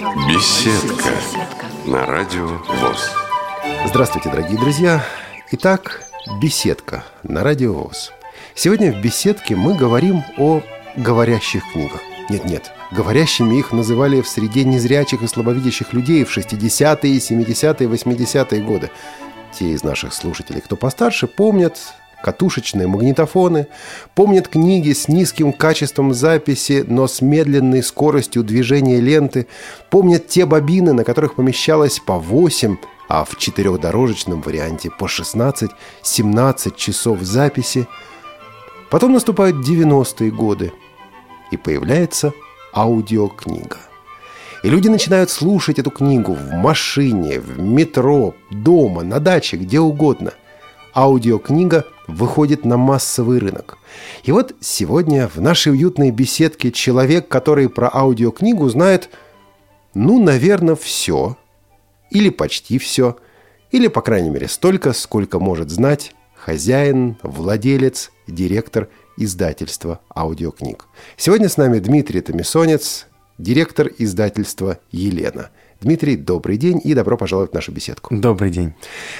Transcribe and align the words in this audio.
Беседка 0.00 1.12
на 1.84 2.06
радио 2.06 2.46
ВОЗ. 2.46 3.10
Здравствуйте, 3.86 4.30
дорогие 4.30 4.58
друзья. 4.58 5.04
Итак, 5.50 6.04
беседка 6.40 7.04
на 7.22 7.44
радио 7.44 7.74
ВОЗ. 7.74 8.10
Сегодня 8.54 8.92
в 8.92 9.02
беседке 9.02 9.56
мы 9.56 9.76
говорим 9.76 10.22
о 10.38 10.62
говорящих 10.96 11.70
книгах. 11.70 12.00
Нет-нет, 12.30 12.72
говорящими 12.92 13.58
их 13.58 13.72
называли 13.72 14.22
в 14.22 14.28
среде 14.28 14.64
незрячих 14.64 15.20
и 15.20 15.26
слабовидящих 15.26 15.92
людей 15.92 16.24
в 16.24 16.34
60-е, 16.34 17.18
70-е, 17.18 17.86
80-е 17.86 18.62
годы. 18.62 18.90
Те 19.52 19.66
из 19.72 19.82
наших 19.82 20.14
слушателей, 20.14 20.62
кто 20.62 20.76
постарше, 20.76 21.26
помнят 21.26 21.78
катушечные 22.22 22.86
магнитофоны, 22.86 23.66
помнят 24.14 24.48
книги 24.48 24.92
с 24.92 25.08
низким 25.08 25.52
качеством 25.52 26.12
записи, 26.14 26.84
но 26.86 27.06
с 27.06 27.20
медленной 27.20 27.82
скоростью 27.82 28.42
движения 28.44 29.00
ленты, 29.00 29.46
помнят 29.90 30.28
те 30.28 30.46
бобины, 30.46 30.92
на 30.92 31.04
которых 31.04 31.34
помещалось 31.34 31.98
по 31.98 32.18
8, 32.18 32.76
а 33.08 33.24
в 33.24 33.36
четырехдорожечном 33.36 34.40
варианте 34.40 34.90
по 34.90 35.04
16-17 35.04 36.76
часов 36.76 37.20
записи. 37.22 37.86
Потом 38.90 39.12
наступают 39.12 39.56
90-е 39.56 40.30
годы, 40.30 40.72
и 41.50 41.56
появляется 41.56 42.32
аудиокнига. 42.74 43.78
И 44.62 44.68
люди 44.68 44.88
начинают 44.88 45.30
слушать 45.30 45.78
эту 45.78 45.90
книгу 45.90 46.34
в 46.34 46.52
машине, 46.52 47.40
в 47.40 47.58
метро, 47.58 48.34
дома, 48.50 49.02
на 49.02 49.18
даче, 49.18 49.56
где 49.56 49.80
угодно. 49.80 50.34
Аудиокнига 50.94 51.86
выходит 52.06 52.64
на 52.64 52.76
массовый 52.76 53.38
рынок. 53.38 53.78
И 54.24 54.32
вот 54.32 54.54
сегодня 54.60 55.28
в 55.28 55.40
нашей 55.40 55.72
уютной 55.72 56.10
беседке 56.10 56.72
человек, 56.72 57.28
который 57.28 57.68
про 57.68 57.90
аудиокнигу 57.92 58.68
знает, 58.68 59.10
ну, 59.94 60.22
наверное, 60.22 60.76
все, 60.76 61.36
или 62.10 62.30
почти 62.30 62.78
все, 62.78 63.16
или, 63.70 63.88
по 63.88 64.02
крайней 64.02 64.30
мере, 64.30 64.48
столько, 64.48 64.92
сколько 64.92 65.38
может 65.38 65.70
знать 65.70 66.14
хозяин, 66.34 67.16
владелец, 67.22 68.10
директор 68.26 68.88
издательства 69.16 70.00
аудиокниг. 70.14 70.86
Сегодня 71.16 71.48
с 71.48 71.56
нами 71.56 71.78
Дмитрий 71.78 72.20
Томисонец, 72.20 73.06
директор 73.38 73.90
издательства 73.98 74.78
«Елена». 74.90 75.50
Дмитрий, 75.80 76.16
добрый 76.16 76.58
день 76.58 76.78
и 76.84 76.92
добро 76.92 77.16
пожаловать 77.16 77.52
в 77.52 77.54
нашу 77.54 77.72
беседку. 77.72 78.14
Добрый 78.14 78.50
день. 78.50 78.74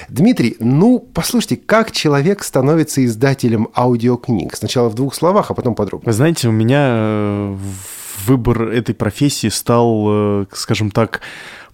Дмитрий, 0.09 0.57
ну, 0.59 0.99
послушайте, 0.99 1.57
как 1.57 1.91
человек 1.91 2.43
становится 2.43 3.03
издателем 3.03 3.69
аудиокниг? 3.75 4.55
Сначала 4.55 4.89
в 4.89 4.93
двух 4.93 5.15
словах, 5.15 5.49
а 5.49 5.55
потом 5.55 5.73
подробно. 5.73 6.05
Вы 6.05 6.13
знаете, 6.13 6.49
у 6.49 6.51
меня 6.51 6.85
э, 6.87 7.57
выбор 8.27 8.69
этой 8.69 8.93
профессии 8.93 9.47
стал, 9.47 10.05
э, 10.07 10.45
скажем 10.53 10.91
так, 10.91 11.21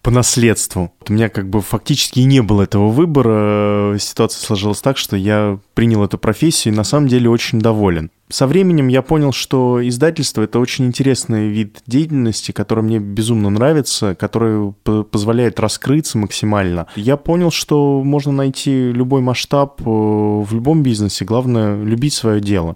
по 0.02 0.10
наследству. 0.10 0.94
У 1.10 1.12
меня 1.12 1.28
как 1.28 1.50
бы 1.50 1.60
фактически 1.60 2.22
не 2.22 2.42
было 2.42 2.62
этого 2.62 2.88
выбора. 2.88 3.98
Ситуация 4.00 4.40
сложилась 4.40 4.80
так, 4.80 4.98
что 4.98 5.18
я 5.18 5.60
принял 5.74 6.02
эту 6.06 6.18
профессию 6.18 6.74
и 6.74 6.78
на 6.78 6.86
самом 6.86 7.10
деле 7.10 7.30
очень 7.30 7.60
доволен. 7.60 8.10
Со 8.30 8.45
временем 8.45 8.89
я 8.89 9.02
понял, 9.02 9.31
что 9.31 9.80
издательство— 9.88 10.42
это 10.44 10.59
очень 10.59 10.86
интересный 10.86 11.47
вид 11.47 11.80
деятельности, 11.88 12.52
который 12.52 12.84
мне 12.84 13.00
безумно 13.00 13.50
нравится, 13.50 14.16
который 14.16 14.73
позволяет 14.73 15.61
раскрыться 15.61 16.17
максимально. 16.17 16.88
Я 16.97 17.16
понял, 17.16 17.52
что 17.52 18.03
можно 18.03 18.34
найти 18.34 18.92
любой 18.92 19.22
масштаб 19.22 19.80
э, 19.80 19.84
в 19.86 20.47
любом 20.52 20.84
бизнесе. 20.84 21.23
Главное— 21.23 21.81
любить 21.84 22.14
свое 22.14 22.42
дело. 22.42 22.75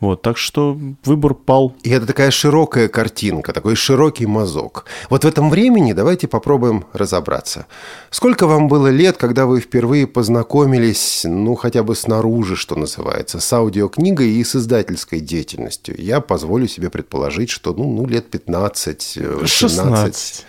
Вот, 0.00 0.22
так 0.22 0.38
что 0.38 0.78
выбор 1.04 1.34
пал. 1.34 1.74
И 1.82 1.90
это 1.90 2.06
такая 2.06 2.30
широкая 2.30 2.88
картинка, 2.88 3.52
такой 3.52 3.74
широкий 3.74 4.26
мазок. 4.26 4.84
Вот 5.10 5.24
в 5.24 5.26
этом 5.26 5.50
времени 5.50 5.92
давайте 5.92 6.28
попробуем 6.28 6.84
разобраться. 6.92 7.66
Сколько 8.10 8.46
вам 8.46 8.68
было 8.68 8.88
лет, 8.88 9.16
когда 9.16 9.46
вы 9.46 9.60
впервые 9.60 10.06
познакомились, 10.06 11.22
ну, 11.24 11.56
хотя 11.56 11.82
бы 11.82 11.96
снаружи, 11.96 12.54
что 12.54 12.76
называется, 12.76 13.40
с 13.40 13.52
аудиокнигой 13.52 14.30
и 14.30 14.44
с 14.44 14.54
издательской 14.94 15.20
деятельностью? 15.20 15.94
Я 15.98 16.20
позволю 16.20 16.66
себе 16.66 16.90
предположить, 16.90 17.50
что, 17.50 17.72
ну, 17.72 17.92
ну 17.92 18.06
лет 18.06 18.30
15, 18.30 19.18
16. 19.44 20.44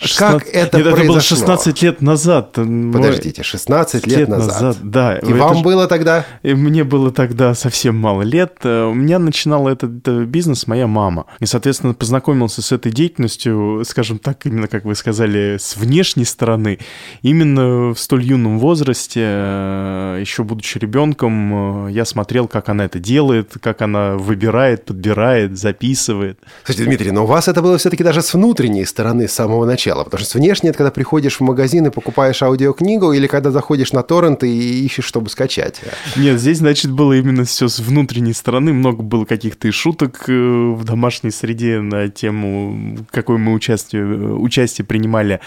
16. 0.00 0.18
Как 0.18 0.46
это 0.48 0.78
Нет, 0.78 0.86
произошло? 0.86 0.98
это 0.98 1.06
было 1.06 1.20
16 1.20 1.82
лет 1.82 2.02
назад. 2.02 2.52
Подождите, 2.52 3.42
16 3.42 4.06
лет, 4.06 4.18
лет 4.18 4.28
назад. 4.28 4.62
назад. 4.62 4.76
Да. 4.82 5.16
И 5.16 5.32
вам 5.32 5.58
ж... 5.58 5.62
было 5.62 5.86
тогда? 5.86 6.26
И 6.42 6.54
мне 6.54 6.84
было 6.84 7.12
тогда 7.12 7.54
совсем 7.54 7.96
мало 7.96 8.22
лет. 8.22 8.58
У 8.64 8.94
меня 8.94 9.18
начинала 9.18 9.68
этот 9.70 10.08
бизнес 10.26 10.66
моя 10.66 10.86
мама. 10.86 11.26
И, 11.40 11.46
соответственно, 11.46 11.94
познакомился 11.94 12.62
с 12.62 12.72
этой 12.72 12.92
деятельностью, 12.92 13.82
скажем 13.86 14.18
так, 14.18 14.46
именно, 14.46 14.68
как 14.68 14.84
вы 14.84 14.94
сказали, 14.94 15.56
с 15.58 15.76
внешней 15.76 16.24
стороны. 16.24 16.78
Именно 17.22 17.94
в 17.94 17.98
столь 17.98 18.24
юном 18.24 18.58
возрасте, 18.58 19.20
э, 19.24 20.18
еще 20.20 20.44
будучи 20.44 20.78
ребенком, 20.78 21.88
э, 21.88 21.92
я 21.92 22.04
смотрел, 22.04 22.48
как 22.48 22.68
она 22.68 22.84
это 22.84 22.98
делает, 22.98 23.52
как 23.60 23.73
она 23.82 24.16
выбирает, 24.16 24.84
подбирает, 24.84 25.58
записывает. 25.58 26.38
Кстати, 26.62 26.84
Дмитрий, 26.84 27.10
но 27.10 27.24
у 27.24 27.26
вас 27.26 27.48
это 27.48 27.62
было 27.62 27.78
все-таки 27.78 28.04
даже 28.04 28.22
с 28.22 28.34
внутренней 28.34 28.84
стороны 28.84 29.28
с 29.28 29.32
самого 29.32 29.64
начала, 29.64 30.04
потому 30.04 30.20
что 30.20 30.30
с 30.30 30.34
внешней 30.34 30.70
это 30.70 30.78
когда 30.78 30.90
приходишь 30.90 31.36
в 31.36 31.40
магазин 31.40 31.86
и 31.86 31.90
покупаешь 31.90 32.42
аудиокнигу, 32.42 33.12
или 33.12 33.26
когда 33.26 33.50
заходишь 33.50 33.92
на 33.92 34.02
торрент 34.02 34.42
и 34.44 34.84
ищешь, 34.84 35.04
чтобы 35.04 35.30
скачать. 35.30 35.80
Нет, 36.16 36.40
здесь, 36.40 36.58
значит, 36.58 36.90
было 36.90 37.12
именно 37.14 37.44
все 37.44 37.68
с 37.68 37.80
внутренней 37.80 38.32
стороны, 38.32 38.72
много 38.72 39.02
было 39.02 39.24
каких-то 39.24 39.68
и 39.68 39.70
шуток 39.70 40.24
э, 40.28 40.32
в 40.32 40.84
домашней 40.84 41.30
среде 41.30 41.80
на 41.80 42.08
тему, 42.08 42.98
какое 43.10 43.38
мы 43.38 43.52
участие, 43.52 44.04
участие 44.04 44.84
принимали 44.84 45.40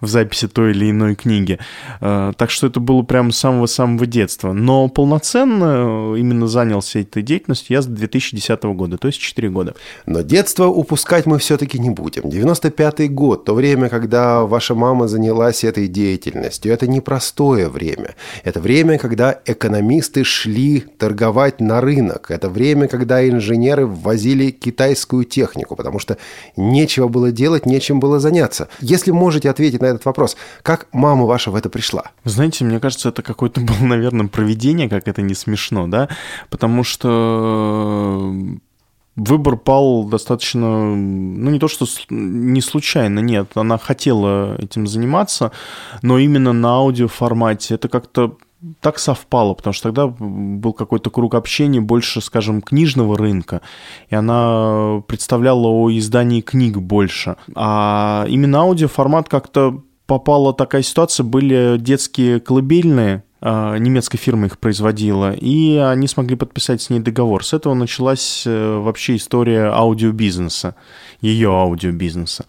в 0.00 0.08
записи 0.08 0.48
той 0.48 0.72
или 0.72 0.90
иной 0.90 1.14
книги. 1.14 1.58
Э, 2.00 2.32
так 2.36 2.50
что 2.50 2.66
это 2.66 2.80
было 2.80 3.02
прямо 3.02 3.32
с 3.32 3.38
самого-самого 3.38 4.06
детства. 4.06 4.52
Но 4.52 4.88
полноценно 4.88 6.14
именно 6.16 6.46
занялся 6.46 7.00
этой 7.00 7.22
деятельностью 7.22 7.73
я 7.74 7.82
с 7.82 7.86
2010 7.86 8.62
года, 8.64 8.98
то 8.98 9.08
есть 9.08 9.20
4 9.20 9.50
года. 9.50 9.74
Но 10.06 10.22
детство 10.22 10.66
упускать 10.66 11.26
мы 11.26 11.38
все-таки 11.38 11.78
не 11.78 11.90
будем. 11.90 12.22
95-й 12.24 13.08
год, 13.08 13.44
то 13.44 13.54
время, 13.54 13.88
когда 13.88 14.42
ваша 14.42 14.74
мама 14.74 15.08
занялась 15.08 15.64
этой 15.64 15.88
деятельностью, 15.88 16.72
это 16.72 16.86
непростое 16.86 17.68
время. 17.68 18.14
Это 18.42 18.60
время, 18.60 18.98
когда 18.98 19.40
экономисты 19.46 20.24
шли 20.24 20.80
торговать 20.98 21.60
на 21.60 21.80
рынок. 21.80 22.30
Это 22.30 22.48
время, 22.48 22.88
когда 22.88 23.04
когда 23.04 23.28
инженеры 23.28 23.86
ввозили 23.86 24.50
китайскую 24.50 25.24
технику, 25.24 25.76
потому 25.76 25.98
что 25.98 26.16
нечего 26.56 27.08
было 27.08 27.30
делать, 27.30 27.66
нечем 27.66 28.00
было 28.00 28.18
заняться. 28.18 28.68
Если 28.80 29.12
можете 29.12 29.50
ответить 29.50 29.82
на 29.82 29.86
этот 29.86 30.04
вопрос, 30.06 30.36
как 30.62 30.86
мама 30.92 31.26
ваша 31.26 31.50
в 31.50 31.54
это 31.54 31.68
пришла? 31.68 32.04
знаете, 32.24 32.64
мне 32.64 32.80
кажется, 32.80 33.10
это 33.10 33.22
какое-то 33.22 33.60
было, 33.60 33.86
наверное, 33.86 34.26
проведение, 34.26 34.88
как 34.88 35.06
это 35.06 35.22
не 35.22 35.34
смешно, 35.34 35.86
да, 35.86 36.08
потому 36.50 36.82
что 36.82 37.63
выбор 39.16 39.56
пал 39.56 40.04
достаточно, 40.04 40.94
ну 40.94 41.50
не 41.50 41.58
то 41.58 41.68
что 41.68 41.86
не 42.10 42.60
случайно, 42.60 43.20
нет, 43.20 43.52
она 43.54 43.78
хотела 43.78 44.56
этим 44.60 44.86
заниматься, 44.86 45.52
но 46.02 46.18
именно 46.18 46.52
на 46.52 46.76
аудиоформате 46.76 47.74
это 47.74 47.88
как-то 47.88 48.36
так 48.80 48.98
совпало, 48.98 49.54
потому 49.54 49.74
что 49.74 49.90
тогда 49.90 50.06
был 50.06 50.72
какой-то 50.72 51.10
круг 51.10 51.34
общения 51.34 51.80
больше, 51.80 52.20
скажем, 52.20 52.62
книжного 52.62 53.16
рынка, 53.16 53.60
и 54.08 54.14
она 54.14 55.02
представляла 55.06 55.68
о 55.68 55.90
издании 55.90 56.40
книг 56.40 56.78
больше. 56.78 57.36
А 57.54 58.24
именно 58.28 58.60
аудиоформат 58.60 59.28
как-то 59.28 59.82
попала 60.06 60.54
такая 60.54 60.82
ситуация, 60.82 61.24
были 61.24 61.76
детские 61.78 62.40
колыбельные, 62.40 63.22
немецкая 63.44 64.16
фирма 64.16 64.46
их 64.46 64.58
производила, 64.58 65.32
и 65.32 65.76
они 65.76 66.08
смогли 66.08 66.34
подписать 66.34 66.80
с 66.80 66.88
ней 66.88 67.00
договор. 67.00 67.44
С 67.44 67.52
этого 67.52 67.74
началась 67.74 68.44
э, 68.46 68.78
вообще 68.78 69.16
история 69.16 69.66
аудиобизнеса, 69.66 70.76
ее 71.20 71.50
аудиобизнеса. 71.50 72.46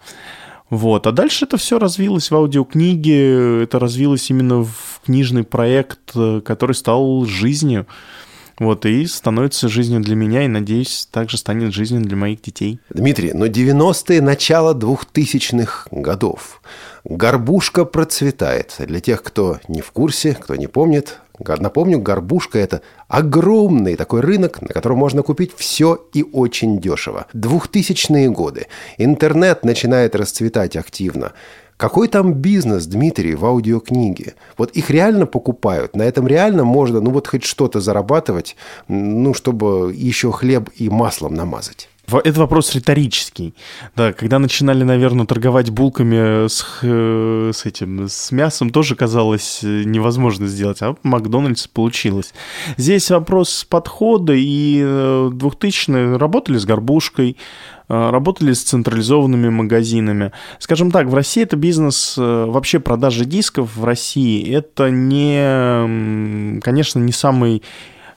Вот. 0.70 1.06
А 1.06 1.12
дальше 1.12 1.44
это 1.44 1.58
все 1.58 1.78
развилось 1.78 2.30
в 2.30 2.34
аудиокниге, 2.34 3.62
это 3.62 3.78
развилось 3.78 4.30
именно 4.30 4.64
в 4.64 5.00
книжный 5.04 5.44
проект, 5.44 6.12
э, 6.14 6.40
который 6.40 6.74
стал 6.74 7.26
жизнью. 7.26 7.86
Вот, 8.58 8.86
и 8.86 9.06
становится 9.06 9.68
жизнью 9.68 10.00
для 10.00 10.16
меня, 10.16 10.44
и, 10.44 10.48
надеюсь, 10.48 11.08
также 11.10 11.36
станет 11.36 11.74
жизнью 11.74 12.02
для 12.02 12.16
моих 12.16 12.40
детей. 12.40 12.80
Дмитрий, 12.88 13.32
но 13.34 13.46
90-е, 13.46 14.22
начало 14.22 14.74
2000-х 14.74 15.88
годов. 15.90 16.62
Горбушка 17.04 17.84
процветает. 17.84 18.74
Для 18.78 19.00
тех, 19.00 19.22
кто 19.22 19.58
не 19.68 19.82
в 19.82 19.92
курсе, 19.92 20.34
кто 20.34 20.56
не 20.56 20.66
помнит, 20.66 21.18
Напомню, 21.38 22.00
горбушка– 22.00 22.58
это 22.60 22.80
огромный 23.08 23.96
такой 23.96 24.20
рынок, 24.20 24.62
на 24.62 24.68
котором 24.68 24.98
можно 24.98 25.22
купить 25.22 25.52
все 25.54 26.06
и 26.14 26.22
очень 26.22 26.80
дешево. 26.80 27.26
Двухтысячные 27.32 28.30
годы. 28.30 28.68
Интернет 28.96 29.64
начинает 29.64 30.16
расцветать 30.16 30.76
активно. 30.76 31.32
Какой 31.76 32.08
там 32.08 32.32
бизнес, 32.32 32.86
Дмитрий, 32.86 33.34
в 33.34 33.44
аудиокниге? 33.44 34.34
Вот 34.56 34.70
их 34.70 34.88
реально 34.88 35.26
покупают, 35.26 35.94
на 35.94 36.02
этом 36.02 36.26
реально 36.26 36.64
можно, 36.64 37.00
ну 37.00 37.10
вот 37.10 37.26
хоть 37.26 37.44
что-то 37.44 37.80
зарабатывать, 37.80 38.56
ну, 38.88 39.34
чтобы 39.34 39.92
еще 39.94 40.32
хлеб 40.32 40.70
и 40.76 40.88
маслом 40.88 41.34
намазать. 41.34 41.88
Это 42.08 42.38
вопрос 42.38 42.72
риторический. 42.74 43.52
Да, 43.96 44.12
когда 44.12 44.38
начинали, 44.38 44.84
наверное, 44.84 45.26
торговать 45.26 45.70
булками 45.70 46.46
с, 46.46 46.64
с 46.80 47.66
этим, 47.66 48.08
с 48.08 48.30
мясом, 48.30 48.70
тоже 48.70 48.94
казалось 48.94 49.60
невозможно 49.62 50.46
сделать, 50.46 50.78
а 50.82 50.94
Макдональдс 51.02 51.66
получилось. 51.66 52.32
Здесь 52.76 53.10
вопрос 53.10 53.66
подхода, 53.68 54.34
и 54.34 54.80
2000-е 54.80 56.16
работали 56.16 56.58
с 56.58 56.64
горбушкой, 56.64 57.36
работали 57.88 58.52
с 58.52 58.62
централизованными 58.62 59.48
магазинами. 59.48 60.32
Скажем 60.58 60.90
так, 60.90 61.06
в 61.06 61.14
России 61.14 61.42
это 61.42 61.56
бизнес, 61.56 62.14
вообще 62.16 62.80
продажа 62.80 63.24
дисков 63.24 63.76
в 63.76 63.84
России, 63.84 64.52
это 64.52 64.90
не, 64.90 66.60
конечно, 66.60 66.98
не 66.98 67.12
самый 67.12 67.62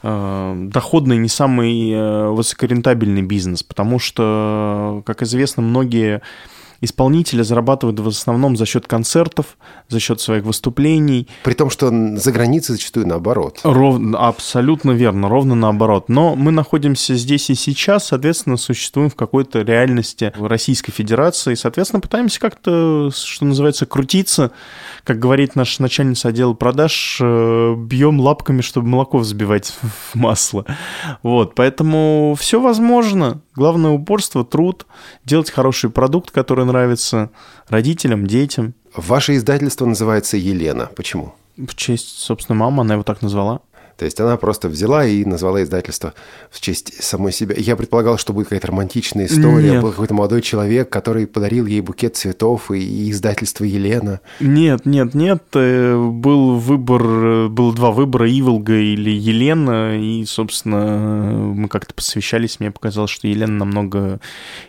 Э, 0.02 0.54
доходный, 0.56 1.18
не 1.18 1.28
самый 1.28 1.92
э, 1.92 2.30
высокорентабельный 2.30 3.22
бизнес, 3.22 3.64
потому 3.64 4.00
что, 4.00 5.04
как 5.06 5.22
известно, 5.24 5.62
многие 5.62 6.22
исполнители 6.82 7.42
зарабатывают 7.42 8.00
в 8.00 8.08
основном 8.08 8.56
за 8.56 8.66
счет 8.66 8.88
концертов, 8.88 9.58
за 9.88 10.00
счет 10.00 10.22
своих 10.22 10.44
выступлений. 10.44 11.28
При 11.44 11.54
том, 11.54 11.70
что 11.70 11.90
за 11.90 12.32
границей 12.32 12.76
зачастую 12.76 13.08
наоборот. 13.08 13.60
Ровно, 13.64 14.18
абсолютно 14.18 14.92
верно, 14.92 15.30
ровно 15.30 15.56
наоборот. 15.56 16.10
Но 16.10 16.36
мы 16.36 16.52
находимся 16.52 17.16
здесь 17.16 17.50
и 17.50 17.56
сейчас, 17.56 18.08
соответственно, 18.08 18.58
существуем 18.58 19.10
в 19.10 19.16
какой-то 19.16 19.62
реальности 19.62 20.32
Российской 20.38 20.92
Федерации, 20.92 21.54
соответственно, 21.56 22.02
пытаемся 22.02 22.40
как-то, 22.40 23.12
что 23.14 23.46
называется, 23.46 23.86
крутиться. 23.86 24.52
Как 25.04 25.20
говорит 25.20 25.56
наш 25.56 25.80
начальница 25.80 26.30
отдела 26.30 26.54
продаж, 26.54 27.20
э, 27.22 27.76
бьем 27.78 28.20
лапками, 28.20 28.62
чтобы 28.62 28.88
молоко 28.88 29.18
взбивать 29.18 29.74
в 29.82 30.16
масло. 30.16 30.66
Вот, 31.24 31.56
поэтому 31.56 32.36
все 32.40 32.60
возможно. 32.60 33.42
Главное 33.60 33.92
упорство, 33.92 34.46
труд, 34.46 34.86
делать 35.26 35.52
хороший 35.52 35.90
продукт, 35.90 36.32
который 36.32 36.64
нравится 36.64 37.30
родителям, 37.68 38.26
детям. 38.26 38.74
Ваше 38.96 39.36
издательство 39.36 39.86
называется 39.86 40.38
«Елена». 40.38 40.90
Почему? 40.96 41.34
В 41.58 41.76
честь, 41.76 42.20
собственно, 42.20 42.56
мамы, 42.56 42.84
она 42.84 42.94
его 42.94 43.04
так 43.04 43.22
назвала. 43.22 43.60
То 44.00 44.06
есть 44.06 44.18
она 44.22 44.38
просто 44.38 44.70
взяла 44.70 45.06
и 45.06 45.26
назвала 45.26 45.62
издательство 45.62 46.14
в 46.50 46.62
честь 46.62 47.04
самой 47.04 47.34
себя. 47.34 47.54
Я 47.58 47.76
предполагал, 47.76 48.18
что 48.18 48.32
будет 48.32 48.46
какая-то 48.46 48.68
романтичная 48.68 49.26
история. 49.26 49.72
Нет. 49.72 49.82
Был 49.82 49.92
какой-то 49.92 50.14
молодой 50.14 50.42
человек, 50.42 50.90
который 50.90 51.28
подарил 51.28 51.66
ей 51.66 51.82
букет 51.82 52.16
цветов 52.16 52.72
и 52.72 53.12
издательство 53.12 53.66
Елена. 53.66 54.22
Нет, 54.40 54.86
нет, 54.86 55.14
нет. 55.14 55.44
Э, 55.54 55.98
был 55.98 56.56
выбор, 56.56 57.50
был 57.50 57.74
два 57.74 57.92
выбора, 57.92 58.32
Иволга 58.32 58.78
или 58.78 59.10
Елена. 59.10 60.00
И, 60.00 60.24
собственно, 60.24 61.52
мы 61.54 61.68
как-то 61.68 61.94
посвящались. 61.94 62.62
Мне 62.62 62.72
показалось, 62.72 63.12
что 63.12 63.28
Елена 63.28 63.52
намного 63.54 64.22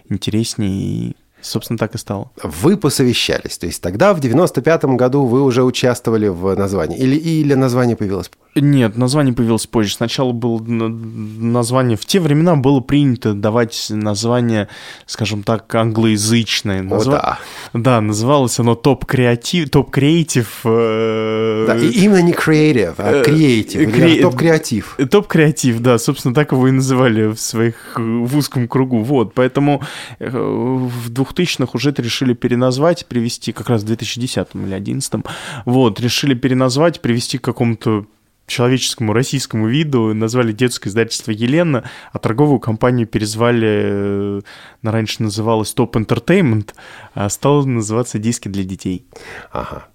интереснее 0.09 0.71
и 0.73 1.17
Собственно, 1.43 1.79
так 1.79 1.95
и 1.95 1.99
стало. 1.99 2.31
Вы 2.43 2.77
посовещались, 2.77 3.59
то 3.59 3.67
есть 3.67 3.83
тогда, 3.83 4.15
в 4.15 4.21
95-м 4.21 4.97
году, 4.97 5.25
вы 5.25 5.43
уже 5.43 5.63
участвовали 5.63 6.29
в 6.29 6.55
названии? 6.55 6.99
Или, 6.99 7.17
или 7.17 7.55
название 7.55 7.97
появилось 7.97 8.31
нет, 8.57 8.97
название 8.97 9.33
появилось 9.33 9.67
позже. 9.67 9.95
Сначала 9.95 10.33
было 10.33 10.61
название... 10.61 11.97
В 11.97 12.05
те 12.05 12.19
времена 12.19 12.57
было 12.57 12.81
принято 12.81 13.33
давать 13.33 13.87
название, 13.91 14.69
скажем 15.07 15.45
так, 15.45 15.73
англоязычное. 15.73 16.83
Назва... 16.83 17.19
О, 17.19 17.23
да. 17.23 17.39
Да, 17.81 18.01
называлось 18.01 18.59
оно 18.59 18.75
топ 18.75 19.05
креатив, 19.05 19.71
топ 19.71 19.91
креатив. 19.93 20.63
Э, 20.65 21.65
да, 21.69 21.77
и 21.77 21.91
именно 21.91 22.23
не 22.23 22.33
креатив, 22.33 22.95
а 22.99 23.23
креатив. 23.23 23.81
Э, 23.81 23.87
Кре... 23.87 24.23
Топ 24.23 24.37
креатив. 24.37 24.99
Топ 25.11 25.29
креатив, 25.29 25.79
да, 25.81 25.99
собственно, 25.99 26.35
так 26.35 26.51
его 26.51 26.67
и 26.67 26.73
называли 26.73 27.29
в 27.29 27.39
своих 27.39 27.75
в 27.97 28.37
узком 28.37 28.67
кругу. 28.67 29.03
Вот, 29.03 29.33
поэтому 29.33 29.83
э, 30.19 30.29
в 30.29 31.09
2000-х 31.33 31.73
уже 31.75 31.91
это 31.91 32.03
решили 32.03 32.35
переназвать, 32.35 33.07
привести 33.07 33.53
как 33.53 33.69
раз 33.69 33.83
в 33.83 33.87
2010 33.87 34.37
или 34.55 34.63
2011. 34.63 35.25
Вот, 35.65 36.01
решили 36.01 36.35
переназвать, 36.35 37.01
привести 37.01 37.39
к 37.39 37.45
какому-то 37.45 38.07
человеческому 38.51 39.13
российскому 39.13 39.69
виду 39.69 40.13
назвали 40.13 40.53
детское 40.53 40.91
издательство 40.91 41.31
«Елена», 41.31 41.85
а 42.13 42.19
торговую 42.19 42.59
компанию 42.59 43.07
перезвали, 43.07 43.69
э, 43.69 44.41
она 44.83 44.93
раньше 44.93 45.23
называлась 45.23 45.73
«Топ 45.73 45.97
Entertainment», 45.97 46.75
а 47.15 47.29
стала 47.29 47.65
называться 47.65 48.19
«Диски 48.19 48.49
для 48.49 48.65
детей». 48.65 49.07
Ага. 49.53 49.87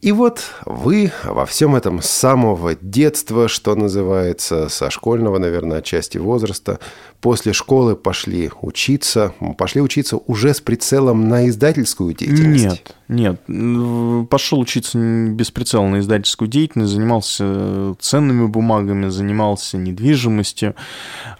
И 0.00 0.12
вот 0.12 0.42
вы 0.64 1.12
во 1.24 1.44
всем 1.44 1.74
этом 1.74 2.00
с 2.00 2.06
самого 2.06 2.74
детства, 2.74 3.48
что 3.48 3.74
называется, 3.74 4.70
со 4.70 4.88
школьного, 4.88 5.36
наверное, 5.36 5.78
отчасти 5.78 6.16
возраста, 6.16 6.78
после 7.20 7.52
школы 7.52 7.96
пошли 7.96 8.50
учиться, 8.62 9.34
пошли 9.58 9.82
учиться 9.82 10.16
уже 10.16 10.54
с 10.54 10.62
прицелом 10.62 11.28
на 11.28 11.48
издательскую 11.48 12.14
деятельность? 12.14 12.82
Нет, 13.08 13.38
нет. 13.46 14.28
Пошел 14.30 14.58
учиться 14.58 14.96
без 14.96 15.50
прицела 15.50 15.86
на 15.86 16.00
издательскую 16.00 16.48
деятельность, 16.48 16.92
занимался 16.92 17.94
ценными 18.00 18.46
бумагами, 18.46 19.08
занимался 19.08 19.76
недвижимостью. 19.76 20.76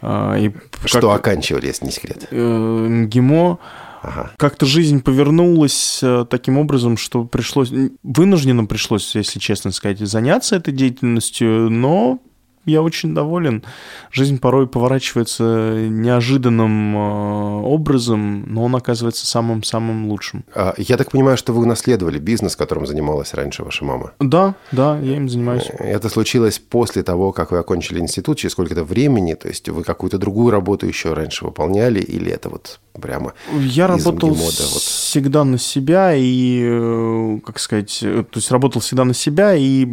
А, 0.03 0.37
и 0.37 0.53
что 0.85 1.13
как... 1.13 1.21
оканчивали, 1.21 1.67
если 1.67 1.87
не 1.87 1.93
секрет? 1.93 2.29
Э, 2.31 2.37
МГИМО. 2.37 3.59
Ага. 4.03 4.33
Как-то 4.39 4.67
жизнь 4.67 5.03
повернулась 5.03 6.01
э, 6.03 6.25
таким 6.29 6.59
образом, 6.59 6.97
что 6.97 7.25
пришлось, 7.25 7.71
вынужденным 8.03 8.67
пришлось, 8.67 9.15
если 9.15 9.39
честно 9.39 9.73
сказать, 9.73 9.99
заняться 9.99 10.57
этой 10.57 10.73
деятельностью, 10.73 11.71
но 11.71 12.21
я 12.67 12.83
очень 12.83 13.15
доволен. 13.15 13.63
Жизнь 14.11 14.39
порой 14.39 14.67
поворачивается 14.67 15.89
неожиданным 15.89 16.97
э, 16.97 17.63
образом, 17.63 18.45
но 18.53 18.65
он 18.65 18.77
оказывается 18.77 19.27
самым-самым 19.27 20.09
лучшим. 20.09 20.45
А, 20.55 20.75
я 20.77 20.97
так 20.97 21.11
понимаю, 21.11 21.37
что 21.37 21.53
вы 21.53 21.63
унаследовали 21.63 22.19
бизнес, 22.19 22.57
которым 22.57 22.87
занималась 22.87 23.33
раньше 23.33 23.65
ваша 23.65 23.85
мама? 23.85 24.13
Да, 24.21 24.55
да, 24.73 24.99
я 24.99 25.17
им 25.17 25.29
занимаюсь. 25.29 25.71
Э, 25.71 25.85
это 25.85 26.09
случилось 26.11 26.59
после 26.59 27.03
того, 27.03 27.33
как 27.33 27.51
вы 27.51 27.59
окончили 27.59 27.99
институт, 27.99 28.39
через 28.39 28.53
сколько-то 28.53 28.85
времени? 28.85 29.35
То 29.35 29.49
есть 29.49 29.69
вы 29.69 29.83
какую-то 29.83 30.19
другую 30.19 30.51
работу 30.51 30.87
еще 30.87 31.15
раньше 31.15 31.45
выполняли, 31.45 32.01
или 32.01 32.31
это 32.31 32.51
вот 32.51 32.81
прямо 33.01 33.33
Я 33.59 33.87
работал 33.87 34.29
мода, 34.31 34.43
вот. 34.43 34.83
всегда 34.83 35.45
на 35.45 35.57
себя 35.57 36.15
и, 36.15 36.61
э, 36.63 37.39
как 37.45 37.59
сказать, 37.59 38.01
то 38.01 38.27
есть 38.35 38.51
работал 38.51 38.83
всегда 38.83 39.05
на 39.05 39.15
себя 39.15 39.55
и 39.55 39.87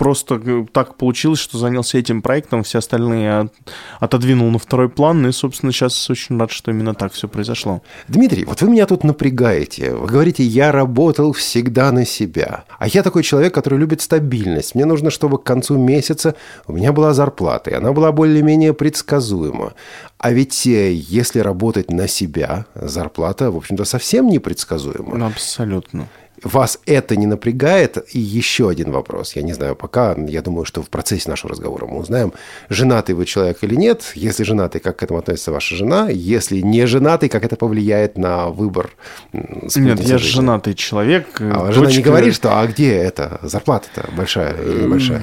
просто 0.00 0.40
э, 0.42 0.64
так 0.72 0.96
получилось, 0.96 1.40
что 1.40 1.58
занялся 1.58 1.98
этим 1.98 2.22
проектом, 2.22 2.62
все 2.62 2.78
остальные 2.78 3.40
от, 3.40 3.52
отодвинул 4.00 4.50
на 4.50 4.58
второй 4.58 4.88
план, 4.88 5.26
и, 5.26 5.32
собственно, 5.32 5.72
сейчас 5.72 6.08
очень 6.08 6.38
рад, 6.38 6.50
что 6.50 6.70
именно 6.70 6.94
так 6.94 7.12
все 7.12 7.28
произошло. 7.28 7.82
Дмитрий, 8.08 8.46
вот 8.46 8.62
вы 8.62 8.70
меня 8.70 8.86
тут 8.86 9.04
напрягаете. 9.04 9.94
Вы 9.94 10.06
говорите, 10.06 10.42
я 10.42 10.72
работал 10.72 11.34
всегда 11.34 11.92
на 11.92 12.06
себя. 12.06 12.64
А 12.78 12.88
я 12.88 13.02
такой 13.02 13.22
человек, 13.22 13.52
который 13.52 13.78
любит 13.78 14.00
стабильность. 14.00 14.74
Мне 14.74 14.86
нужно, 14.86 15.10
чтобы 15.10 15.36
к 15.36 15.42
концу 15.42 15.76
месяца 15.76 16.34
у 16.66 16.72
меня 16.72 16.94
была 16.94 17.12
зарплата, 17.12 17.68
и 17.68 17.74
она 17.74 17.92
была 17.92 18.10
более-менее 18.10 18.72
предсказуема. 18.72 19.74
А 20.16 20.32
ведь 20.32 20.66
э, 20.66 20.94
если 20.94 21.40
работать 21.40 21.90
на 21.90 22.08
себя, 22.08 22.64
зарплата, 22.74 23.50
в 23.50 23.56
общем-то, 23.56 23.84
совсем 23.84 24.28
непредсказуема. 24.28 25.26
Абсолютно. 25.26 26.08
Вас 26.42 26.78
это 26.86 27.16
не 27.16 27.26
напрягает? 27.26 27.98
И 28.12 28.18
еще 28.18 28.68
один 28.68 28.92
вопрос. 28.92 29.36
Я 29.36 29.42
не 29.42 29.52
знаю 29.52 29.76
пока. 29.76 30.16
Я 30.16 30.42
думаю, 30.42 30.64
что 30.64 30.82
в 30.82 30.88
процессе 30.88 31.28
нашего 31.28 31.50
разговора 31.52 31.86
мы 31.86 31.98
узнаем, 31.98 32.32
женатый 32.68 33.14
вы 33.14 33.26
человек 33.26 33.58
или 33.62 33.74
нет. 33.74 34.12
Если 34.14 34.44
женатый, 34.44 34.80
как 34.80 34.98
к 34.98 35.02
этому 35.02 35.18
относится 35.18 35.52
ваша 35.52 35.74
жена? 35.74 36.08
Если 36.08 36.60
не 36.60 36.86
женатый, 36.86 37.28
как 37.28 37.44
это 37.44 37.56
повлияет 37.56 38.16
на 38.16 38.48
выбор 38.48 38.90
Нет, 39.32 40.00
я 40.00 40.18
жизни? 40.18 40.34
женатый 40.34 40.74
человек. 40.74 41.40
А 41.40 41.66
дочка... 41.66 41.72
жена 41.72 41.90
не 41.90 42.02
говорит, 42.02 42.34
что 42.34 42.60
а 42.60 42.66
где 42.66 42.94
это? 42.94 43.38
Зарплата-то 43.42 44.08
большая 44.16 44.54
или 44.62 44.82
небольшая? 44.82 45.22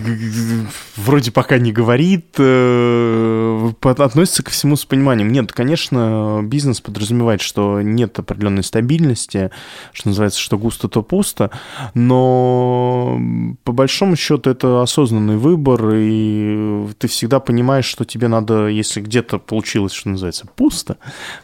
Вроде 0.96 1.32
пока 1.32 1.58
не 1.58 1.72
говорит. 1.72 2.36
Э, 2.38 3.72
относится 3.82 4.44
ко 4.44 4.52
всему 4.52 4.76
с 4.76 4.86
пониманием. 4.86 5.32
Нет, 5.32 5.52
конечно, 5.52 6.42
бизнес 6.44 6.82
подразумевает, 6.82 7.42
что 7.42 7.82
нет 7.82 8.18
определенной 8.20 8.64
стабильности, 8.64 9.52
что 9.94 10.10
называется, 10.10 10.40
что 10.40 10.58
густо, 10.58 10.88
то 10.88 11.02
пусто, 11.08 11.52
но 11.94 13.20
по 13.64 13.72
большому 13.72 14.16
счету 14.16 14.50
это 14.50 14.82
осознанный 14.82 15.38
выбор, 15.38 15.94
и 15.96 16.88
ты 16.98 17.08
всегда 17.08 17.40
понимаешь, 17.40 17.86
что 17.86 18.06
тебе 18.06 18.28
надо, 18.28 18.68
если 18.68 19.02
где-то 19.02 19.40
получилось, 19.40 19.94
что 19.94 20.10
называется, 20.10 20.46
пусто, 20.56 20.98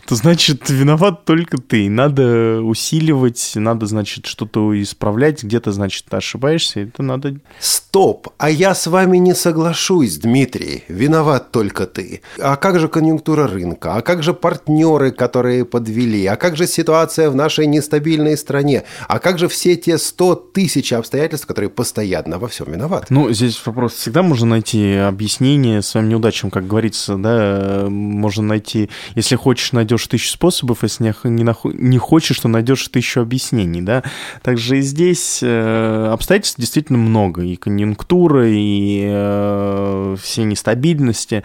то 0.05 0.15
значит 0.15 0.69
виноват 0.69 1.25
только 1.25 1.57
ты. 1.57 1.89
Надо 1.89 2.61
усиливать, 2.61 3.53
надо, 3.55 3.85
значит, 3.85 4.25
что-то 4.25 4.81
исправлять, 4.81 5.43
где-то, 5.43 5.71
значит, 5.71 6.05
ты 6.09 6.17
ошибаешься, 6.17 6.81
это 6.81 7.03
надо... 7.03 7.35
Стоп! 7.59 8.29
А 8.37 8.49
я 8.49 8.75
с 8.75 8.87
вами 8.87 9.17
не 9.17 9.33
соглашусь, 9.33 10.17
Дмитрий. 10.17 10.83
Виноват 10.87 11.51
только 11.51 11.85
ты. 11.85 12.21
А 12.39 12.55
как 12.55 12.79
же 12.79 12.87
конъюнктура 12.87 13.47
рынка? 13.47 13.95
А 13.95 14.01
как 14.01 14.23
же 14.23 14.33
партнеры, 14.33 15.11
которые 15.11 15.65
подвели? 15.65 16.25
А 16.25 16.35
как 16.35 16.57
же 16.57 16.67
ситуация 16.67 17.29
в 17.29 17.35
нашей 17.35 17.67
нестабильной 17.67 18.37
стране? 18.37 18.83
А 19.07 19.19
как 19.19 19.39
же 19.39 19.47
все 19.53 19.75
те 19.75 19.97
100 19.97 20.35
тысяч 20.53 20.91
обстоятельств, 20.91 21.45
которые 21.45 21.69
постоянно 21.69 22.39
во 22.39 22.47
всем 22.47 22.71
виноваты? 22.71 23.07
Ну, 23.11 23.31
здесь 23.31 23.61
вопрос. 23.65 23.93
Всегда 23.93 24.23
можно 24.23 24.47
найти 24.47 24.95
объяснение 24.95 25.81
своим 25.83 26.09
неудачам, 26.09 26.49
как 26.49 26.67
говорится, 26.67 27.15
да, 27.15 27.85
можно 27.87 28.43
найти, 28.43 28.89
если 29.15 29.35
хочешь, 29.35 29.71
найдешь 29.71 30.07
тысячу 30.07 30.31
способов, 30.31 30.81
если 30.81 31.03
не, 31.03 31.43
не, 31.43 31.55
не 31.73 31.97
хочешь, 31.99 32.39
то 32.39 32.47
найдешь 32.47 32.87
тысячу 32.87 33.21
объяснений, 33.21 33.81
да. 33.81 34.03
Также 34.41 34.79
и 34.79 34.81
здесь 34.81 35.39
э, 35.43 36.09
обстоятельств 36.11 36.59
действительно 36.59 36.97
много, 36.97 37.43
и 37.43 37.55
конъюнктура, 37.55 38.49
и 38.49 39.03
э, 39.05 40.15
все 40.19 40.43
нестабильности. 40.43 41.43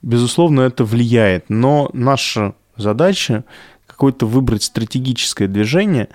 Безусловно, 0.00 0.60
это 0.60 0.84
влияет, 0.84 1.50
но 1.50 1.90
наша 1.92 2.54
задача 2.76 3.44
какое-то 3.86 4.26
выбрать 4.26 4.62
стратегическое 4.62 5.48
движение, 5.48 6.08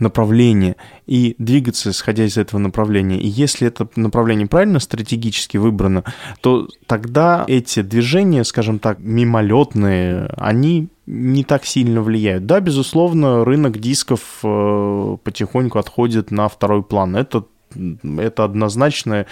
направление 0.00 0.76
и 1.06 1.34
двигаться, 1.38 1.90
исходя 1.90 2.24
из 2.24 2.36
этого 2.36 2.58
направления. 2.58 3.18
И 3.18 3.28
если 3.28 3.68
это 3.68 3.88
направление 3.96 4.46
правильно 4.46 4.80
стратегически 4.80 5.56
выбрано, 5.56 6.04
то 6.40 6.68
тогда 6.86 7.44
эти 7.46 7.82
движения, 7.82 8.44
скажем 8.44 8.78
так, 8.78 8.98
мимолетные, 8.98 10.26
они 10.36 10.88
не 11.06 11.44
так 11.44 11.64
сильно 11.64 12.02
влияют. 12.02 12.46
Да, 12.46 12.60
безусловно, 12.60 13.44
рынок 13.44 13.78
дисков 13.78 14.20
э, 14.42 15.16
потихоньку 15.22 15.78
отходит 15.78 16.30
на 16.30 16.48
второй 16.48 16.82
план. 16.82 17.16
Это 17.16 17.44
это 17.74 18.44
однозначное 18.44 19.26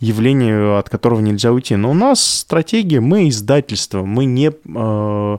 явление, 0.00 0.78
от 0.78 0.88
которого 0.88 1.20
нельзя 1.20 1.52
уйти. 1.52 1.76
Но 1.76 1.90
у 1.90 1.94
нас 1.94 2.22
стратегия, 2.22 3.00
мы 3.00 3.28
издательство, 3.28 4.04
мы 4.04 4.24
не 4.24 4.50
э, 4.50 5.38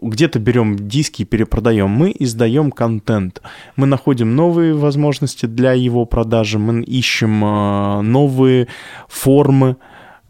где-то 0.00 0.38
берем 0.38 0.76
диски 0.88 1.22
и 1.22 1.24
перепродаем, 1.24 1.90
мы 1.90 2.14
издаем 2.18 2.70
контент, 2.70 3.42
мы 3.76 3.86
находим 3.86 4.34
новые 4.34 4.74
возможности 4.74 5.46
для 5.46 5.72
его 5.72 6.04
продажи, 6.04 6.58
мы 6.58 6.82
ищем 6.82 7.44
э, 7.44 8.00
новые 8.02 8.68
формы, 9.08 9.76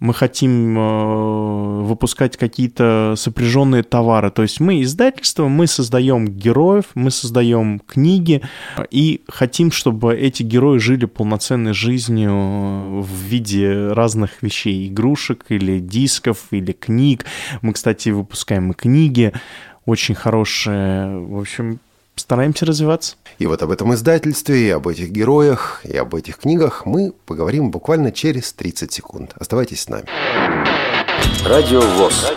мы 0.00 0.14
хотим 0.14 0.78
э, 0.78 1.82
выпускать 1.82 2.36
какие-то 2.38 3.14
сопряженные 3.16 3.82
товары. 3.82 4.30
То 4.30 4.42
есть 4.42 4.58
мы 4.58 4.82
издательство, 4.82 5.46
мы 5.46 5.66
создаем 5.66 6.26
героев, 6.26 6.86
мы 6.94 7.10
создаем 7.10 7.78
книги 7.80 8.42
и 8.90 9.22
хотим, 9.28 9.70
чтобы 9.70 10.16
эти 10.16 10.42
герои 10.42 10.78
жили 10.78 11.04
полноценной 11.04 11.74
жизнью 11.74 13.02
в 13.02 13.10
виде 13.28 13.88
разных 13.88 14.42
вещей, 14.42 14.88
игрушек 14.88 15.44
или 15.50 15.78
дисков 15.80 16.46
или 16.50 16.72
книг. 16.72 17.26
Мы, 17.60 17.74
кстати, 17.74 18.08
выпускаем 18.08 18.72
и 18.72 18.74
книги 18.74 19.32
очень 19.84 20.14
хорошие. 20.14 21.18
В 21.18 21.38
общем, 21.38 21.80
стараемся 22.20 22.66
развиваться. 22.66 23.16
И 23.38 23.46
вот 23.46 23.62
об 23.62 23.70
этом 23.70 23.92
издательстве, 23.94 24.68
и 24.68 24.70
об 24.70 24.86
этих 24.86 25.10
героях, 25.10 25.80
и 25.84 25.96
об 25.96 26.14
этих 26.14 26.38
книгах 26.38 26.86
мы 26.86 27.12
поговорим 27.26 27.70
буквально 27.70 28.12
через 28.12 28.52
30 28.52 28.92
секунд. 28.92 29.32
Оставайтесь 29.38 29.80
с 29.82 29.88
нами. 29.88 30.06
Радио 31.44 31.80
ВОЗ. 31.80 32.32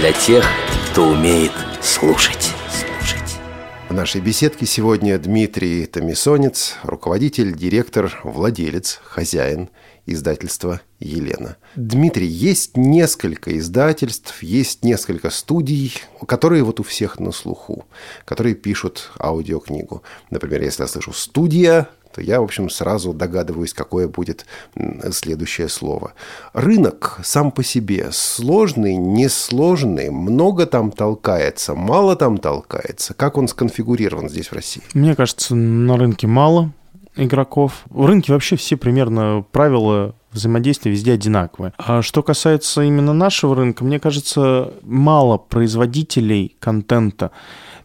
Для 0.00 0.12
тех, 0.12 0.44
кто 0.90 1.08
умеет 1.08 1.52
слушать. 1.82 2.52
В 3.88 3.92
нашей 3.92 4.20
беседке 4.20 4.66
сегодня 4.66 5.16
Дмитрий 5.18 5.86
Томисонец, 5.86 6.74
руководитель, 6.82 7.56
директор, 7.56 8.18
владелец, 8.24 9.00
хозяин 9.04 9.68
издательства 10.06 10.80
«Елена». 10.98 11.56
Дмитрий, 11.74 12.26
есть 12.26 12.76
несколько 12.76 13.58
издательств, 13.58 14.42
есть 14.42 14.84
несколько 14.84 15.30
студий, 15.30 15.94
которые 16.26 16.62
вот 16.62 16.80
у 16.80 16.82
всех 16.82 17.18
на 17.20 17.32
слуху, 17.32 17.84
которые 18.24 18.54
пишут 18.54 19.10
аудиокнигу. 19.20 20.02
Например, 20.30 20.62
если 20.62 20.84
я 20.84 20.88
слышу 20.88 21.12
«студия», 21.12 21.88
то 22.14 22.22
я, 22.22 22.40
в 22.40 22.44
общем, 22.44 22.70
сразу 22.70 23.12
догадываюсь, 23.12 23.74
какое 23.74 24.08
будет 24.08 24.46
следующее 25.10 25.68
слово. 25.68 26.14
Рынок 26.54 27.20
сам 27.22 27.50
по 27.50 27.62
себе 27.62 28.08
сложный, 28.10 28.96
несложный, 28.96 30.08
много 30.08 30.64
там 30.64 30.92
толкается, 30.92 31.74
мало 31.74 32.16
там 32.16 32.38
толкается. 32.38 33.12
Как 33.12 33.36
он 33.36 33.48
сконфигурирован 33.48 34.30
здесь 34.30 34.48
в 34.48 34.54
России? 34.54 34.82
Мне 34.94 35.14
кажется, 35.14 35.54
на 35.54 35.98
рынке 35.98 36.26
мало 36.26 36.72
игроков. 37.16 37.84
В 37.90 38.06
рынке 38.06 38.32
вообще 38.32 38.56
все 38.56 38.76
примерно 38.76 39.44
правила 39.50 40.14
взаимодействия 40.32 40.92
везде 40.92 41.12
одинаковые. 41.12 41.72
А 41.78 42.02
что 42.02 42.22
касается 42.22 42.82
именно 42.82 43.12
нашего 43.12 43.56
рынка, 43.56 43.84
мне 43.84 43.98
кажется, 43.98 44.72
мало 44.82 45.38
производителей 45.38 46.56
контента, 46.60 47.30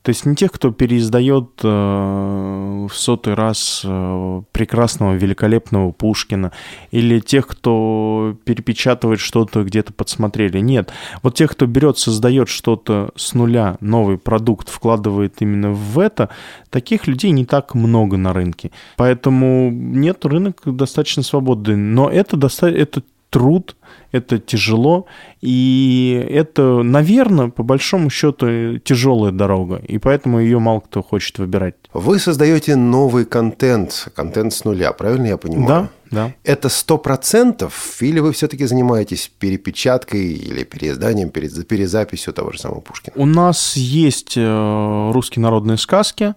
то 0.04 0.10
есть 0.10 0.26
не 0.26 0.36
тех, 0.36 0.52
кто 0.52 0.72
переиздает 0.72 1.62
э, 1.64 1.68
в 1.68 2.92
сотый 2.92 3.36
раз 3.36 3.84
э, 3.86 4.42
прекрасного, 4.52 5.14
великолепного 5.14 5.92
Пушкина, 5.92 6.52
или 6.90 7.20
тех, 7.20 7.46
кто 7.46 8.36
перепечатывает 8.44 9.20
что-то 9.20 9.64
где-то 9.64 9.94
подсмотрели. 9.94 10.58
Нет. 10.58 10.92
Вот 11.22 11.36
тех, 11.36 11.52
кто 11.52 11.68
берет, 11.68 12.00
создает 12.00 12.50
что-то 12.50 13.12
с 13.16 13.36
нуля, 13.36 13.78
новый 13.80 14.18
продукт, 14.18 14.70
вкладывает 14.70 15.36
именно 15.40 15.72
в 15.72 16.00
это, 16.00 16.30
таких 16.72 17.06
людей 17.06 17.30
не 17.30 17.46
так 17.46 17.76
много 17.76 18.18
на 18.18 18.34
рынке. 18.34 18.72
Поэтому 18.98 19.70
нет, 19.72 20.26
рынок 20.26 20.62
достаточно 20.66 21.22
свободный. 21.22 21.76
Но 21.76 22.10
это, 22.10 22.38
доста... 22.38 22.68
это 22.68 23.04
труд, 23.32 23.78
это 24.12 24.40
тяжело, 24.40 25.08
и 25.40 26.28
это, 26.30 26.84
наверное, 26.84 27.48
по 27.48 27.64
большому 27.64 28.10
счету 28.10 28.78
тяжелая 28.80 29.32
дорога, 29.32 29.78
и 29.78 29.98
поэтому 29.98 30.40
ее 30.40 30.60
мало 30.60 30.82
кто 30.82 31.02
хочет 31.02 31.40
выбирать. 31.40 31.76
Вы 31.94 32.20
создаете 32.20 32.76
новый 32.76 33.26
контент, 33.26 34.10
контент 34.14 34.54
с 34.54 34.66
нуля, 34.66 34.92
правильно 34.92 35.28
я 35.28 35.38
понимаю? 35.38 35.90
Да, 36.12 36.26
да. 36.28 36.34
Это 36.44 36.68
сто 36.68 36.98
процентов, 36.98 38.02
или 38.02 38.20
вы 38.20 38.34
все-таки 38.34 38.66
занимаетесь 38.66 39.32
перепечаткой 39.40 40.34
или 40.34 40.66
переизданием, 40.66 41.30
перезаписью 41.30 42.34
того 42.34 42.52
же 42.52 42.60
самого 42.60 42.82
Пушкина? 42.82 43.14
У 43.16 43.26
нас 43.26 43.78
есть 43.78 44.34
э, 44.36 45.12
русские 45.14 45.42
народные 45.42 45.78
сказки, 45.78 46.36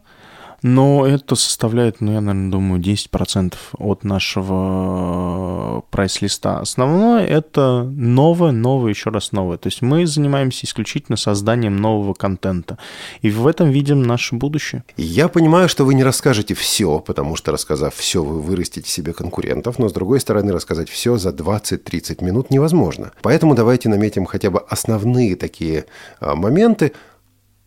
но 0.65 1.07
это 1.07 1.35
составляет, 1.35 2.01
ну, 2.01 2.13
я, 2.13 2.23
наверное, 2.23 2.51
думаю, 2.51 2.81
10% 2.81 3.55
от 3.77 4.03
нашего 4.03 5.85
прайс-листа. 5.91 6.61
Основное— 6.61 7.27
это 7.27 7.83
новое, 7.83 8.51
новое, 8.51 8.89
еще 8.89 9.11
раз 9.11 9.33
новое. 9.33 9.59
То 9.59 9.67
есть 9.67 9.83
мы 9.83 10.07
занимаемся 10.07 10.65
исключительно 10.65 11.19
созданием 11.19 11.77
нового 11.77 12.15
контента. 12.15 12.79
И 13.21 13.31
в 13.31 13.47
этом 13.47 13.69
видим 13.69 14.03
наше 14.05 14.37
будущее. 14.37 14.85
Я 14.97 15.29
понимаю, 15.29 15.69
что 15.69 15.85
вы 15.85 15.93
не 15.93 16.03
расскажете 16.03 16.55
все, 16.55 16.99
потому 16.99 17.37
что, 17.37 17.53
рассказав 17.53 17.95
все, 17.95 18.25
вы 18.25 18.41
вырастите 18.41 18.89
себе 18.89 19.13
конкурентов, 19.13 19.79
но, 19.79 19.91
с 19.91 19.93
другой 19.93 20.19
стороны, 20.19 20.51
рассказать 20.51 20.89
все 20.89 21.19
за 21.19 21.29
20-30 21.29 22.25
минут 22.25 22.51
невозможно. 22.51 23.13
Поэтому 23.21 23.55
давайте 23.55 23.91
наметим 23.91 24.25
хотя 24.25 24.49
бы 24.49 24.61
основные 24.61 25.37
такие 25.37 25.85
а, 26.21 26.35
моменты, 26.35 26.93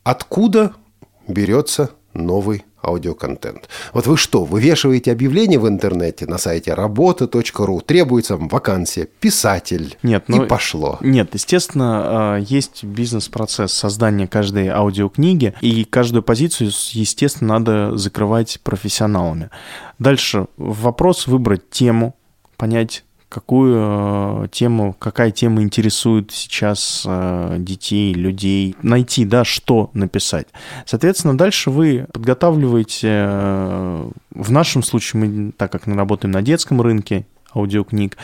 откуда 0.03 0.73
берется 1.27 1.91
новый 2.15 2.65
аудиоконтент. 2.87 3.69
Вот 3.93 4.07
вы 4.07 4.17
что, 4.17 4.43
вывешиваете 4.43 5.11
объявление 5.11 5.59
в 5.59 5.67
интернете 5.67 6.25
на 6.25 6.37
сайте 6.37 6.73
работа.ру, 6.73 7.81
требуется 7.81 8.37
вакансия, 8.37 9.07
писатель, 9.19 9.97
нет, 10.03 10.25
ну, 10.27 10.43
и 10.43 10.47
пошло. 10.47 10.97
Нет, 11.01 11.33
естественно, 11.33 12.01
а, 12.05 12.37
есть 12.37 12.83
бизнес-процесс 12.83 13.73
создания 13.73 14.27
каждой 14.27 14.67
аудиокниги, 14.67 15.53
и 15.61 15.83
каждую 15.83 16.23
позицию, 16.23 16.71
естественно, 16.91 17.59
надо 17.59 17.97
закрывать 17.97 18.59
профессионалами. 18.63 19.49
Дальше 19.99 20.47
вопрос 20.57 21.27
выбрать 21.27 21.69
тему, 21.69 22.15
понять, 22.57 23.03
какую 23.29 23.75
э, 23.77 24.47
тему, 24.51 24.95
какая 24.97 25.31
тема 25.31 25.61
интересует 25.61 26.31
сейчас 26.31 27.03
э, 27.05 27.57
детей, 27.59 28.13
людей, 28.13 28.75
найти, 28.81 29.25
да, 29.25 29.43
что 29.43 29.89
написать. 29.93 30.47
Соответственно, 30.85 31.37
дальше 31.37 31.69
вы 31.69 32.07
подготавливаете, 32.13 33.07
э, 33.07 34.09
в 34.31 34.51
нашем 34.51 34.81
случае 34.83 35.25
мы, 35.25 35.51
так 35.51 35.71
как 35.71 35.87
мы 35.87 35.95
работаем 35.95 36.31
на 36.31 36.41
детском 36.41 36.81
рынке, 36.81 37.25
аудиокниг, 37.55 38.17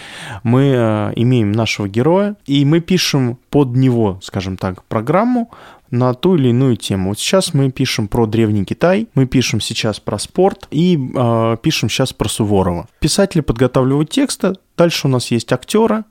мы 0.44 0.74
э, 0.76 1.14
имеем 1.16 1.52
нашего 1.52 1.88
героя, 1.88 2.36
и 2.46 2.66
мы 2.66 2.80
пишем 2.80 3.38
под 3.50 3.76
него, 3.76 4.20
скажем 4.22 4.58
так, 4.58 4.84
программу, 4.86 5.52
на 5.94 6.16
ту 6.16 6.36
или 6.36 6.50
иную 6.50 6.76
тему. 6.76 7.10
Вот 7.10 7.20
сейчас 7.20 7.54
мы 7.54 7.70
пишем 7.70 8.08
про 8.08 8.26
Древний 8.26 8.66
Китай, 8.66 9.08
мы 9.14 9.28
пишем 9.28 9.62
сейчас 9.62 10.00
про 10.00 10.18
спорт 10.18 10.68
и 10.72 10.98
э, 10.98 11.58
пишем 11.62 11.88
сейчас 11.88 12.14
про 12.14 12.28
Суворова. 12.28 12.88
Писатели 13.00 13.42
подготавливают 13.42 14.10
тексты, 14.10 14.54
дальше 14.76 15.08
у 15.08 15.12
нас 15.12 15.30
есть 15.30 15.54
актеры, 15.54 16.04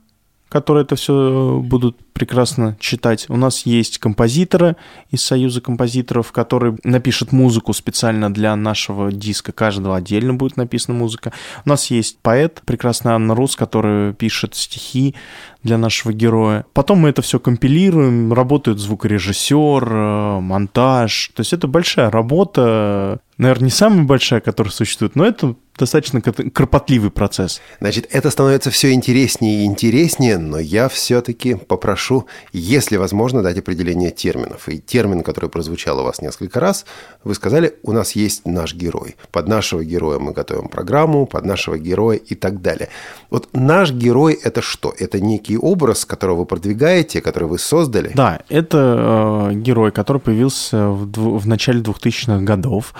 которые 0.53 0.83
это 0.83 0.95
все 0.95 1.59
будут 1.65 1.97
прекрасно 2.13 2.77
читать. 2.79 3.25
У 3.27 3.35
нас 3.37 3.65
есть 3.65 3.97
композиторы 3.97 4.75
из 5.09 5.25
Союза 5.25 5.61
композиторов, 5.61 6.31
которые 6.31 6.77
напишут 6.83 7.31
музыку 7.31 7.73
специально 7.73 8.31
для 8.31 8.55
нашего 8.55 9.11
диска. 9.11 9.51
Каждого 9.51 9.95
отдельно 9.95 10.35
будет 10.35 10.55
написана 10.55 10.95
музыка. 10.95 11.33
У 11.65 11.69
нас 11.69 11.89
есть 11.89 12.19
поэт, 12.21 12.61
прекрасная 12.65 13.15
Анна 13.15 13.33
Рус, 13.33 13.55
которая 13.55 14.13
пишет 14.13 14.53
стихи 14.53 15.15
для 15.63 15.79
нашего 15.79 16.13
героя. 16.13 16.65
Потом 16.73 16.99
мы 16.99 17.09
это 17.09 17.23
все 17.23 17.39
компилируем, 17.39 18.31
работает 18.31 18.77
звукорежиссер, 18.77 19.87
э, 19.91 20.39
монтаж. 20.39 21.31
То 21.33 21.41
есть 21.41 21.53
это 21.53 21.67
большая 21.67 22.11
работа, 22.11 23.21
наверное, 23.39 23.65
не 23.65 23.71
самая 23.71 24.03
большая, 24.03 24.39
которая 24.39 24.71
существует, 24.71 25.15
но 25.15 25.25
это 25.25 25.55
достаточно 25.77 26.21
кропотливый 26.21 27.09
процесс. 27.09 27.61
Значит, 27.79 28.07
это 28.11 28.29
становится 28.29 28.69
все 28.69 28.91
интереснее 28.93 29.63
и 29.63 29.65
интереснее, 29.65 30.37
но 30.37 30.59
я 30.59 30.87
все-таки 30.87 31.55
попрошу, 31.55 32.27
если 32.51 32.97
возможно, 32.97 33.41
дать 33.41 33.57
определение 33.57 34.11
терминов. 34.11 34.69
И 34.69 34.79
термин, 34.79 35.23
который 35.23 35.49
прозвучал 35.49 35.99
у 35.99 36.03
вас 36.03 36.21
несколько 36.21 36.59
раз, 36.59 36.85
вы 37.23 37.33
сказали, 37.33 37.75
у 37.83 37.91
нас 37.91 38.11
есть 38.11 38.45
наш 38.45 38.75
герой. 38.75 39.15
Под 39.31 39.47
нашего 39.47 39.83
героя 39.83 40.19
мы 40.19 40.31
готовим 40.31 40.67
программу, 40.67 41.25
под 41.25 41.45
нашего 41.45 41.77
героя 41.77 42.17
и 42.17 42.35
так 42.35 42.61
далее. 42.61 42.89
Вот 43.29 43.49
наш 43.53 43.91
герой– 43.91 44.33
это 44.43 44.61
что? 44.61 44.93
Это 44.99 45.19
некий 45.19 45.57
образ, 45.57 46.05
которого 46.05 46.39
вы 46.39 46.45
продвигаете, 46.45 47.21
который 47.21 47.47
вы 47.47 47.57
создали? 47.57 48.11
Да, 48.13 48.39
это 48.49 49.49
э, 49.51 49.55
герой, 49.55 49.91
который 49.91 50.21
появился 50.21 50.89
в, 50.89 51.39
в 51.39 51.47
начале 51.47 51.81
2000-х 51.81 52.39
годов. 52.41 52.93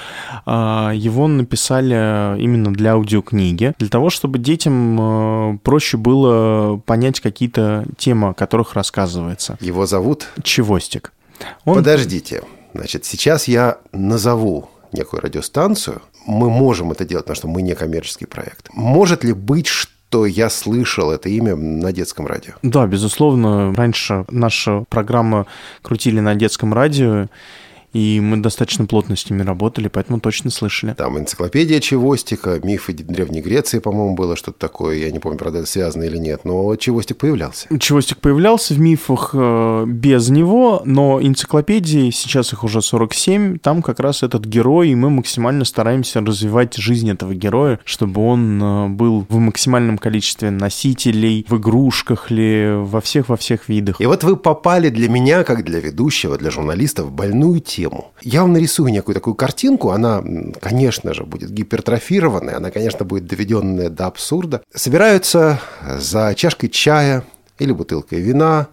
Э, 0.45 0.91
его 0.95 1.27
написали 1.27 2.39
именно 2.41 2.62
именно 2.63 2.73
для 2.73 2.93
аудиокниги, 2.93 3.73
для 3.77 3.89
того, 3.89 4.09
чтобы 4.09 4.39
детям 4.39 5.55
э, 5.55 5.57
проще 5.63 5.97
было 5.97 6.77
понять 6.77 7.19
какие-то 7.19 7.85
темы, 7.97 8.29
о 8.29 8.33
которых 8.33 8.73
рассказывается. 8.73 9.57
Его 9.59 9.85
зовут? 9.85 10.27
Чевостик. 10.43 11.11
Он... 11.65 11.75
Подождите. 11.75 12.43
Значит, 12.73 13.05
сейчас 13.05 13.47
я 13.47 13.77
назову 13.91 14.69
некую 14.93 15.21
радиостанцию. 15.21 16.01
Мы 16.25 16.49
можем 16.49 16.91
это 16.91 17.05
делать, 17.05 17.25
потому 17.25 17.35
что 17.35 17.47
мы 17.47 17.61
не 17.61 17.75
коммерческий 17.75 18.25
проект. 18.25 18.69
Может 18.73 19.23
ли 19.23 19.33
быть, 19.33 19.67
что 19.67 20.25
я 20.25 20.49
слышал 20.49 21.11
это 21.11 21.27
имя 21.29 21.55
на 21.55 21.91
детском 21.91 22.27
радио. 22.27 22.53
Да, 22.61 22.85
безусловно. 22.85 23.73
Раньше 23.73 24.25
наша 24.29 24.85
программа 24.89 25.47
крутили 25.81 26.19
на 26.19 26.35
детском 26.35 26.71
радио, 26.71 27.27
и 27.93 28.19
мы 28.19 28.37
достаточно 28.37 28.85
плотно 28.85 29.15
с 29.15 29.29
ними 29.29 29.43
работали, 29.43 29.87
поэтому 29.87 30.19
точно 30.19 30.49
слышали. 30.49 30.93
Там 30.93 31.17
энциклопедия 31.19 31.79
Чевостика, 31.79 32.59
мифы 32.63 32.93
Древней 32.93 33.41
Греции, 33.41 33.79
по-моему, 33.79 34.15
было 34.15 34.35
что-то 34.35 34.57
такое. 34.57 34.97
Я 34.97 35.11
не 35.11 35.19
помню, 35.19 35.37
правда, 35.37 35.59
это 35.59 35.67
связано 35.67 36.03
или 36.03 36.17
нет, 36.17 36.41
но 36.43 36.75
Чевостик 36.75 37.17
появлялся. 37.17 37.67
Чевостик 37.79 38.17
появлялся 38.17 38.73
в 38.73 38.79
мифах 38.79 39.31
э, 39.33 39.85
без 39.87 40.29
него, 40.29 40.81
но 40.85 41.21
энциклопедии, 41.21 42.09
сейчас 42.09 42.51
их 42.51 42.63
уже 42.63 42.81
47, 42.81 43.59
там 43.59 43.83
как 43.83 43.99
раз 43.99 44.23
этот 44.23 44.45
герой, 44.45 44.89
и 44.89 44.95
мы 44.95 45.11
максимально 45.11 45.63
стараемся 45.63 46.21
развивать 46.21 46.75
жизнь 46.75 47.09
этого 47.11 47.35
героя, 47.35 47.79
чтобы 47.85 48.25
он 48.25 48.61
э, 48.61 48.87
был 48.89 49.25
в 49.29 49.37
максимальном 49.37 49.99
количестве 49.99 50.49
носителей, 50.49 51.45
в 51.47 51.57
игрушках 51.57 52.31
ли, 52.31 52.73
во 52.73 53.01
всех-во 53.01 53.37
всех 53.37 53.69
видах. 53.69 54.01
И 54.01 54.05
вот 54.07 54.23
вы 54.23 54.35
попали 54.35 54.89
для 54.89 55.09
меня, 55.09 55.43
как 55.43 55.63
для 55.63 55.79
ведущего, 55.79 56.37
для 56.39 56.49
журналиста, 56.49 57.03
в 57.03 57.11
больную 57.11 57.59
тему 57.59 57.82
тему. 57.83 58.13
Вам 58.23 58.53
нарисую 58.53 58.91
некую 58.91 59.13
такую 59.13 59.35
картинку, 59.35 59.91
она, 59.91 60.23
конечно 60.61 61.13
же, 61.13 61.25
будет 61.25 61.51
гипертрофированная, 61.51 62.57
она, 62.57 62.71
конечно, 62.71 63.05
будет 63.05 63.25
доведенная 63.25 63.89
до 63.89 64.07
абсурда. 64.07 64.61
Собираются 64.73 65.59
за 65.99 66.33
чашкой 66.35 66.69
чая 66.69 67.23
или 67.59 67.71
бутылкой 67.71 68.21
вина 68.21 68.67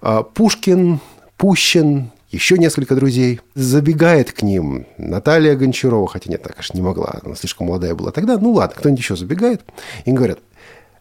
а, 0.00 0.22
Пушкин, 0.22 1.00
Пущин, 1.36 2.10
еще 2.30 2.58
несколько 2.58 2.94
друзей. 2.94 3.40
Забегает 3.54 4.32
к 4.32 4.42
ним 4.42 4.86
Наталья 4.98 5.56
Гончарова, 5.56 6.06
хотя 6.06 6.30
нет, 6.30 6.42
так, 6.42 6.52
конечно, 6.52 6.76
не 6.76 6.82
могла, 6.82 7.18
она 7.24 7.34
слишком 7.34 7.66
молодая 7.66 7.94
была 7.94 8.12
тогда. 8.12 8.38
Ну 8.38 8.52
ладно, 8.52 8.76
кто-нибудь 8.78 9.00
еще 9.00 9.16
забегает. 9.16 9.62
И 10.04 10.12
говорят, 10.12 10.38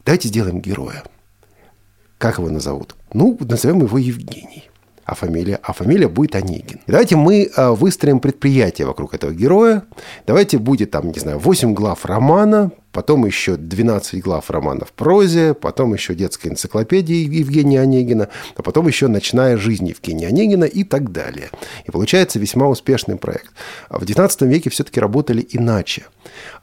давайте 0.05 0.29
сделаем 0.29 0.59
героя. 0.59 1.03
Как 2.17 2.39
его 2.39 2.49
назовут? 2.49 2.95
Ну, 3.13 3.37
назовем 3.41 3.81
его 3.83 3.99
Евгений 3.99 4.66
а 5.07 5.15
фамилия, 5.15 5.57
а 5.63 5.71
фамилия 5.71 6.09
будет 6.09 6.35
Онегин. 6.35 6.79
И 6.85 6.91
давайте 6.91 7.15
мы 7.15 7.49
а, 7.55 7.71
выстроим 7.71 8.19
предприятие 8.19 8.85
вокруг 8.85 9.13
этого 9.13 9.31
героя. 9.31 9.83
Давайте 10.27 10.57
будет 10.57 10.91
там, 10.91 11.11
не 11.11 11.19
знаю, 11.19 11.39
8 11.39 11.73
глав 11.73 12.05
романа, 12.05 12.71
потом 12.97 13.27
еще 13.27 13.57
12 13.57 14.23
глав 14.23 14.49
романа 14.49 14.83
в 14.83 14.91
прозе, 14.91 15.53
потом 15.53 15.93
еще 15.93 16.15
детская 16.15 16.49
энциклопедия 16.49 17.27
Евгения 17.27 17.79
Онегина, 17.79 18.29
а 18.55 18.63
потом 18.63 18.87
еще 18.87 19.07
ночная 19.07 19.55
жизнь 19.55 19.87
Евгения 19.87 20.25
Онегина 20.25 20.63
и 20.63 20.83
так 20.83 21.11
далее. 21.11 21.51
И 21.85 21.91
получается 21.91 22.39
весьма 22.39 22.67
успешный 22.67 23.15
проект. 23.15 23.51
А 23.89 23.99
в 23.99 24.01
XIX 24.01 24.47
веке 24.47 24.71
все-таки 24.71 24.99
работали 24.99 25.47
иначе. 25.51 26.07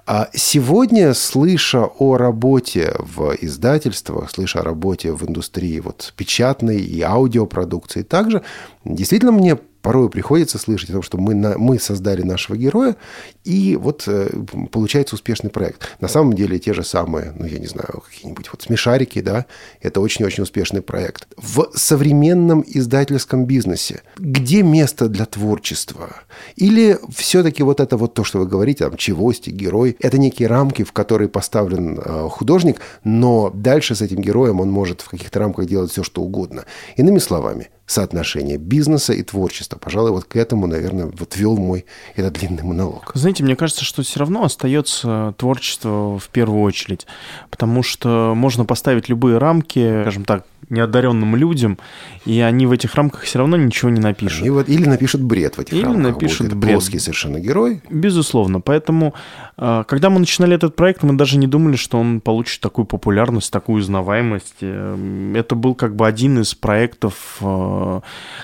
А 0.07 0.29
сегодня, 0.35 1.15
слыша 1.15 1.85
о 1.85 2.17
работе 2.17 2.97
в 2.99 3.37
издательствах, 3.41 4.29
слыша 4.29 4.59
о 4.59 4.65
работе 4.65 5.13
в 5.13 5.25
индустрии 5.29 5.79
вот, 5.79 6.15
печатной 6.17 6.81
и 6.81 7.01
аудиопродукции, 7.01 8.03
также 8.03 8.43
действительно 8.85 9.31
мне 9.31 9.57
порой 9.85 10.09
приходится 10.09 10.57
слышать 10.57 10.89
о 10.89 10.93
том, 10.95 11.03
что 11.03 11.19
мы, 11.19 11.35
на, 11.35 11.59
мы 11.59 11.79
создали 11.79 12.23
нашего 12.23 12.57
героя, 12.57 12.97
и 13.45 13.77
вот 13.77 14.05
э, 14.07 14.31
получается 14.73 15.15
успешный 15.15 15.51
проект. 15.51 15.87
На 16.01 16.09
самом 16.09 16.33
деле 16.33 16.59
те 16.59 16.73
же 16.73 16.83
самые, 16.83 17.35
ну, 17.37 17.45
я 17.45 17.59
не 17.59 17.67
знаю, 17.67 18.03
какие-нибудь 18.09 18.49
вот 18.51 18.63
смешарики, 18.63 19.21
да, 19.21 19.45
это 19.83 20.01
очень-очень 20.01 20.43
успешный 20.43 20.81
проект. 20.81 21.29
В 21.37 21.71
современном 21.75 22.65
издательском 22.67 23.45
бизнесе 23.45 24.01
где 24.17 24.63
место 24.63 25.09
для 25.09 25.27
творчества? 25.27 26.23
Или 26.57 26.99
все-таки 27.15 27.63
вот 27.63 27.79
это 27.79 27.99
вот 27.99 28.15
то, 28.15 28.25
что 28.25 28.39
вы 28.39 28.47
говорите, 28.47 28.85
там, 28.85 28.97
чевости, 28.97 29.51
герой, 29.51 29.99
это 30.01 30.17
некие 30.17 30.49
рамки, 30.49 30.83
в 30.83 30.93
которые 30.93 31.29
поставлен 31.29 32.01
э, 32.03 32.29
художник, 32.31 32.81
но 33.05 33.51
дальше 33.53 33.95
с 33.95 34.01
этим 34.01 34.23
героем 34.23 34.61
он 34.61 34.71
может 34.71 35.03
в 35.03 35.11
каких-то 35.11 35.41
рамках 35.41 35.67
делать 35.67 35.91
все, 35.91 36.03
что 36.03 36.23
угодно. 36.23 36.65
Иными 36.97 37.19
словами, 37.19 37.69
соотношение 37.87 38.57
бизнеса 38.57 39.13
и 39.13 39.23
творчества. 39.23 39.79
Пожалуй, 39.79 40.11
вот 40.11 40.25
к 40.25 40.37
этому, 40.37 40.67
наверное, 40.67 41.07
вот 41.07 41.37
вел 41.37 41.57
мой 41.57 41.85
этот 42.17 42.35
длинный 42.35 42.63
монолог. 42.63 43.11
Знаете, 43.15 43.45
мне 43.45 43.57
кажется, 43.57 43.85
что 43.85 44.03
все 44.03 44.21
равно 44.21 44.45
остается 44.45 45.35
творчество 45.37 46.19
в 46.19 46.29
первую 46.31 46.63
очередь, 46.63 47.07
потому 47.51 47.83
что 47.83 48.33
можно 48.35 48.65
поставить 48.65 49.09
любые 49.09 49.39
рамки, 49.39 50.03
скажем 50.03 50.25
так, 50.25 50.45
неодаренным 50.71 51.37
людям, 51.37 51.79
и 52.25 52.41
они 52.41 52.67
в 52.67 52.73
этих 52.73 52.95
рамках 52.95 53.23
все 53.23 53.39
равно 53.39 53.57
ничего 53.57 53.91
не 53.91 54.01
напишут. 54.01 54.49
Вот, 54.49 54.69
или 54.69 54.87
напишут 54.87 55.23
бред 55.23 55.57
в 55.57 55.61
этих 55.61 55.73
или 55.73 55.83
рамках. 55.85 56.15
напишут 56.15 56.49
будет 56.49 56.59
бред. 56.59 56.73
плоский 56.73 56.99
совершенно 56.99 57.39
герой. 57.39 57.83
Безусловно. 57.91 58.61
Поэтому, 58.61 59.15
а, 59.57 59.85
когда 59.85 60.11
мы 60.11 60.21
начинали 60.21 60.55
этот 60.55 60.77
проект, 60.77 61.03
мы 61.03 61.15
даже 61.15 61.39
не 61.39 61.47
думали, 61.47 61.77
что 61.77 61.99
он 61.99 62.21
получит 62.21 62.61
такую 62.61 62.87
популярность, 62.87 63.53
такую 63.53 63.81
узнаваемость. 63.81 64.57
Эм, 64.63 65.35
это 65.37 65.55
был 65.55 65.75
как 65.75 65.97
бы 65.97 66.07
один 66.07 66.41
из 66.41 66.55
проектов, 66.55 67.39
а, 67.41 67.74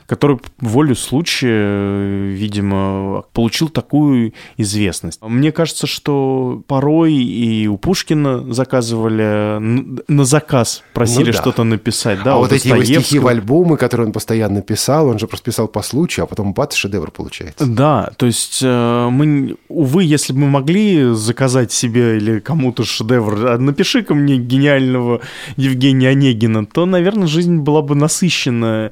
который 0.06 0.38
волю 0.60 0.94
случая, 0.94 2.30
видимо, 2.30 3.24
получил 3.32 3.68
такую 3.68 4.32
известность. 4.56 5.20
Мне 5.22 5.52
кажется, 5.52 5.86
что 5.86 6.62
порой 6.66 7.14
и 7.14 7.66
у 7.66 7.76
Пушкина 7.76 8.52
заказывали 8.52 9.58
на 9.60 10.24
заказ, 10.24 10.82
просили 10.94 11.26
Ну 11.26 11.32
да. 11.32 11.38
что-то 11.38 11.64
написать. 11.64 12.22
Да, 12.22 12.34
а 12.34 12.36
вот 12.38 12.52
эти 12.52 12.68
его 12.68 12.82
стихи 12.84 13.18
в 13.18 13.26
альбомы, 13.26 13.76
которые 13.76 14.08
он 14.08 14.12
постоянно 14.12 14.62
писал, 14.62 15.08
он 15.08 15.18
же 15.18 15.26
просто 15.26 15.46
писал 15.50 15.68
по 15.68 15.82
случаю, 15.82 16.24
а 16.24 16.26
потом 16.26 16.52
бац, 16.52 16.74
шедевр 16.74 17.10
получается. 17.10 17.66
Да, 17.66 18.10
то 18.16 18.26
есть 18.26 18.60
э, 18.62 19.08
мы, 19.10 19.56
увы, 19.68 20.04
если 20.04 20.32
бы 20.32 20.40
мы 20.40 20.48
могли 20.48 21.12
заказать 21.14 21.72
себе 21.72 22.16
или 22.16 22.40
кому-то 22.40 22.84
шедевр, 22.84 23.46
а 23.46 23.58
напиши-ка 23.58 24.14
мне 24.14 24.36
гениального 24.36 25.20
Евгения 25.56 26.08
Онегина, 26.10 26.66
то, 26.66 26.86
наверное, 26.86 27.26
жизнь 27.26 27.58
была 27.58 27.82
бы 27.82 27.94
насыщена 27.94 28.90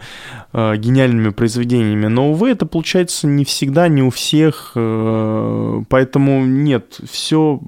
э, 0.53 0.77
гениальными 0.77 1.31
произведениями. 1.31 2.07
Но, 2.07 2.31
увы, 2.31 2.51
это 2.51 2.67
получается 2.67 3.27
не 3.27 3.45
всегда, 3.45 3.89
не 3.89 4.03
у 4.03 4.11
всех, 4.11 4.73
э, 4.75 5.83
поэтому 5.89 6.45
нет, 6.45 7.01
все 7.11 7.61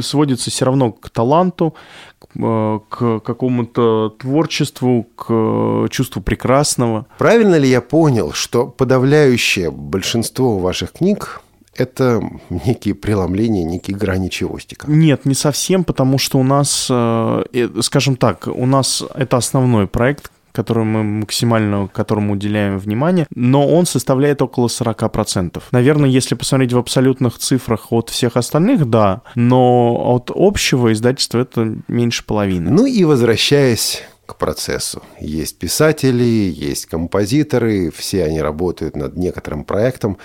сводится 0.00 0.50
все 0.50 0.64
равно 0.64 0.92
к 0.92 1.10
таланту, 1.10 1.74
к, 2.18 3.02
э, 3.02 3.20
какому-то 3.24 4.14
творчеству, 4.18 5.06
к 5.16 5.26
э, 5.28 5.88
чувству 5.90 6.22
прекрасного. 6.22 7.06
Правильно 7.18 7.56
ли 7.56 7.68
я 7.68 7.80
понял, 7.80 8.32
что 8.32 8.66
подавляющее 8.66 9.70
большинство 9.70 10.58
ваших 10.58 10.92
книг 10.92 11.42
это 11.76 12.20
некие 12.50 12.94
преломления, 12.94 13.64
некие 13.64 13.96
грани 13.96 14.28
чевостика? 14.28 14.86
Нет, 14.88 15.24
не 15.24 15.34
совсем, 15.34 15.84
потому 15.84 16.18
что 16.18 16.38
у 16.38 16.42
нас, 16.42 16.88
э, 16.90 17.68
скажем 17.80 18.16
так, 18.16 18.46
у 18.46 18.66
нас 18.66 19.02
это 19.14 19.36
основной 19.36 19.86
проект, 19.86 20.30
который 20.52 20.84
мы 20.84 21.02
максимально 21.02 21.88
которому 21.88 22.34
уделяем 22.34 22.78
внимание, 22.78 23.26
но 23.34 23.66
он 23.66 23.86
составляет 23.86 24.42
около 24.42 24.68
40%. 24.68 25.62
Наверное, 25.72 26.08
если 26.08 26.34
посмотреть 26.34 26.72
в 26.72 26.78
абсолютных 26.78 27.38
цифрах 27.38 27.92
от 27.92 28.10
всех 28.10 28.36
остальных, 28.36 28.88
да, 28.88 29.22
но 29.34 30.14
от 30.14 30.30
общего 30.34 30.92
издательства 30.92 31.40
это 31.40 31.76
меньше 31.88 32.24
половины. 32.24 32.70
Ну 32.70 32.86
и 32.86 33.04
возвращаясь 33.04 34.02
к 34.30 34.36
процессу. 34.36 35.02
Есть 35.18 35.58
писатели, 35.58 36.22
есть 36.22 36.86
композиторы, 36.86 37.90
все 37.90 38.24
они 38.24 38.40
работают 38.40 38.94
над 38.94 39.16
некоторым 39.16 39.64
проектом. 39.64 40.18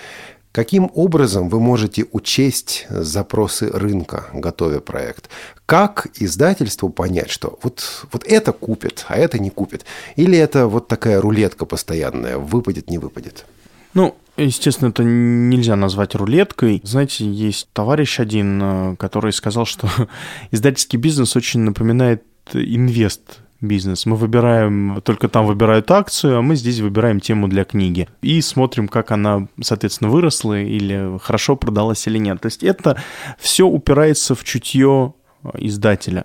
Каким 0.56 0.90
образом 0.94 1.50
вы 1.50 1.60
можете 1.60 2.06
учесть 2.12 2.86
запросы 2.88 3.68
рынка, 3.70 4.24
готовя 4.32 4.80
проект? 4.80 5.28
Как 5.66 6.06
издательству 6.14 6.88
понять, 6.88 7.28
что 7.28 7.58
вот, 7.62 8.06
вот 8.10 8.24
это 8.24 8.52
купит, 8.52 9.04
а 9.06 9.18
это 9.18 9.38
не 9.38 9.50
купит? 9.50 9.84
Или 10.16 10.38
это 10.38 10.66
вот 10.66 10.88
такая 10.88 11.20
рулетка 11.20 11.66
постоянная, 11.66 12.38
выпадет, 12.38 12.88
не 12.88 12.96
выпадет? 12.96 13.44
Ну, 13.92 14.16
Естественно, 14.38 14.88
это 14.88 15.04
нельзя 15.04 15.76
назвать 15.76 16.14
рулеткой. 16.14 16.80
Знаете, 16.84 17.30
есть 17.30 17.68
товарищ 17.74 18.18
один, 18.18 18.60
э, 18.62 18.96
который 18.96 19.34
сказал, 19.34 19.66
что 19.66 19.90
издательский 20.52 20.98
бизнес 20.98 21.36
очень 21.36 21.60
напоминает 21.60 22.22
инвест 22.54 23.40
бизнес. 23.60 24.06
Мы 24.06 24.16
выбираем, 24.16 25.00
только 25.02 25.28
там 25.28 25.46
выбирают 25.46 25.90
акцию, 25.90 26.38
а 26.38 26.42
мы 26.42 26.56
здесь 26.56 26.80
выбираем 26.80 27.20
тему 27.20 27.48
для 27.48 27.64
книги. 27.64 28.08
И 28.22 28.40
смотрим, 28.40 28.88
как 28.88 29.10
она, 29.10 29.48
соответственно, 29.60 30.10
выросла 30.10 30.60
или 30.60 31.18
хорошо 31.22 31.56
продалась 31.56 32.06
или 32.06 32.18
нет. 32.18 32.40
То 32.40 32.46
есть 32.46 32.62
это 32.62 33.00
все 33.38 33.66
упирается 33.66 34.34
в 34.34 34.44
чутье 34.44 35.14
издателя. 35.54 36.24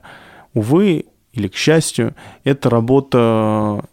Увы, 0.53 1.05
или 1.33 1.47
к 1.47 1.55
счастью, 1.55 2.15
это 2.43 2.69
работа 2.69 3.85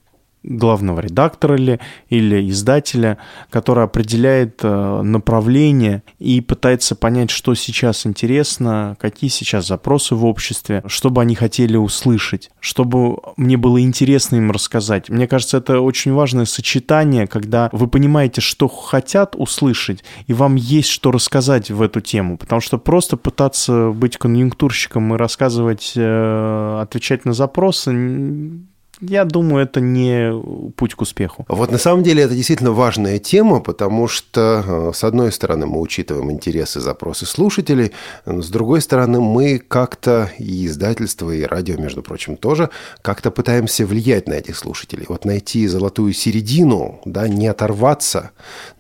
главного 0.49 1.01
редактора 1.01 1.55
ли, 1.55 1.79
или 2.09 2.49
издателя, 2.51 3.19
который 3.51 3.85
определяет 3.85 4.61
э, 4.63 5.03
направление 5.03 6.03
и 6.19 6.41
пытается 6.41 6.97
понять, 6.97 7.31
что 7.31 7.55
сейчас 7.55 8.07
интересно, 8.07 8.97
какие 9.01 9.31
сейчас 9.31 9.67
запросы 9.67 10.15
в 10.15 10.25
обществе, 10.25 10.83
что 10.87 11.11
бы 11.11 11.23
они 11.23 11.35
хотели 11.35 11.77
услышать, 11.77 12.51
чтобы 12.61 13.19
мне 13.37 13.57
было 13.57 13.81
интересно 13.81 14.37
им 14.37 14.51
рассказать. 14.51 15.09
Мне 15.09 15.29
кажется, 15.29 15.59
это 15.59 15.81
очень 15.81 16.13
важное 16.13 16.47
сочетание, 16.47 17.27
когда 17.27 17.69
вы 17.73 17.89
понимаете, 17.89 18.41
что 18.41 18.69
хотят 18.69 19.35
услышать, 19.37 20.03
и 20.27 20.33
вам 20.33 20.57
есть 20.57 20.89
что 20.89 21.11
рассказать 21.11 21.71
в 21.71 21.83
эту 21.83 22.01
тему, 22.01 22.39
потому 22.39 22.61
что 22.61 22.79
просто 22.79 23.17
пытаться 23.17 23.91
быть 23.91 24.17
конъюнктурщиком 24.17 25.15
и 25.15 25.19
рассказывать, 25.19 25.93
э, 25.95 26.79
отвечать 26.81 27.25
на 27.25 27.33
запросы 27.33 28.68
я 29.01 29.25
думаю, 29.25 29.65
это 29.65 29.81
не 29.81 30.33
путь 30.73 30.95
к 30.95 31.01
успеху. 31.01 31.45
Вот 31.49 31.71
на 31.71 31.79
самом 31.79 32.03
деле 32.03 32.23
это 32.25 32.35
действительно 32.35 32.73
важная 32.73 33.19
тема, 33.19 33.61
потому 33.61 34.09
что, 34.09 34.65
э, 34.67 34.93
с 34.95 35.05
одной 35.05 35.33
стороны, 35.33 35.67
мы 35.67 35.81
учитываем 35.81 36.31
интересы, 36.31 36.81
запросы 36.81 37.27
слушателей, 37.27 37.93
с 38.27 38.49
другой 38.49 38.81
стороны, 38.81 39.21
мы 39.21 39.59
как-то, 39.59 40.31
и 40.39 40.67
издательство, 40.67 41.31
и 41.31 41.43
радио, 41.43 41.77
между 41.77 42.03
прочим, 42.03 42.37
тоже, 42.37 42.71
как-то 43.03 43.31
пытаемся 43.31 43.87
влиять 43.87 44.29
на 44.29 44.35
этих 44.35 44.57
слушателей. 44.57 45.07
Вот 45.09 45.25
найти 45.25 45.67
золотую 45.67 46.13
середину, 46.13 47.01
да, 47.05 47.29
не 47.29 47.47
оторваться, 47.47 48.31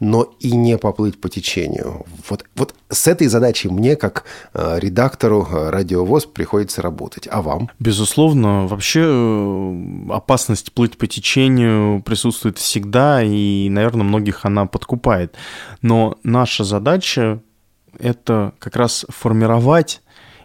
но 0.00 0.34
и 0.40 0.52
не 0.52 0.78
поплыть 0.78 1.20
по 1.20 1.28
течению. 1.28 2.06
Вот, 2.28 2.44
вот 2.56 2.74
с 2.90 3.06
этой 3.06 3.26
задачей 3.26 3.68
мне, 3.68 3.96
как 3.96 4.24
э, 4.54 4.78
редактору 4.78 5.46
э, 5.50 5.70
радиовоз, 5.70 6.26
приходится 6.26 6.82
работать. 6.82 7.28
А 7.30 7.42
вам? 7.42 7.70
Безусловно, 7.78 8.66
вообще 8.66 9.74
опасность 10.10 10.72
плыть 10.72 10.96
по 10.96 11.06
течению 11.06 12.02
присутствует 12.02 12.58
всегда, 12.58 13.22
и, 13.22 13.68
наверное, 13.68 14.04
многих 14.04 14.44
она 14.44 14.66
подкупает. 14.66 15.34
Но 15.82 16.18
наша 16.22 16.64
задача— 16.64 17.40
это 17.98 18.54
как 18.58 18.76
раз 18.76 19.04
формировать 19.08 20.00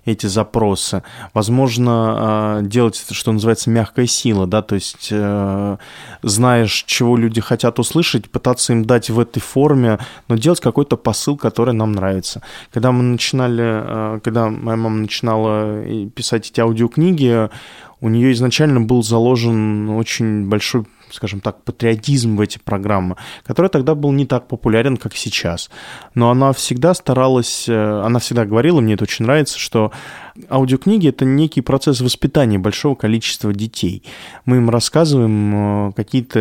эти 0.05 0.25
запросы. 0.25 1.03
Возможно, 1.33 1.91
а, 1.91 2.61
делать 2.61 3.01
это, 3.03 3.13
что 3.13 3.31
называется, 3.31 3.69
мягкая 3.69 4.05
сила, 4.05 4.47
да, 4.47 4.61
то 4.61 4.75
есть 4.75 5.09
э, 5.11 5.77
знаешь, 6.21 6.83
чего 6.87 7.15
люди 7.15 7.39
хотят 7.41 7.79
услышать, 7.79 8.29
пытаться 8.29 8.73
им 8.73 8.85
дать 8.85 9.09
в 9.09 9.19
этой 9.19 9.39
форме, 9.39 9.99
но 10.27 10.35
делать 10.35 10.59
какой-то 10.59 10.97
посыл, 10.97 11.37
который 11.37 11.73
нам 11.73 11.93
нравится. 11.93 12.41
Когда 12.71 12.91
мы 12.91 13.03
начинали, 13.03 13.63
э, 13.63 14.19
когда 14.23 14.49
моя 14.49 14.77
мама 14.77 14.97
начинала 14.97 15.81
писать 16.09 16.49
эти 16.49 16.59
аудиокниги, 16.59 17.49
у 18.01 18.09
нее 18.09 18.33
изначально 18.33 18.81
был 18.81 19.01
заложен 19.01 19.89
очень 19.91 20.49
большой 20.49 20.85
скажем 21.13 21.39
так, 21.39 21.63
патриотизм 21.63 22.35
в 22.35 22.41
эти 22.41 22.57
программы, 22.57 23.15
который 23.45 23.69
тогда 23.69 23.95
был 23.95 24.11
не 24.11 24.25
так 24.25 24.47
популярен, 24.47 24.97
как 24.97 25.15
сейчас. 25.15 25.69
Но 26.15 26.29
она 26.29 26.51
всегда 26.53 26.93
старалась, 26.93 27.69
э, 27.69 28.01
она 28.03 28.19
всегда 28.19 28.45
говорила, 28.45 28.81
мне 28.81 28.95
это 28.95 29.03
очень 29.03 29.25
нравится, 29.25 29.59
что 29.59 29.91
аудиокниги— 30.49 31.07
это 31.09 31.25
некий 31.25 31.61
процесс 31.61 32.01
воспитания 32.01 32.57
большого 32.57 32.95
количества 32.95 33.53
детей. 33.53 34.03
Мы 34.45 34.57
им 34.57 34.69
рассказываем 34.69 35.89
э, 35.89 35.91
какие-то 35.93 36.39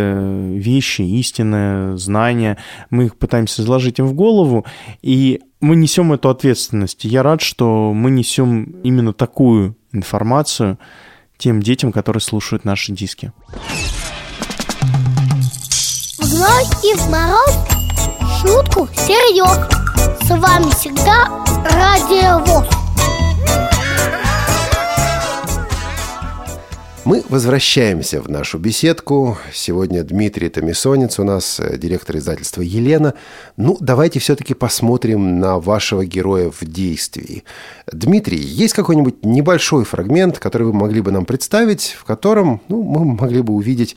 вещи, 0.55 1.03
истинные 1.03 1.97
знания, 1.99 2.59
мы 2.91 3.07
их 3.07 3.17
пытаемся 3.17 3.63
заложить 3.63 3.99
им 3.99 4.07
в 4.07 4.15
голову, 4.15 4.65
и 5.03 5.41
мы 5.61 5.77
несем 5.77 6.13
эту 6.13 6.29
ответственность. 6.29 7.05
я 7.05 7.23
рад, 7.23 7.41
что 7.41 7.93
мы 7.95 8.11
несем 8.11 8.65
именно 8.83 9.13
такую 9.13 9.77
информацию, 9.93 10.79
тем 11.39 11.61
детям, 11.61 11.93
которые 11.93 12.21
слушают 12.21 12.65
наши 12.65 12.93
диски. 12.93 13.33
И 16.43 16.95
в 16.95 17.09
мороз 17.09 17.57
шутку 18.41 18.89
серьез 18.97 19.65
С 20.27 20.31
вами 20.31 20.73
всегда 20.73 21.45
Радио 21.71 22.45
ВОЗ 22.45 22.67
Мы 27.05 27.23
возвращаемся 27.29 28.21
в 28.21 28.29
нашу 28.29 28.59
беседку. 28.59 29.39
Сегодня 29.53 30.03
Дмитрий 30.03 30.49
Томисонец 30.49 31.21
у 31.21 31.25
нас, 31.25 31.61
э, 31.61 31.77
директор 31.79 32.17
издательства 32.17 32.63
«Елена». 32.63 33.15
Ну, 33.57 33.77
давайте 33.79 34.19
все-таки 34.19 34.55
посмотрим 34.55 35.39
на 35.39 35.61
вашего 35.61 36.05
героя 36.05 36.51
в 36.51 36.65
действии. 36.65 37.45
Дмитрий, 37.93 38.39
есть 38.39 38.75
какой-нибудь 38.75 39.25
небольшой 39.25 39.85
фрагмент, 39.85 40.41
который 40.41 40.65
вы 40.69 40.73
могли 40.73 41.03
бы 41.03 41.13
нам 41.13 41.25
представить, 41.25 41.97
в 41.99 42.05
котором 42.05 42.61
ну, 42.69 42.83
мы 42.83 43.05
могли 43.05 43.43
бы 43.43 43.53
увидеть 43.53 43.97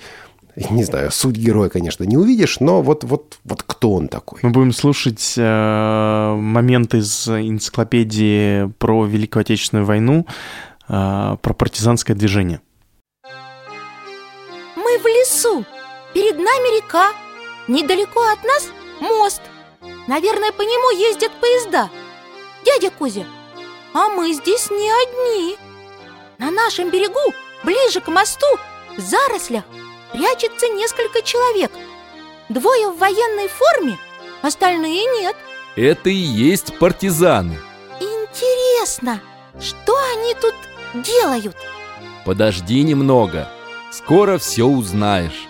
не 0.56 0.84
знаю, 0.84 1.12
суть 1.12 1.36
героя, 1.36 1.70
конечно, 1.70 2.04
не 2.04 2.18
увидишь, 2.18 2.60
но 2.60 2.82
вот, 2.82 3.04
вот, 3.04 3.38
вот 3.44 3.64
кто 3.64 3.94
он 3.94 4.08
такой? 4.08 4.40
Мы 4.42 4.52
будем 4.52 4.72
слушать 4.72 5.34
э, 5.38 6.36
момент 6.36 6.94
из 6.94 7.28
энциклопедии 7.28 8.68
про 8.78 9.06
Великую 9.06 9.42
Отечественную 9.42 9.86
войну, 9.86 10.26
э, 10.88 11.38
про 11.42 11.54
партизанское 11.54 12.16
движение 12.16 12.62
в 14.98 15.08
лесу. 15.08 15.66
Перед 16.14 16.38
нами 16.38 16.78
река. 16.78 17.14
Недалеко 17.68 18.22
от 18.22 18.44
нас 18.44 18.70
мост. 19.00 19.42
Наверное, 20.08 20.52
по 20.52 20.62
нему 20.62 20.98
ездят 20.98 21.32
поезда. 21.42 21.90
Дядя 22.64 22.92
Кузя, 22.92 23.26
а 23.94 24.10
мы 24.10 24.34
здесь 24.34 24.70
не 24.70 24.90
одни. 24.90 25.58
На 26.38 26.52
нашем 26.52 26.90
берегу, 26.90 27.34
ближе 27.64 28.02
к 28.02 28.08
мосту, 28.08 28.46
в 28.98 29.00
зарослях, 29.00 29.64
прячется 30.16 30.68
несколько 30.70 31.22
человек. 31.22 31.72
Двое 32.50 32.90
в 32.90 32.98
военной 32.98 33.48
форме, 33.48 33.98
остальные 34.42 35.04
нет. 35.20 35.36
Это 35.76 36.10
и 36.10 36.14
есть 36.14 36.78
партизаны. 36.80 37.58
Интересно, 38.00 39.20
что 39.60 39.94
они 40.14 40.34
тут 40.36 40.54
делают? 41.04 41.56
Подожди 42.24 42.82
немного. 42.84 43.50
Скоро 43.92 44.38
все 44.38 44.66
узнаешь. 44.66 45.48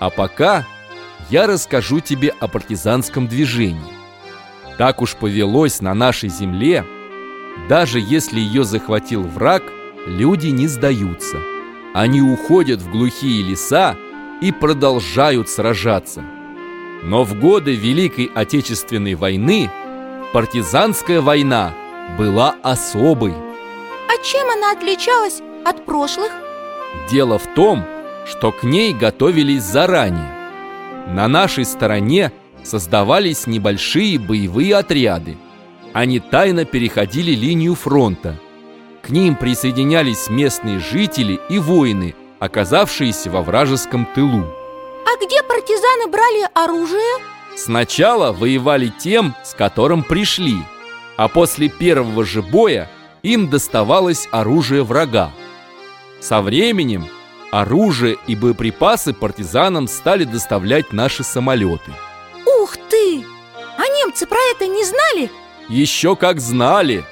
А 0.00 0.10
пока 0.10 0.66
я 1.30 1.46
расскажу 1.46 2.00
тебе 2.00 2.34
о 2.40 2.48
партизанском 2.48 3.26
движении. 3.26 3.98
Так 4.76 5.02
уж 5.02 5.16
повелось 5.16 5.80
на 5.80 5.92
нашей 5.92 6.28
земле, 6.28 6.84
даже 7.68 7.98
если 7.98 8.38
ее 8.38 8.64
захватил 8.64 9.22
враг, 9.22 9.64
люди 10.06 10.48
не 10.48 10.68
сдаются. 10.68 11.38
Они 11.94 12.20
уходят 12.20 12.80
в 12.80 12.90
глухие 12.90 13.42
леса 13.42 13.96
и 14.40 14.52
продолжают 14.52 15.48
сражаться. 15.48 16.22
Но 17.02 17.24
в 17.24 17.38
годы 17.38 17.74
Великой 17.74 18.30
Отечественной 18.34 19.14
войны 19.14 19.70
партизанская 20.32 21.20
война 21.20 21.72
была 22.18 22.56
особой. 22.62 23.32
А 23.32 24.24
чем 24.24 24.48
она 24.50 24.72
отличалась 24.72 25.40
от 25.64 25.84
прошлых? 25.84 26.32
Дело 27.10 27.38
в 27.38 27.46
том, 27.54 27.84
что 28.26 28.52
к 28.52 28.62
ней 28.62 28.92
готовились 28.92 29.62
заранее. 29.62 30.30
На 31.08 31.28
нашей 31.28 31.64
стороне 31.64 32.32
создавались 32.62 33.46
небольшие 33.46 34.18
боевые 34.18 34.76
отряды. 34.76 35.38
Они 35.94 36.20
тайно 36.20 36.64
переходили 36.64 37.32
линию 37.32 37.74
фронта. 37.74 38.38
К 39.08 39.10
ним 39.10 39.36
присоединялись 39.36 40.28
местные 40.28 40.78
жители 40.78 41.40
и 41.48 41.58
воины, 41.58 42.14
оказавшиеся 42.40 43.30
во 43.30 43.40
вражеском 43.40 44.06
тылу. 44.14 44.44
А 45.06 45.24
где 45.24 45.42
партизаны 45.42 46.08
брали 46.08 46.46
оружие? 46.52 47.24
Сначала 47.56 48.32
воевали 48.32 48.92
тем, 49.00 49.34
с 49.42 49.54
которым 49.54 50.02
пришли, 50.02 50.58
а 51.16 51.28
после 51.28 51.70
первого 51.70 52.22
же 52.22 52.42
боя 52.42 52.90
им 53.22 53.48
доставалось 53.48 54.28
оружие 54.30 54.84
врага. 54.84 55.32
Со 56.20 56.42
временем 56.42 57.08
Оружие 57.50 58.18
и 58.26 58.36
боеприпасы 58.36 59.14
партизанам 59.14 59.88
стали 59.88 60.24
доставлять 60.24 60.92
наши 60.92 61.24
самолеты. 61.24 61.92
Ух 62.44 62.76
ты! 62.90 63.24
А 63.78 63.88
немцы 63.96 64.26
про 64.26 64.38
это 64.50 64.66
не 64.66 64.84
знали? 64.84 65.30
Еще 65.70 66.14
как 66.14 66.40
знали, 66.40 67.04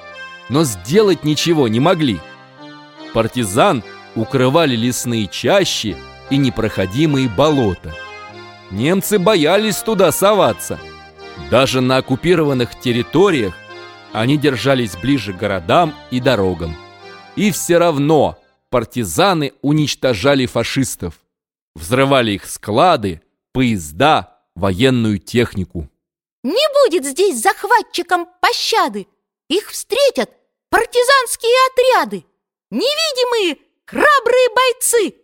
но 0.49 0.65
сделать 0.65 1.25
ничего 1.25 1.69
не 1.69 1.81
могли. 1.81 2.21
Партизан 3.13 3.83
укрывали 4.15 4.77
лесные 4.77 5.27
чащи 5.27 5.97
и 6.31 6.37
непроходимые 6.37 7.29
болота. 7.29 7.95
Немцы 8.71 9.19
боялись 9.19 9.77
туда 9.79 10.11
соваться. 10.13 10.79
Даже 11.51 11.81
на 11.81 11.99
оккупированных 11.99 12.79
территориях 12.79 13.55
они 14.13 14.37
держались 14.37 14.97
ближе 14.97 15.33
к 15.33 15.39
городам 15.39 15.95
и 16.11 16.21
дорогам. 16.21 16.75
И 17.37 17.51
все 17.51 17.79
равно 17.79 18.39
партизаны 18.71 19.53
уничтожали 19.63 20.47
фашистов, 20.47 21.21
взрывали 21.75 22.33
их 22.33 22.47
склады, 22.47 23.21
поезда, 23.53 24.41
военную 24.55 25.19
технику. 25.19 25.89
Не 26.43 26.67
будет 26.85 27.05
здесь 27.05 27.43
захватчикам 27.43 28.27
пощады. 28.41 29.07
Их 29.49 29.71
встретят 29.71 30.31
партизанские 30.71 31.55
отряды, 31.71 32.25
невидимые 32.71 33.59
храбрые 33.87 34.49
бойцы. 34.55 35.15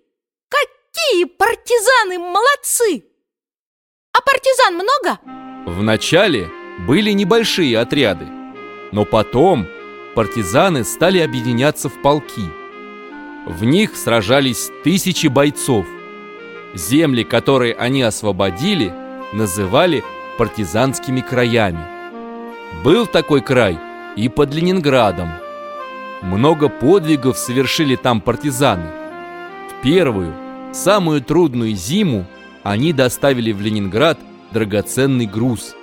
Какие 0.48 1.24
партизаны 1.24 2.18
молодцы! 2.18 3.04
А 4.12 4.20
партизан 4.20 4.74
много? 4.74 5.18
Вначале 5.66 6.50
были 6.86 7.12
небольшие 7.12 7.78
отряды, 7.78 8.26
но 8.92 9.04
потом 9.04 9.66
партизаны 10.14 10.84
стали 10.84 11.18
объединяться 11.18 11.88
в 11.88 12.02
полки. 12.02 12.44
В 13.46 13.64
них 13.64 13.96
сражались 13.96 14.70
тысячи 14.84 15.26
бойцов. 15.26 15.86
Земли, 16.74 17.24
которые 17.24 17.74
они 17.74 18.02
освободили, 18.02 18.94
называли 19.32 20.04
партизанскими 20.38 21.20
краями. 21.20 21.84
Был 22.84 23.06
такой 23.06 23.40
край 23.40 23.78
и 24.16 24.28
под 24.28 24.54
Ленинградом. 24.54 25.30
Много 26.22 26.68
подвигов 26.68 27.36
совершили 27.38 27.96
там 27.96 28.20
партизаны. 28.20 28.90
В 29.70 29.82
первую, 29.82 30.34
самую 30.72 31.22
трудную 31.22 31.74
зиму 31.74 32.26
они 32.62 32.92
доставили 32.92 33.52
в 33.52 33.60
Ленинград 33.60 34.18
драгоценный 34.52 35.26
груз– 35.26 35.74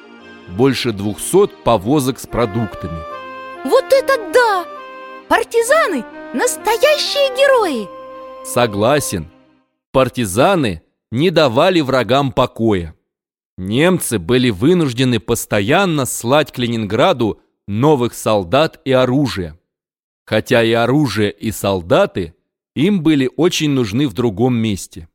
больше 0.49 0.91
200 0.91 1.63
повозок 1.63 2.19
с 2.19 2.27
продуктами. 2.27 2.99
Вот 3.63 3.85
это 3.91 4.13
да! 4.33 4.65
Партизаны– 5.27 6.03
настоящие 6.33 7.35
герои! 7.35 7.87
Согласен, 8.45 9.29
партизаны 9.91 10.81
не 11.11 11.29
давали 11.29 11.81
врагам 11.81 12.31
покоя. 12.31 12.95
Немцы 13.57 14.19
были 14.19 14.49
вынуждены 14.49 15.19
постоянно 15.19 16.05
слать 16.05 16.51
к 16.51 16.57
Ленинграду 16.57 17.41
новых 17.69 18.15
солдат 18.15 18.81
и 18.83 18.91
оружие. 18.91 19.59
Хотя 20.25 20.63
и 20.63 20.71
оружие, 20.71 21.31
и 21.31 21.51
солдаты 21.51 22.33
им 22.75 23.03
были 23.03 23.29
очень 23.37 23.69
нужны 23.69 24.07
в 24.07 24.13
другом 24.13 24.55
месте. 24.55 25.07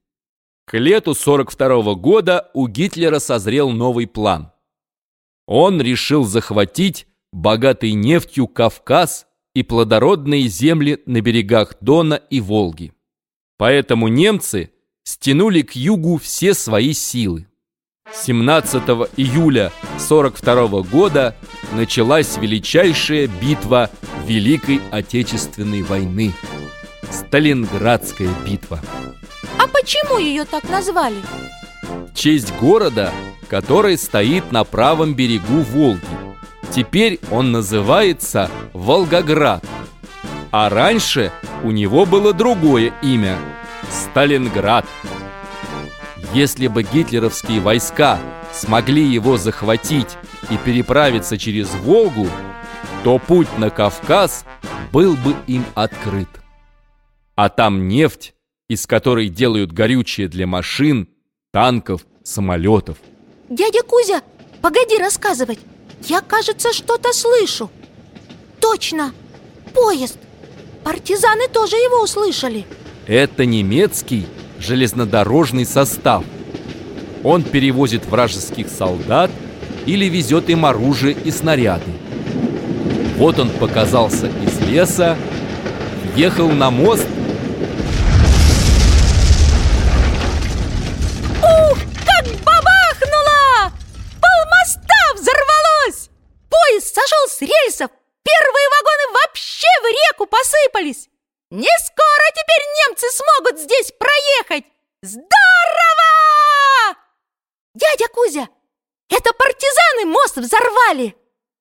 К 0.64 0.78
лету 0.78 1.14
42 1.14 1.82
-го 1.82 1.96
года 1.96 2.50
у 2.54 2.68
Гитлера 2.68 3.18
созрел 3.18 3.70
новый 3.70 4.06
план. 4.06 4.52
Он 5.46 5.80
решил 5.80 6.24
захватить 6.24 7.06
богатый 7.32 7.92
нефтью 7.92 8.46
Кавказ 8.46 9.26
и 9.54 9.64
плодородные 9.64 10.46
земли 10.46 11.02
на 11.06 11.20
берегах 11.20 11.76
Дона 11.80 12.14
и 12.14 12.40
Волги. 12.40 12.92
Поэтому 13.56 14.06
немцы 14.08 14.70
стянули 15.02 15.62
к 15.62 15.72
югу 15.72 16.18
все 16.18 16.54
свои 16.54 16.92
силы. 16.92 17.46
17 18.22 18.82
июля 19.16 19.72
42 19.98 20.82
года 20.82 21.34
началась 21.72 22.36
величайшая 22.36 23.26
битва 23.26 23.90
Великой 24.26 24.80
Отечественной 24.90 25.82
войны– 25.82 26.32
Сталинградская 27.10 28.30
битва. 28.46 28.80
А 29.58 29.66
почему 29.66 30.18
ее 30.18 30.44
так 30.44 30.68
назвали? 30.68 31.16
В 31.82 32.14
честь 32.14 32.52
города, 32.56 33.12
который 33.48 33.98
стоит 33.98 34.52
на 34.52 34.64
правом 34.64 35.14
берегу 35.14 35.60
Волги. 35.60 36.00
Теперь 36.74 37.20
он 37.30 37.52
называется 37.52 38.50
Волгоград. 38.72 39.64
А 40.50 40.68
раньше 40.68 41.32
у 41.62 41.70
него 41.70 42.06
было 42.06 42.32
другое 42.32 42.92
имя– 43.02 43.36
Сталинград. 43.90 44.86
Если 46.32 46.68
бы 46.68 46.82
гитлеровские 46.82 47.60
войска 47.60 48.18
смогли 48.52 49.04
его 49.04 49.36
захватить 49.36 50.16
и 50.50 50.56
переправиться 50.56 51.38
через 51.38 51.68
Волгу, 51.74 52.28
то 53.02 53.18
путь 53.18 53.48
на 53.58 53.70
Кавказ 53.70 54.44
был 54.92 55.16
бы 55.16 55.34
им 55.46 55.64
открыт. 55.74 56.28
А 57.36 57.48
там 57.48 57.88
нефть, 57.88 58.34
из 58.68 58.86
которой 58.86 59.28
делают 59.28 59.72
горючее 59.72 60.28
для 60.28 60.46
машин, 60.46 61.08
танков, 61.52 62.06
самолетов. 62.22 62.98
Дядя 63.48 63.82
Кузя, 63.82 64.22
погоди 64.62 64.96
рассказывать. 64.96 65.58
Я, 66.02 66.20
кажется, 66.20 66.72
что-то 66.72 67.12
слышу. 67.12 67.70
Точно, 68.60 69.12
поезд. 69.74 70.18
Партизаны 70.82 71.48
тоже 71.48 71.76
его 71.76 72.02
услышали. 72.02 72.66
Это 73.06 73.44
немецкий 73.46 74.26
железнодорожный 74.64 75.66
состав. 75.66 76.24
Он 77.22 77.42
перевозит 77.42 78.06
вражеских 78.06 78.68
солдат 78.68 79.30
или 79.86 80.06
везет 80.06 80.50
им 80.50 80.66
оружие 80.66 81.14
и 81.14 81.30
снаряды. 81.30 81.90
Вот 83.16 83.38
он 83.38 83.50
показался 83.50 84.26
из 84.26 84.58
леса, 84.66 85.16
въехал 86.12 86.48
на 86.50 86.70
мост. 86.70 87.06
Ух, 91.42 91.78
как 92.04 92.26
бабахнуло! 92.44 93.72
Пол 94.20 94.40
моста 94.50 95.14
взорвалось! 95.14 96.10
Поезд 96.50 96.94
сошел 96.94 97.28
с 97.28 97.40
рельсов! 97.40 97.90
Первые 98.24 98.68
вагоны 98.74 99.18
вообще 99.22 99.68
в 99.82 99.86
реку 99.86 100.26
посыпались! 100.26 101.08
Не 101.50 101.68
скоро 101.78 102.26
теперь 102.34 102.64
немцы 102.78 103.06
смогут 103.10 103.60
здесь 103.60 103.92
проехать! 103.98 104.64
Здорово! 105.02 105.28
Дядя 107.74 108.08
Кузя, 108.12 108.48
это 109.08 109.32
партизаны 109.32 110.06
мост 110.06 110.36
взорвали! 110.36 111.16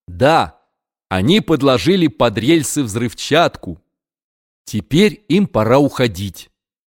Да, 0.08 0.62
они 1.10 1.42
подложили 1.42 2.08
под 2.08 2.38
рельсы 2.38 2.84
взрывчатку. 2.84 3.82
Теперь 4.66 5.24
им 5.28 5.48
пора 5.48 5.80
уходить. 5.80 6.50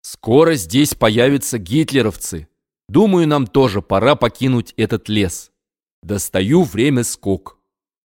Скоро 0.03 0.55
здесь 0.55 0.95
появятся 0.95 1.59
гитлеровцы. 1.59 2.49
Думаю, 2.89 3.27
нам 3.27 3.47
тоже 3.47 3.83
пора 3.83 4.15
покинуть 4.15 4.73
этот 4.77 5.09
лес. 5.09 5.51
Достаю 6.03 6.63
время 6.63 7.03
скок. 7.03 7.59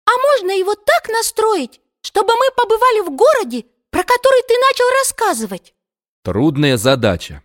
А 0.04 0.10
можно 0.10 0.50
его 0.50 0.74
так 0.74 1.08
настроить, 1.08 1.80
чтобы 2.02 2.34
мы 2.34 2.50
побывали 2.54 3.00
в 3.00 3.16
городе, 3.16 3.64
про 3.90 4.02
который 4.02 4.42
ты 4.46 4.54
начал 4.54 4.84
рассказывать? 5.00 5.74
Трудная 6.22 6.76
задача. 6.76 7.42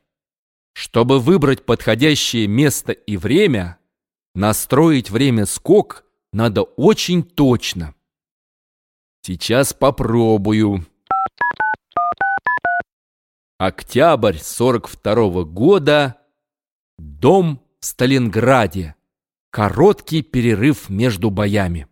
Чтобы 0.74 1.20
выбрать 1.20 1.66
подходящее 1.66 2.48
место 2.48 2.92
и 2.92 3.16
время, 3.18 3.78
настроить 4.34 5.10
время 5.10 5.46
скок 5.46 6.04
надо 6.32 6.64
очень 6.64 7.24
точно. 7.24 7.94
Сейчас 9.22 9.74
попробую. 9.74 10.86
Октябрь 13.58 14.38
42 14.38 15.30
-го 15.30 15.46
года. 15.46 16.20
Дом 16.98 17.62
в 17.80 17.86
Сталинграде. 17.86 18.96
Короткий 19.52 20.24
перерыв 20.24 20.90
между 20.90 21.30
боями. 21.30 21.88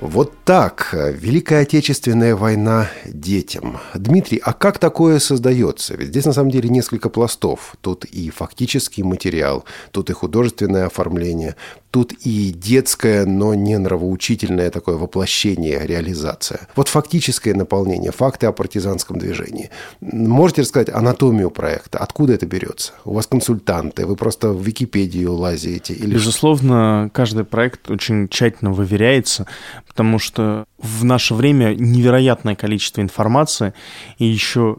Вот 0.00 0.32
так. 0.44 0.90
Великая 0.92 1.62
Отечественная 1.62 2.36
война 2.36 2.88
детям. 3.04 3.78
Дмитрий, 3.94 4.40
а 4.44 4.52
как 4.52 4.78
такое 4.78 5.18
создается? 5.18 5.96
Ведь 5.96 6.08
здесь 6.08 6.24
на 6.24 6.32
самом 6.32 6.52
деле 6.52 6.68
несколько 6.68 7.08
пластов. 7.08 7.74
Тут 7.80 8.04
и 8.04 8.30
фактический 8.30 9.02
материал, 9.02 9.64
тут 9.90 10.08
и 10.10 10.12
художественное 10.12 10.86
оформление, 10.86 11.56
тут 11.90 12.12
и 12.24 12.50
детское, 12.50 13.24
но 13.24 13.54
не 13.54 13.78
нравоучительное 13.78 14.70
такое 14.70 14.96
воплощение, 14.96 15.86
реализация. 15.86 16.68
Вот 16.76 16.88
фактическое 16.88 17.54
наполнение, 17.54 18.12
факты 18.12 18.46
о 18.46 18.52
партизанском 18.52 19.18
движении. 19.18 19.70
Можете 20.00 20.62
рассказать 20.62 20.90
анатомию 20.90 21.50
проекта? 21.50 21.98
Откуда 21.98 22.34
это 22.34 22.46
берется? 22.46 22.92
У 23.04 23.14
вас 23.14 23.26
консультанты, 23.26 24.06
вы 24.06 24.16
просто 24.16 24.52
в 24.52 24.62
Википедию 24.62 25.34
лазите? 25.34 25.94
Или... 25.94 26.14
Безусловно, 26.14 27.10
каждый 27.12 27.44
проект 27.44 27.90
очень 27.90 28.28
тщательно 28.28 28.72
выверяется, 28.72 29.46
потому 29.86 30.18
что 30.18 30.64
в 30.78 31.04
наше 31.04 31.34
время 31.34 31.74
невероятное 31.74 32.54
количество 32.54 33.00
информации, 33.00 33.72
и 34.18 34.26
еще 34.26 34.78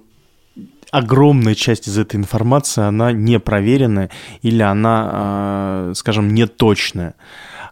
огромная 0.92 1.56
часть 1.56 1.88
из 1.88 1.98
этой 1.98 2.16
информации, 2.16 2.84
она 2.84 3.12
не 3.12 3.40
проверенная 3.40 4.10
или 4.42 4.62
она, 4.62 5.10
а, 5.12 5.92
скажем, 5.96 6.34
неточная. 6.34 7.16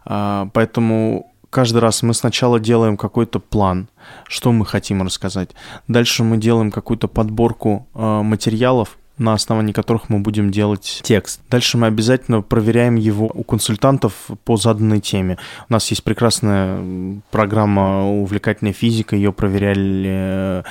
А, 0.04 0.48
поэтому 0.52 1.32
каждый 1.50 1.78
раз 1.78 2.02
мы 2.02 2.14
сначала 2.14 2.60
делаем 2.60 2.96
какой-то 2.96 3.40
план, 3.40 3.88
что 4.28 4.52
мы 4.52 4.64
хотим 4.66 5.02
рассказать. 5.02 5.50
Дальше 5.88 6.22
мы 6.22 6.36
делаем 6.36 6.70
какую-то 6.70 7.08
подборку 7.08 7.86
а, 7.94 8.22
материалов, 8.22 8.98
на 9.16 9.32
основании 9.32 9.72
которых 9.72 10.10
мы 10.10 10.20
будем 10.20 10.52
делать 10.52 11.00
текст. 11.02 11.40
Дальше 11.50 11.76
мы 11.76 11.88
обязательно 11.88 12.40
проверяем 12.40 12.94
его 12.94 13.28
у 13.34 13.42
консультантов 13.42 14.12
по 14.44 14.56
заданной 14.56 15.00
теме. 15.00 15.38
У 15.68 15.72
нас 15.72 15.88
есть 15.90 16.04
прекрасная 16.04 17.20
программа 17.32 18.08
«Увлекательная 18.08 18.72
физика», 18.72 19.16
ее 19.16 19.32
проверяли 19.32 20.58
Э, 20.58 20.62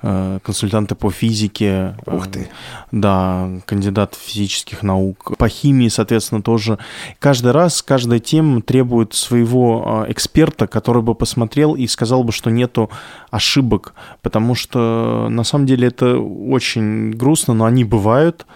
консультанты 0.00 0.94
по 0.94 1.10
физике. 1.10 1.94
Э, 2.06 2.16
Ух 2.16 2.28
ты. 2.28 2.48
Да, 2.92 3.50
кандидат 3.66 4.14
физических 4.14 4.82
наук. 4.82 5.36
По 5.38 5.48
химии, 5.48 5.88
соответственно, 5.88 6.42
тоже. 6.42 6.78
Каждый 7.18 7.52
раз, 7.52 7.82
каждая 7.82 8.20
тема 8.20 8.62
требует 8.62 9.14
своего 9.14 10.04
э, 10.06 10.12
эксперта, 10.12 10.66
который 10.66 11.02
бы 11.02 11.14
посмотрел 11.14 11.74
и 11.74 11.86
сказал 11.86 12.22
бы, 12.24 12.32
что 12.32 12.50
нету 12.50 12.90
ошибок, 13.30 13.94
потому 14.22 14.54
что 14.54 15.28
на 15.30 15.44
самом 15.44 15.66
деле 15.66 15.88
это 15.88 16.18
очень 16.18 17.10
грустно, 17.10 17.54
но 17.54 17.64
они 17.64 17.84
бывают. 17.84 18.46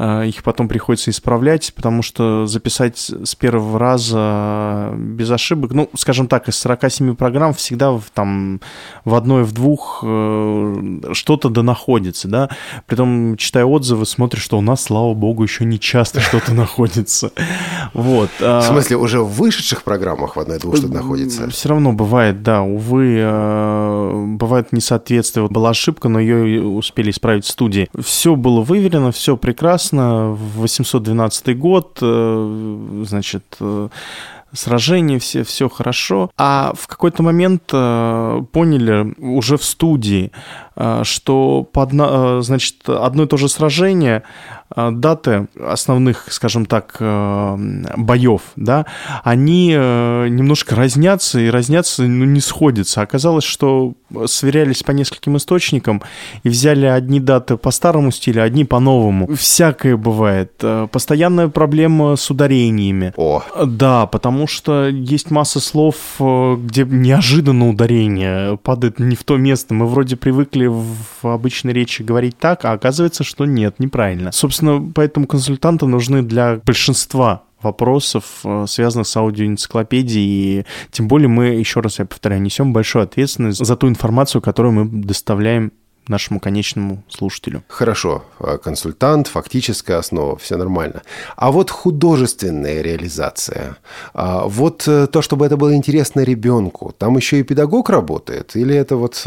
А, 0.00 0.22
их 0.22 0.44
потом 0.44 0.68
приходится 0.68 1.10
исправлять, 1.10 1.72
потому 1.74 2.02
что 2.02 2.46
записать 2.46 2.98
с 2.98 3.34
первого 3.34 3.80
раза 3.80 4.92
без 4.96 5.28
ошибок, 5.28 5.72
ну, 5.72 5.90
скажем 5.96 6.28
так, 6.28 6.48
из 6.48 6.56
47 6.56 7.16
программ 7.16 7.52
всегда 7.52 7.90
в, 7.90 8.04
там 8.14 8.60
в 9.04 9.16
одной, 9.16 9.42
в 9.42 9.50
двух 9.50 10.04
э, 10.06 11.00
что-то 11.14 11.48
да 11.48 11.64
находится, 11.64 12.28
да. 12.28 12.48
Притом, 12.86 13.36
читая 13.36 13.64
отзывы, 13.64 14.06
смотришь, 14.06 14.42
что 14.42 14.58
у 14.58 14.60
нас, 14.60 14.84
слава 14.84 15.14
богу, 15.14 15.42
еще 15.42 15.64
не 15.64 15.80
часто 15.80 16.20
что-то 16.20 16.54
находится. 16.54 17.32
Вот. 17.92 18.30
А 18.40 18.60
в 18.60 18.66
смысле, 18.66 18.98
уже 18.98 19.20
в 19.20 19.32
вышедших 19.32 19.82
программах 19.82 20.36
в 20.36 20.40
одной-двух 20.40 20.76
что-то 20.76 20.94
находится? 20.94 21.50
Все 21.50 21.70
равно 21.70 21.92
бывает, 21.92 22.44
да. 22.44 22.62
Увы, 22.62 23.16
э, 23.18 24.24
бывает 24.36 24.72
несоответствие. 24.72 25.48
Была 25.48 25.70
ошибка, 25.70 26.08
но 26.08 26.20
ее 26.20 26.62
успели 26.62 27.10
исправить 27.10 27.46
в 27.46 27.48
студии. 27.48 27.88
Все 28.00 28.36
было 28.36 28.60
выверено, 28.60 29.10
все 29.10 29.36
прекрасно 29.36 29.87
прекрасно. 29.88 30.36
812 30.56 31.58
год, 31.58 31.98
э, 32.02 33.04
значит, 33.06 33.56
э, 33.60 33.88
сражения, 34.52 35.18
все, 35.18 35.42
все 35.42 35.68
хорошо. 35.68 36.30
А 36.36 36.72
в 36.74 36.86
какой-то 36.86 37.22
момент 37.22 37.62
э, 37.72 38.42
поняли 38.52 39.14
уже 39.18 39.56
в 39.56 39.64
студии, 39.64 40.30
что, 41.02 41.68
под, 41.72 41.90
значит, 42.44 42.88
одно 42.88 43.24
и 43.24 43.26
то 43.26 43.36
же 43.36 43.48
сражение 43.48 44.22
Э, 44.76 44.90
даты 44.92 45.48
основных, 45.66 46.26
скажем 46.30 46.66
так, 46.66 46.96
э, 47.00 47.56
боев, 47.96 48.42
да, 48.56 48.84
они 49.24 49.72
э, 49.74 50.28
немножко 50.28 50.76
разнятся 50.76 51.40
и 51.40 51.48
разнятся, 51.48 52.02
ну, 52.02 52.24
не 52.26 52.40
сходятся. 52.40 53.00
Оказалось, 53.00 53.44
что 53.44 53.94
сверялись 54.26 54.82
по 54.82 54.92
нескольким 54.92 55.36
источникам 55.36 56.02
и 56.42 56.48
взяли 56.48 56.86
одни 56.86 57.18
даты 57.18 57.56
по 57.56 57.70
старому 57.70 58.10
стилю, 58.10 58.42
одни 58.42 58.64
по 58.64 58.78
новому. 58.78 59.34
Всякое 59.34 59.96
бывает. 59.96 60.52
Постоянная 60.90 61.48
проблема 61.48 62.16
с 62.16 62.30
ударениями. 62.30 63.12
О. 63.16 63.42
Да, 63.64 64.06
потому 64.06 64.46
что 64.46 64.88
есть 64.88 65.30
масса 65.30 65.60
слов, 65.60 65.96
где 66.18 66.84
неожиданно 66.84 67.68
ударение 67.68 68.56
падает 68.58 68.98
не 68.98 69.16
в 69.16 69.24
то 69.24 69.36
место. 69.36 69.74
Мы 69.74 69.86
вроде 69.86 70.16
привыкли 70.16 70.66
в 70.68 71.24
обычной 71.24 71.72
речи 71.72 72.02
говорить 72.02 72.38
так, 72.38 72.64
а 72.64 72.72
оказывается, 72.72 73.24
что 73.24 73.44
нет, 73.44 73.78
неправильно. 73.78 74.32
Собственно, 74.32 74.90
поэтому 74.94 75.26
консультанты 75.26 75.86
нужны 75.86 76.22
для 76.22 76.60
большинства 76.64 77.42
вопросов, 77.62 78.40
э, 78.44 78.66
связанных 78.68 79.06
с 79.08 79.16
аудиоэнциклопедией. 79.16 80.60
И 80.60 80.66
тем 80.90 81.08
более 81.08 81.28
мы, 81.28 81.46
еще 81.46 81.80
раз 81.80 81.98
я 81.98 82.04
повторяю, 82.04 82.42
несем 82.42 82.72
большую 82.72 83.02
ответственность 83.02 83.64
за 83.64 83.76
ту 83.76 83.88
информацию, 83.88 84.42
которую 84.42 84.72
мы 84.72 84.84
доставляем 84.84 85.72
нашему 86.08 86.40
конечному 86.40 87.02
слушателю. 87.08 87.62
Хорошо, 87.68 88.24
э, 88.40 88.58
консультант, 88.62 89.26
фактическая 89.26 89.98
основа, 89.98 90.36
все 90.36 90.56
нормально. 90.56 91.02
А 91.36 91.50
вот 91.50 91.70
художественная 91.70 92.80
реализация, 92.80 93.76
а 94.14 94.46
вот 94.46 94.88
э, 94.88 95.06
то, 95.06 95.20
чтобы 95.20 95.44
это 95.44 95.56
было 95.56 95.74
интересно 95.74 96.20
ребенку, 96.20 96.94
там 96.96 97.16
еще 97.16 97.40
и 97.40 97.42
педагог 97.42 97.90
работает, 97.90 98.56
или 98.56 98.74
это 98.74 98.96
вот 98.96 99.22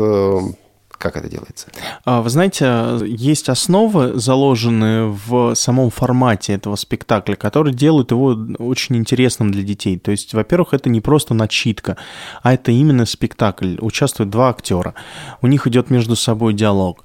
как 1.02 1.18
это 1.18 1.28
делается? 1.28 1.68
А, 2.06 2.22
вы 2.22 2.30
знаете, 2.30 3.00
есть 3.06 3.50
основы, 3.50 4.20
заложенные 4.20 5.08
в 5.08 5.56
самом 5.56 5.90
формате 5.90 6.54
этого 6.54 6.76
спектакля, 6.76 7.36
которые 7.36 7.74
делают 7.74 8.12
его 8.12 8.38
очень 8.60 8.96
интересным 8.96 9.52
для 9.52 9.64
детей. 9.64 9.98
То 9.98 10.12
есть, 10.12 10.34
во-первых, 10.34 10.74
это 10.74 10.90
не 10.90 11.02
просто 11.02 11.34
начитка, 11.34 11.98
а 12.44 12.54
это 12.54 12.72
именно 12.72 13.06
спектакль. 13.06 13.78
Участвуют 13.80 14.30
два 14.30 14.50
актера. 14.50 14.94
У 15.42 15.48
них 15.48 15.68
идет 15.68 15.90
между 15.90 16.16
собой 16.16 16.54
диалог. 16.54 17.04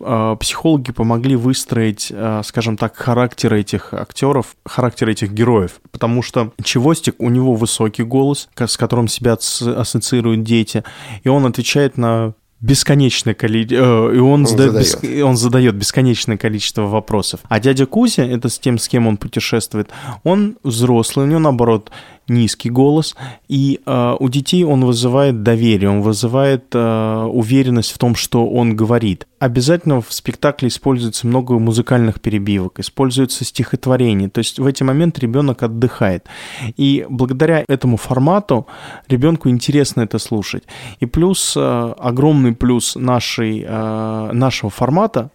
А, 0.00 0.36
психологи 0.36 0.92
помогли 0.92 1.34
выстроить, 1.34 2.12
а, 2.14 2.42
скажем 2.44 2.76
так, 2.76 2.96
характер 2.96 3.54
этих 3.54 3.94
актеров, 3.94 4.56
характер 4.64 5.08
этих 5.08 5.32
героев. 5.32 5.80
Потому 5.90 6.22
что 6.22 6.52
Чевостик, 6.62 7.14
у 7.18 7.30
него 7.30 7.54
высокий 7.54 8.02
голос, 8.02 8.48
с 8.54 8.76
которым 8.76 9.08
себя 9.08 9.32
ассоциируют 9.32 10.42
дети, 10.42 10.84
и 11.22 11.28
он 11.28 11.46
отвечает 11.46 11.96
на 11.96 12.34
бесконечное 12.60 13.34
количество, 13.34 14.10
э, 14.10 14.16
и 14.16 14.18
он, 14.18 14.40
он, 14.40 14.46
задает, 14.46 14.72
задает. 14.72 15.02
Бес... 15.02 15.24
он 15.24 15.36
задает 15.36 15.74
бесконечное 15.74 16.36
количество 16.36 16.82
вопросов. 16.82 17.40
А 17.48 17.60
дядя 17.60 17.86
Кузя, 17.86 18.24
это 18.24 18.48
с 18.48 18.58
тем, 18.58 18.78
с 18.78 18.88
кем 18.88 19.06
он 19.06 19.16
путешествует, 19.16 19.90
он 20.24 20.58
взрослый, 20.62 21.26
у 21.26 21.28
него, 21.28 21.40
наоборот, 21.40 21.90
низкий 22.28 22.70
голос, 22.70 23.16
и 23.48 23.80
э, 23.84 24.16
у 24.18 24.28
детей 24.28 24.64
он 24.64 24.84
вызывает 24.84 25.42
доверие, 25.42 25.90
он 25.90 26.02
вызывает 26.02 26.66
э, 26.74 27.24
уверенность 27.24 27.92
в 27.92 27.98
том, 27.98 28.14
что 28.14 28.48
он 28.48 28.76
говорит. 28.76 29.26
Обязательно 29.38 30.00
в 30.00 30.12
спектакле 30.12 30.68
используется 30.68 31.26
много 31.26 31.58
музыкальных 31.58 32.20
перебивок, 32.20 32.80
используется 32.80 33.44
стихотворение, 33.44 34.28
то 34.28 34.38
есть 34.38 34.58
в 34.58 34.66
эти 34.66 34.82
моменты 34.82 35.20
ребенок 35.20 35.62
отдыхает. 35.62 36.26
И 36.76 37.06
благодаря 37.08 37.64
этому 37.68 37.96
формату 37.96 38.66
ребенку 39.08 39.48
интересно 39.48 40.02
это 40.02 40.18
слушать. 40.18 40.64
И 41.00 41.06
плюс, 41.06 41.54
э, 41.56 41.94
огромный 41.98 42.54
плюс 42.54 42.96
нашей, 42.96 43.64
э, 43.66 44.30
нашего 44.32 44.70
формата 44.70 45.30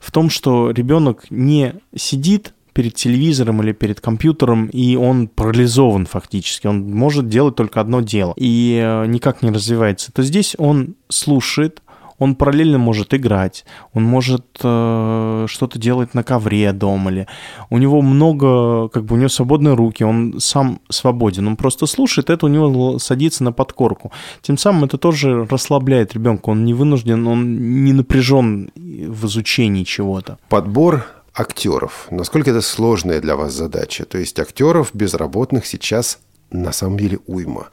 в 0.00 0.10
том, 0.12 0.30
что 0.30 0.70
ребенок 0.70 1.30
не 1.30 1.74
сидит 1.94 2.52
перед 2.78 2.94
телевизором 2.94 3.60
или 3.60 3.72
перед 3.72 4.00
компьютером, 4.00 4.66
и 4.66 4.94
он 4.94 5.26
парализован 5.26 6.06
фактически. 6.06 6.68
Он 6.68 6.88
может 6.88 7.28
делать 7.28 7.56
только 7.56 7.80
одно 7.80 8.02
дело 8.02 8.34
и 8.36 8.80
э, 8.80 9.06
никак 9.06 9.42
не 9.42 9.50
развивается. 9.50 10.12
То 10.12 10.22
здесь 10.22 10.54
он 10.58 10.94
слушает, 11.08 11.82
он 12.20 12.36
параллельно 12.36 12.78
может 12.78 13.14
играть, 13.14 13.64
он 13.94 14.04
может 14.04 14.44
э, 14.62 15.46
что-то 15.48 15.78
делать 15.80 16.14
на 16.14 16.22
ковре 16.22 16.72
дома 16.72 17.10
или 17.10 17.26
у 17.68 17.78
него 17.78 18.00
много, 18.00 18.88
как 18.90 19.04
бы 19.06 19.16
у 19.16 19.18
него 19.18 19.28
свободные 19.28 19.74
руки, 19.74 20.04
он 20.04 20.36
сам 20.38 20.78
свободен, 20.88 21.48
он 21.48 21.56
просто 21.56 21.86
слушает, 21.86 22.30
это 22.30 22.46
у 22.46 22.48
него 22.48 23.00
садится 23.00 23.42
на 23.42 23.50
подкорку. 23.50 24.12
Тем 24.40 24.56
самым 24.56 24.84
это 24.84 24.98
тоже 24.98 25.48
расслабляет 25.50 26.14
ребенка, 26.14 26.50
он 26.50 26.64
не 26.64 26.74
вынужден, 26.74 27.26
он 27.26 27.82
не 27.84 27.92
напряжен 27.92 28.70
в 28.76 29.26
изучении 29.26 29.82
чего-то. 29.82 30.38
Подбор 30.48 31.17
актеров. 31.38 32.06
Насколько 32.10 32.50
это 32.50 32.60
сложная 32.60 33.20
для 33.20 33.36
вас 33.36 33.52
задача? 33.52 34.04
То 34.04 34.18
есть 34.18 34.38
актеров 34.38 34.90
безработных 34.92 35.66
сейчас 35.66 36.18
на 36.50 36.72
самом 36.72 36.98
деле 36.98 37.18
уйма. 37.26 37.68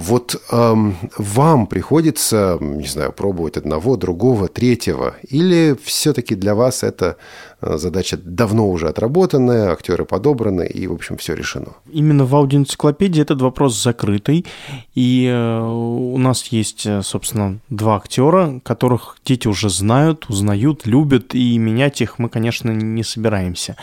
Вот 0.00 0.40
эм, 0.50 0.96
вам 1.18 1.66
приходится, 1.66 2.56
не 2.58 2.86
знаю, 2.86 3.12
пробовать 3.12 3.58
одного, 3.58 3.96
другого, 3.96 4.48
третьего, 4.48 5.16
или 5.28 5.76
все-таки 5.84 6.34
для 6.34 6.54
вас 6.54 6.82
это 6.82 7.18
э, 7.60 7.76
задача 7.76 8.16
давно 8.16 8.70
уже 8.70 8.88
отработанная, 8.88 9.70
актеры 9.70 10.06
подобраны, 10.06 10.66
и, 10.66 10.86
в 10.86 10.94
общем, 10.94 11.18
все 11.18 11.34
решено? 11.34 11.74
Именно 11.92 12.24
в 12.24 12.34
аудиоэнциклопедии 12.34 13.20
этот 13.20 13.42
вопрос 13.42 13.80
закрытый, 13.82 14.46
и 14.94 15.26
э, 15.26 15.60
у 15.60 16.16
нас 16.16 16.46
есть, 16.46 16.86
э, 16.86 17.02
собственно, 17.02 17.58
два 17.68 17.96
актера, 17.96 18.58
которых 18.64 19.18
дети 19.26 19.48
уже 19.48 19.68
знают, 19.68 20.24
узнают, 20.30 20.86
любят, 20.86 21.34
и 21.34 21.58
менять 21.58 22.00
их 22.00 22.18
мы, 22.18 22.30
конечно, 22.30 22.70
не 22.70 23.04
собираемся. 23.04 23.76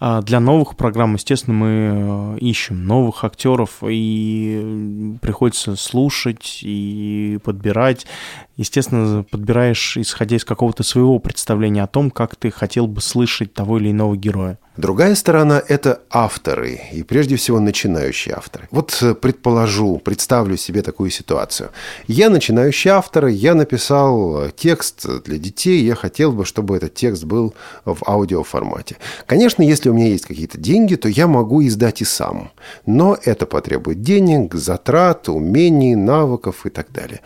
А 0.00 0.22
для 0.22 0.40
новых 0.40 0.76
программ, 0.76 1.12
естественно, 1.16 1.54
мы 1.54 2.38
ищем 2.40 2.86
новых 2.86 3.22
актеров, 3.24 3.82
и 3.82 5.18
приходится 5.20 5.57
слушать 5.58 6.60
и 6.62 7.38
подбирать. 7.44 8.06
Естественно, 8.58 9.22
подбираешь, 9.22 9.96
исходя 9.96 10.36
из 10.36 10.44
какого-то 10.44 10.82
своего 10.82 11.20
представления 11.20 11.84
о 11.84 11.86
том, 11.86 12.10
как 12.10 12.34
ты 12.34 12.50
хотел 12.50 12.88
бы 12.88 13.00
слышать 13.00 13.54
того 13.54 13.78
или 13.78 13.92
иного 13.92 14.16
героя. 14.16 14.58
Другая 14.76 15.14
сторона– 15.16 15.60
это 15.68 16.02
авторы, 16.08 16.80
и 16.92 17.02
прежде 17.02 17.34
всего 17.34 17.58
начинающие 17.58 18.34
авторы. 18.34 18.68
Вот 18.70 18.96
э, 19.02 19.14
предположу, 19.14 19.98
представлю 19.98 20.56
себе 20.56 20.82
такую 20.82 21.10
ситуацию. 21.10 21.70
Я 22.06 22.30
начинающий 22.30 22.90
автор, 22.90 23.26
я 23.26 23.54
написал 23.54 24.42
э, 24.42 24.50
текст 24.56 25.04
для 25.24 25.38
детей, 25.38 25.84
я 25.84 25.96
хотел 25.96 26.30
бы, 26.30 26.44
чтобы 26.44 26.76
этот 26.76 26.94
текст 26.94 27.24
был 27.24 27.54
в 27.84 28.08
аудиоформате. 28.08 28.98
Конечно, 29.26 29.62
если 29.62 29.88
у 29.88 29.94
меня 29.94 30.08
есть 30.08 30.26
какие-то 30.26 30.58
деньги, 30.58 30.94
то 30.94 31.08
я 31.08 31.26
могу 31.26 31.64
издать 31.66 32.00
и 32.02 32.04
сам. 32.04 32.52
Но 32.86 33.18
это 33.24 33.46
потребует 33.46 34.02
денег, 34.02 34.54
затрат, 34.54 35.28
умений, 35.28 35.96
навыков 35.96 36.66
и 36.66 36.70
так 36.70 36.92
далее. 36.92 37.20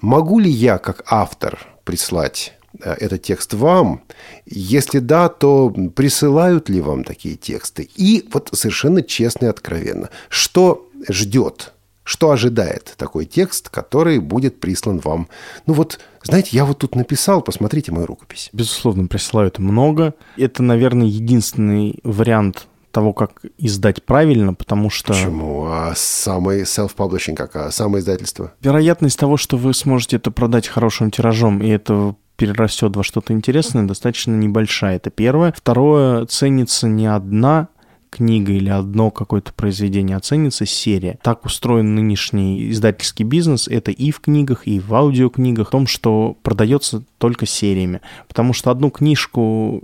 Могу 0.00 0.38
ли 0.38 0.50
я, 0.50 0.78
как 0.78 1.02
автор, 1.06 1.58
прислать 1.84 2.54
Э, 2.78 2.94
этот 2.94 3.22
текст 3.22 3.54
вам? 3.54 4.02
Если 4.46 5.00
да, 5.00 5.28
то 5.28 5.70
присылают 5.94 6.68
ли 6.68 6.80
вам 6.80 7.04
такие 7.04 7.36
тексты? 7.36 7.88
И 7.96 8.28
вот 8.32 8.50
совершенно 8.52 9.02
честно 9.02 9.46
и 9.46 9.48
откровенно, 9.48 10.10
что 10.28 10.88
ждет 11.08 11.72
что 12.02 12.32
ожидает 12.32 12.94
такой 12.96 13.24
текст, 13.24 13.68
который 13.68 14.18
будет 14.18 14.58
прислан 14.58 14.98
вам? 14.98 15.28
Ну 15.66 15.74
вот, 15.74 16.00
знаете, 16.24 16.48
я 16.56 16.64
вот 16.64 16.78
тут 16.78 16.96
написал, 16.96 17.40
посмотрите 17.40 17.92
мою 17.92 18.06
рукопись. 18.06 18.50
Безусловно, 18.52 19.06
присылают 19.06 19.60
много. 19.60 20.14
Это, 20.36 20.64
наверное, 20.64 21.06
единственный 21.06 22.00
вариант 22.02 22.66
того, 22.90 23.12
как 23.12 23.42
издать 23.58 24.02
правильно, 24.04 24.54
потому 24.54 24.90
что... 24.90 25.12
Почему? 25.12 25.66
А 25.66 25.92
самый 25.96 26.62
self-publishing 26.62 27.34
как? 27.34 27.56
А 27.56 27.70
самое 27.70 28.00
издательство? 28.00 28.52
Вероятность 28.60 29.18
того, 29.18 29.36
что 29.36 29.56
вы 29.56 29.74
сможете 29.74 30.16
это 30.16 30.30
продать 30.30 30.68
хорошим 30.68 31.10
тиражом, 31.10 31.62
и 31.62 31.68
это 31.68 32.14
перерастет 32.36 32.96
во 32.96 33.02
что-то 33.02 33.32
интересное, 33.32 33.84
достаточно 33.84 34.34
небольшая. 34.34 34.96
Это 34.96 35.10
первое. 35.10 35.52
Второе, 35.56 36.24
ценится 36.26 36.88
не 36.88 37.06
одна 37.06 37.68
книга 38.10 38.52
или 38.52 38.68
одно 38.68 39.10
какое-то 39.10 39.52
произведение, 39.52 40.16
а 40.16 40.20
ценится 40.20 40.66
серия. 40.66 41.18
Так 41.22 41.44
устроен 41.44 41.94
нынешний 41.94 42.70
издательский 42.70 43.24
бизнес. 43.24 43.68
Это 43.68 43.90
и 43.90 44.10
в 44.10 44.20
книгах, 44.20 44.66
и 44.66 44.80
в 44.80 44.94
аудиокнигах. 44.94 45.68
В 45.68 45.70
том, 45.70 45.86
что 45.86 46.36
продается 46.42 47.04
только 47.18 47.46
сериями. 47.46 48.00
Потому 48.26 48.52
что 48.52 48.70
одну 48.70 48.90
книжку 48.90 49.82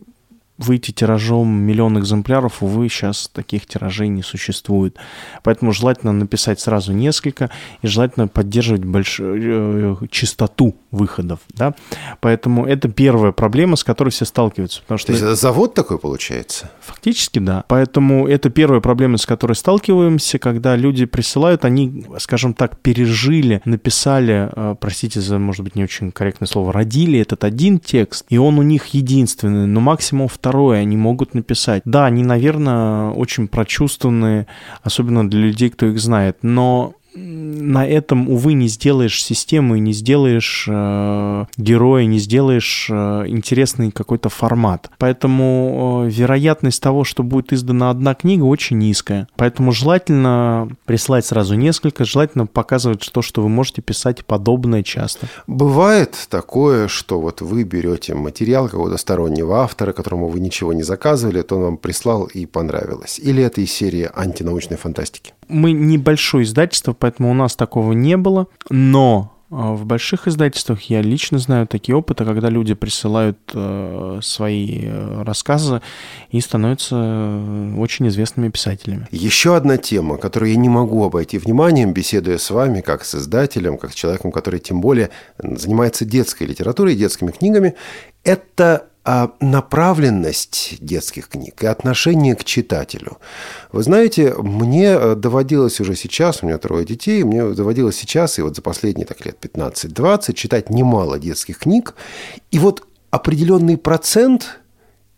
выйти 0.58 0.90
тиражом 0.90 1.48
миллион 1.48 1.98
экземпляров, 1.98 2.62
увы, 2.62 2.88
сейчас 2.88 3.28
таких 3.32 3.66
тиражей 3.66 4.08
не 4.08 4.22
существует. 4.22 4.96
Поэтому 5.42 5.72
желательно 5.72 6.12
написать 6.12 6.60
сразу 6.60 6.92
несколько 6.92 7.50
и 7.82 7.86
желательно 7.86 8.28
поддерживать 8.28 8.84
большую 8.84 9.98
э, 10.02 10.06
частоту 10.10 10.76
выходов. 10.90 11.40
Да? 11.50 11.74
Поэтому 12.20 12.66
это 12.66 12.88
первая 12.88 13.32
проблема, 13.32 13.76
с 13.76 13.84
которой 13.84 14.10
все 14.10 14.24
сталкиваются. 14.24 14.80
Потому 14.82 14.98
что 14.98 15.08
То 15.08 15.12
есть 15.12 15.24
это 15.24 15.34
завод 15.34 15.74
такой 15.74 15.98
получается? 15.98 16.70
Фактически, 16.80 17.38
да. 17.38 17.64
Поэтому 17.68 18.26
это 18.26 18.48
первая 18.48 18.80
проблема, 18.80 19.18
с 19.18 19.26
которой 19.26 19.52
сталкиваемся, 19.52 20.38
когда 20.38 20.74
люди 20.76 21.04
присылают, 21.04 21.64
они, 21.64 22.06
скажем 22.18 22.54
так, 22.54 22.78
пережили, 22.78 23.60
написали, 23.64 24.50
э, 24.54 24.74
простите 24.80 25.20
за, 25.20 25.38
может 25.38 25.64
быть, 25.64 25.76
не 25.76 25.84
очень 25.84 26.12
корректное 26.12 26.48
слово, 26.48 26.72
родили 26.72 27.18
этот 27.18 27.44
один 27.44 27.78
текст, 27.78 28.24
и 28.30 28.38
он 28.38 28.58
у 28.58 28.62
них 28.62 28.86
единственный, 28.86 29.66
но 29.66 29.80
максимум 29.80 30.28
в 30.28 30.38
второе 30.46 30.80
они 30.80 30.96
могут 30.96 31.34
написать. 31.34 31.82
Да, 31.84 32.06
они, 32.06 32.22
наверное, 32.22 33.10
очень 33.10 33.48
прочувствованные, 33.48 34.46
особенно 34.82 35.28
для 35.28 35.40
людей, 35.40 35.70
кто 35.70 35.86
их 35.86 35.98
знает, 35.98 36.38
но 36.42 36.94
на 37.16 37.86
этом, 37.86 38.28
увы, 38.28 38.52
не 38.52 38.68
сделаешь 38.68 39.22
систему 39.22 39.76
и 39.76 39.80
не 39.80 39.92
сделаешь 39.92 40.66
э, 40.68 41.44
героя, 41.56 42.04
не 42.04 42.18
сделаешь 42.18 42.88
э, 42.90 43.24
интересный 43.26 43.90
какой-то 43.90 44.28
формат. 44.28 44.90
Поэтому 44.98 46.04
э, 46.06 46.10
вероятность 46.10 46.82
того, 46.82 47.04
что 47.04 47.22
будет 47.22 47.52
издана 47.52 47.90
одна 47.90 48.14
книга, 48.14 48.44
очень 48.44 48.78
низкая. 48.78 49.28
Поэтому 49.36 49.72
желательно 49.72 50.68
прислать 50.84 51.24
сразу 51.24 51.54
несколько, 51.54 52.04
желательно 52.04 52.46
показывать 52.46 53.10
то, 53.12 53.22
что 53.22 53.42
вы 53.42 53.48
можете 53.48 53.82
писать 53.82 54.24
подобное 54.24 54.82
часто. 54.82 55.28
Бывает 55.46 56.14
такое, 56.28 56.88
что 56.88 57.20
вот 57.20 57.40
вы 57.40 57.64
берете 57.64 58.14
материал 58.14 58.68
какого-то 58.68 58.96
стороннего 58.98 59.62
автора, 59.62 59.92
которому 59.92 60.28
вы 60.28 60.40
ничего 60.40 60.72
не 60.72 60.82
заказывали, 60.82 61.42
то 61.42 61.56
он 61.56 61.62
вам 61.62 61.76
прислал 61.76 62.24
и 62.24 62.46
понравилось. 62.46 63.18
Или 63.18 63.42
это 63.42 63.60
из 63.60 63.72
серии 63.72 64.08
антинаучной 64.14 64.76
фантастики? 64.76 65.32
Мы 65.48 65.72
небольшое 65.72 66.44
издательство, 66.44 66.92
поэтому 66.92 67.30
у 67.30 67.34
нас 67.34 67.56
такого 67.56 67.92
не 67.92 68.16
было. 68.16 68.46
Но 68.70 69.36
а, 69.48 69.74
в 69.74 69.86
больших 69.86 70.26
издательствах 70.26 70.82
я 70.82 71.02
лично 71.02 71.38
знаю 71.38 71.68
такие 71.68 71.94
опыты, 71.94 72.24
когда 72.24 72.48
люди 72.48 72.74
присылают 72.74 73.38
э, 73.54 74.18
свои 74.22 74.80
э, 74.82 75.22
рассказы 75.22 75.82
и 76.30 76.40
становятся 76.40 76.96
э, 76.98 77.74
очень 77.78 78.08
известными 78.08 78.48
писателями. 78.48 79.06
Еще 79.12 79.54
одна 79.54 79.76
тема, 79.76 80.18
которую 80.18 80.50
я 80.50 80.56
не 80.56 80.68
могу 80.68 81.04
обойти 81.04 81.38
вниманием, 81.38 81.92
беседуя 81.92 82.38
с 82.38 82.50
вами, 82.50 82.80
как 82.80 83.04
с 83.04 83.14
издателем, 83.14 83.78
как 83.78 83.92
с 83.92 83.94
человеком, 83.94 84.32
который 84.32 84.58
тем 84.58 84.80
более 84.80 85.10
занимается 85.38 86.04
детской 86.04 86.44
литературой, 86.44 86.96
детскими 86.96 87.30
книгами, 87.30 87.76
это 88.24 88.88
а 89.08 89.30
направленность 89.38 90.78
детских 90.80 91.28
книг 91.28 91.62
и 91.62 91.66
отношение 91.66 92.34
к 92.34 92.42
читателю. 92.42 93.18
Вы 93.70 93.84
знаете, 93.84 94.34
мне 94.34 94.86
э, 94.86 95.14
доводилось 95.14 95.80
уже 95.80 95.94
сейчас, 95.94 96.42
у 96.42 96.46
меня 96.46 96.58
трое 96.58 96.84
детей, 96.84 97.22
мне 97.22 97.44
доводилось 97.50 97.94
сейчас, 97.94 98.40
и 98.40 98.42
вот 98.42 98.56
за 98.56 98.62
последние 98.62 99.06
так, 99.06 99.24
лет 99.24 99.36
15-20, 99.40 100.32
читать 100.32 100.70
немало 100.70 101.20
детских 101.20 101.60
книг. 101.60 101.94
И 102.50 102.58
вот 102.58 102.82
определенный 103.12 103.76
процент 103.76 104.58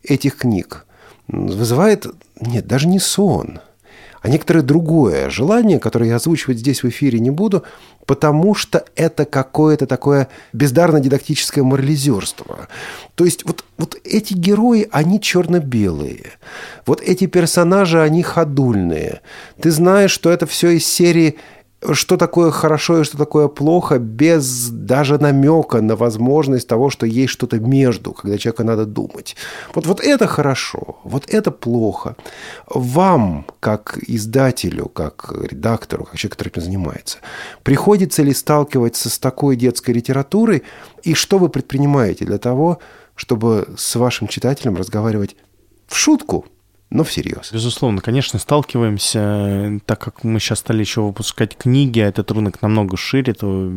этих 0.03 0.37
книг 0.37 0.85
вызывает, 1.27 2.07
нет, 2.43 2.67
даже 2.67 2.89
не 2.89 2.99
сон, 2.99 3.61
а 4.23 4.29
некоторое 4.29 4.63
другое 4.63 5.31
желание, 5.31 5.79
которое 5.79 6.11
я 6.11 6.17
озвучивать 6.17 6.59
здесь 6.59 6.83
в 6.83 6.89
эфире 6.89 7.19
не 7.21 7.31
буду, 7.31 7.65
потому 8.07 8.55
что 8.55 8.85
это 8.97 9.25
какое-то 9.25 9.87
такое 9.87 10.29
бездарно-дидактическое 10.53 11.63
морализерство. 11.63 12.69
То 13.15 13.25
есть 13.25 13.45
вот, 13.45 13.65
вот 13.77 13.97
эти 14.05 14.35
герои, 14.35 14.89
они 14.91 15.21
черно-белые. 15.21 16.33
Вот 16.87 17.01
эти 17.03 17.27
персонажи, 17.27 18.01
они 18.01 18.23
ходульные. 18.23 19.21
Ты 19.61 19.71
знаешь, 19.71 20.11
что 20.11 20.31
это 20.31 20.47
все 20.47 20.71
из 20.71 20.87
серии 20.87 21.37
что 21.93 22.17
такое 22.17 22.51
хорошо 22.51 23.01
и 23.01 23.05
что 23.05 23.17
такое 23.17 23.49
плохо, 23.49 23.99
без 23.99 24.69
даже 24.69 25.19
намека 25.19 25.81
на 25.81 25.95
возможность 25.95 26.67
того, 26.67 26.91
что 26.91 27.07
есть 27.07 27.33
что-то 27.33 27.61
между, 27.61 28.13
когда 28.13 28.37
человеку 28.37 28.65
надо 28.65 28.85
думать. 28.85 29.37
Вот, 29.75 29.87
вот 29.87 30.01
это 30.01 30.27
хорошо, 30.27 30.99
вот 31.05 31.25
это 31.29 31.51
плохо. 31.51 32.17
Вам, 32.67 33.47
как 33.61 33.99
издателю, 34.07 34.87
как 34.87 35.33
редактору, 35.41 36.05
как 36.05 36.17
человеку, 36.17 36.37
который 36.37 36.49
этим 36.49 36.63
занимается, 36.63 37.19
приходится 37.63 38.23
ли 38.23 38.35
сталкиваться 38.35 39.09
с 39.09 39.19
такой 39.19 39.55
детской 39.55 39.93
литературой, 39.93 40.65
и 41.05 41.15
что 41.15 41.39
вы 41.39 41.49
предпринимаете 41.49 42.25
для 42.25 42.39
того, 42.39 42.81
чтобы 43.15 43.69
с 43.77 43.95
вашим 43.95 44.27
читателем 44.27 44.77
разговаривать 44.77 45.37
в 45.87 45.97
шутку– 45.97 46.45
но 46.91 47.05
всерьез. 47.05 47.53
Безусловно, 47.53 48.01
конечно, 48.01 48.39
сталкиваемся, 48.39 49.81
так 49.85 49.99
как 50.01 50.25
мы 50.25 50.41
сейчас 50.41 50.61
стали 50.61 50.81
еще 50.81 51.03
выпускать 51.03 51.57
книги, 51.57 52.01
а 52.01 52.09
этот 52.09 52.31
рынок 52.31 52.63
намного 52.63 52.97
шире, 52.97 53.35
то 53.35 53.71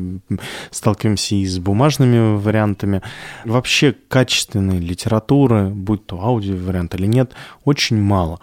сталкиваемся 0.70 1.36
и 1.36 1.45
с 1.45 1.59
бумажными 1.59 2.38
вариантами. 2.38 3.01
Вообще 3.43 3.91
качественной 4.07 4.80
литературы, 4.80 5.70
будь 5.70 6.05
то 6.05 6.22
аудио 6.22 6.55
вариант 6.55 6.95
или 6.95 7.07
нет, 7.07 7.34
очень 7.66 7.97
мало. 8.01 8.39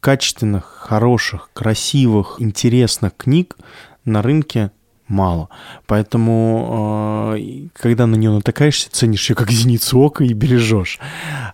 Качественных, 0.00 0.64
хороших, 0.64 1.50
красивых, 1.52 2.36
интересных 2.38 3.16
книг 3.16 3.56
на 4.04 4.22
рынке 4.22 4.72
мало. 5.08 5.48
Поэтому, 5.86 7.34
э, 7.36 7.68
когда 7.72 8.06
на 8.06 8.16
нее 8.16 8.30
натыкаешься, 8.30 8.90
ценишь 8.90 9.28
ее 9.30 9.36
как 9.36 9.50
зеницу 9.50 9.98
ока 9.98 10.24
и 10.24 10.32
бережешь. 10.32 10.98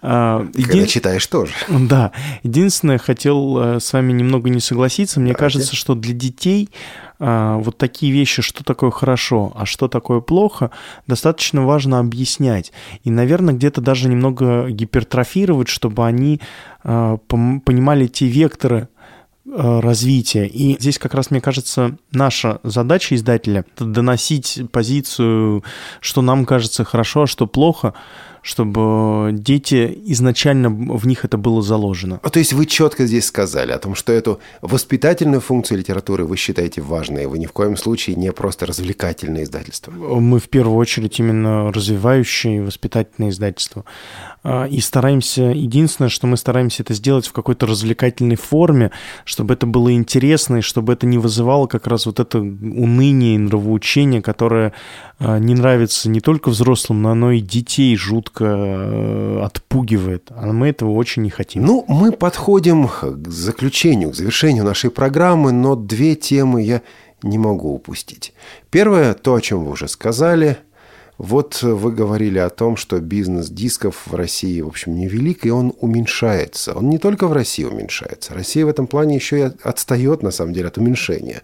Э, 0.02 0.46
Когда 0.52 0.86
читаешь 0.86 1.26
тоже. 1.26 1.52
Да. 1.68 2.12
Единственное, 2.42 2.98
хотел 2.98 3.59
э, 3.59 3.80
с 3.80 3.92
вами 3.92 4.12
немного 4.12 4.50
не 4.50 4.61
согласиться. 4.61 5.20
Мне 5.20 5.32
Давайте. 5.32 5.40
кажется, 5.59 5.76
что 5.76 5.94
для 5.94 6.12
детей 6.14 6.68
э, 7.18 7.57
вот 7.61 7.78
такие 7.78 8.12
вещи, 8.12 8.42
что 8.42 8.64
такое 8.64 8.90
хорошо, 8.90 9.52
а 9.55 9.66
что 9.66 9.88
такое 9.88 10.20
плохо, 10.20 10.70
достаточно 11.07 11.64
важно 11.64 12.00
объяснять. 12.00 12.72
И, 13.05 13.11
наверное, 13.11 13.55
где-то 13.55 13.80
даже 13.80 14.09
немного 14.09 14.68
гипертрофировать, 14.70 15.68
чтобы 15.68 16.07
они 16.07 16.40
пом- 16.84 17.61
понимали 17.61 18.07
те 18.09 18.26
векторы, 18.26 18.88
развития. 19.47 20.47
И 20.47 20.76
здесь 20.78 20.99
как 20.99 21.14
раз, 21.14 21.30
мне 21.30 21.40
кажется, 21.40 21.97
наша 22.12 22.61
задача 22.62 23.14
издателя— 23.14 23.64
доносить 23.78 24.62
позицию, 24.72 25.64
что 26.01 26.22
нам 26.22 26.47
кажется 26.47 26.84
хорошо, 26.84 27.22
а 27.22 27.26
что 27.26 27.47
плохо, 27.47 27.95
чтобы 28.45 29.30
дети 29.32 29.99
изначально 30.05 30.68
в 30.68 31.07
них 31.07 31.24
это 31.24 31.38
было 31.38 31.62
заложено. 31.62 32.20
А, 32.22 32.28
То 32.28 32.38
есть 32.38 32.53
вы 32.53 32.66
четко 32.66 33.07
здесь 33.07 33.24
сказали 33.24 33.72
о 33.72 33.78
том, 33.78 33.95
что 33.95 34.12
эту 34.12 34.38
воспитательную 34.61 35.40
функцию 35.40 35.78
литературы 35.78 36.26
вы 36.26 36.36
считаете 36.36 36.82
важной, 36.82 37.26
вы 37.26 37.38
ни 37.38 37.47
в 37.47 37.53
коем 37.53 37.74
случае 37.78 38.16
не 38.16 38.30
просто 38.32 38.66
развлекательное 38.66 39.45
издательство. 39.45 39.92
Мы 39.92 40.38
в 40.40 40.51
первую 40.51 40.76
очередь 40.76 41.18
именно 41.18 41.72
развивающее 41.72 42.59
и 42.59 42.61
воспитательное 42.61 43.30
издательство. 43.30 43.86
А, 44.42 44.66
И 44.66 44.80
стараемся, 44.80 45.45
единственное, 45.45 46.11
что 46.11 46.26
мы 46.26 46.36
стараемся 46.36 46.82
это 46.82 46.92
сделать 46.92 47.26
в 47.26 47.32
какой-то 47.32 47.66
развлекательной 47.66 48.36
форме, 48.36 48.90
чтобы 49.24 49.55
это 49.55 49.66
было 49.66 49.90
интересно, 49.95 50.57
и 50.57 50.61
чтобы 50.61 50.92
это 50.92 51.07
не 51.07 51.16
вызывало 51.16 51.66
как 51.66 51.86
раз 51.86 52.05
вот 52.05 52.20
это 52.20 52.40
уныние 52.40 53.36
и 53.36 53.38
нравоучение, 53.38 54.20
которое 54.20 54.74
не 55.21 55.55
нравится 55.55 56.09
не 56.09 56.21
только 56.21 56.49
взрослым, 56.49 57.03
но 57.03 57.11
оно 57.11 57.31
и 57.33 57.41
детей 57.41 57.97
жутко 57.97 58.45
э, 58.45 59.43
отпугивает. 59.45 60.31
А 60.31 60.53
мы 60.53 60.69
этого 60.69 60.91
очень 60.91 61.23
не 61.23 61.31
хотим. 61.31 61.65
Ну, 61.65 61.85
мы 61.89 62.12
подходим 62.12 62.89
к 62.89 63.29
заключению, 63.29 64.11
к 64.11 64.15
завершению 64.15 64.65
нашей 64.65 64.91
программы, 64.91 65.53
но 65.53 65.77
две 65.77 66.15
темы 66.17 66.62
я 66.62 66.83
не 67.23 67.39
могу 67.39 67.75
упустить. 67.75 68.35
Первое, 68.71 69.15
то, 69.15 69.35
о 69.35 69.41
чем 69.41 69.65
вы 69.65 69.73
уже 69.73 69.89
сказали. 69.89 70.59
Вот 71.17 71.62
вы 71.62 71.93
говорили 71.93 72.39
о 72.39 72.51
том, 72.51 72.77
что 72.77 72.99
бизнес 72.99 73.49
дисков 73.49 74.07
в 74.07 74.15
России, 74.15 74.61
в 74.61 74.67
общем, 74.67 74.97
невелик, 74.97 75.47
и 75.47 75.51
он 75.51 75.73
уменьшается. 75.81 76.75
Он 76.75 76.91
не 76.91 76.99
только 76.99 77.29
в 77.29 77.33
России 77.33 77.62
уменьшается. 77.62 78.35
Россия 78.35 78.67
в 78.67 78.69
этом 78.69 78.89
плане 78.89 79.15
еще 79.15 79.39
и 79.39 79.51
отстает, 79.62 80.23
на 80.23 80.33
самом 80.33 80.53
деле, 80.53 80.69
от 80.69 80.79
уменьшения. 80.79 81.43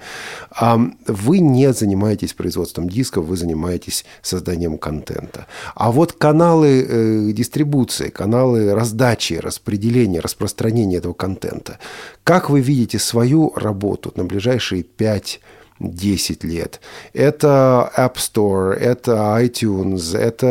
А 0.51 0.81
вы 1.07 1.39
не 1.39 1.73
занимаетесь 1.73 2.35
производством 2.35 2.89
дисков, 2.89 3.27
вы 3.27 3.37
занимаетесь 3.37 4.05
созданием 4.23 4.77
контента. 4.77 5.47
А 5.77 5.93
вот 5.93 6.15
каналы 6.15 6.85
э, 6.89 7.33
дистрибуции, 7.33 8.09
каналы 8.09 8.75
раздачи, 8.75 9.35
распределения, 9.35 10.19
распространения 10.19 10.97
этого 10.97 11.13
контента. 11.13 11.79
Как 12.25 12.51
вы 12.51 12.61
видите 12.61 12.99
свою 12.99 13.53
работу 13.55 14.13
на 14.17 14.25
ближайшие 14.25 14.83
пять 14.83 15.41
10 15.81 16.45
лет. 16.45 16.81
Это 17.13 17.91
App 17.97 18.15
Store, 18.15 18.73
это 18.73 19.13
iTunes, 19.41 20.17
это 20.17 20.47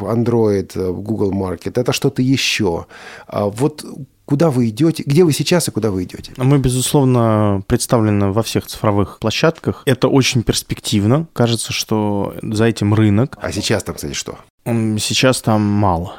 Android, 0.00 0.92
Google 1.02 1.32
Market, 1.32 1.80
это 1.80 1.92
что-то 1.92 2.22
еще. 2.22 2.86
А 3.26 3.46
Вот 3.46 3.84
куда 4.30 4.50
вы 4.50 4.68
идете, 4.68 5.02
где 5.04 5.24
вы 5.24 5.32
сейчас 5.32 5.66
и 5.66 5.72
куда 5.72 5.90
вы 5.90 6.04
идете? 6.04 6.32
Мы, 6.36 6.58
безусловно, 6.58 7.62
представлены 7.66 8.30
во 8.30 8.44
всех 8.44 8.64
цифровых 8.66 9.18
площадках. 9.18 9.82
Это 9.86 10.06
очень 10.06 10.44
перспективно. 10.44 11.26
Кажется, 11.32 11.72
что 11.72 12.34
за 12.40 12.66
этим 12.66 12.94
рынок. 12.94 13.36
А 13.40 13.50
сейчас 13.50 13.82
там, 13.82 13.96
кстати, 13.96 14.14
что? 14.14 14.38
Сейчас 14.64 15.40
там 15.40 15.62
мало. 15.62 16.16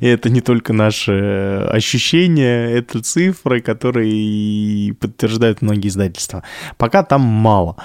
И 0.00 0.06
это 0.06 0.28
не 0.28 0.40
только 0.40 0.72
наши 0.72 1.68
ощущения, 1.70 2.68
это 2.70 3.00
цифры, 3.00 3.60
которые 3.60 4.92
подтверждают 4.94 5.62
многие 5.62 5.88
издательства. 5.88 6.42
Пока 6.78 7.04
там 7.04 7.20
мало. 7.20 7.76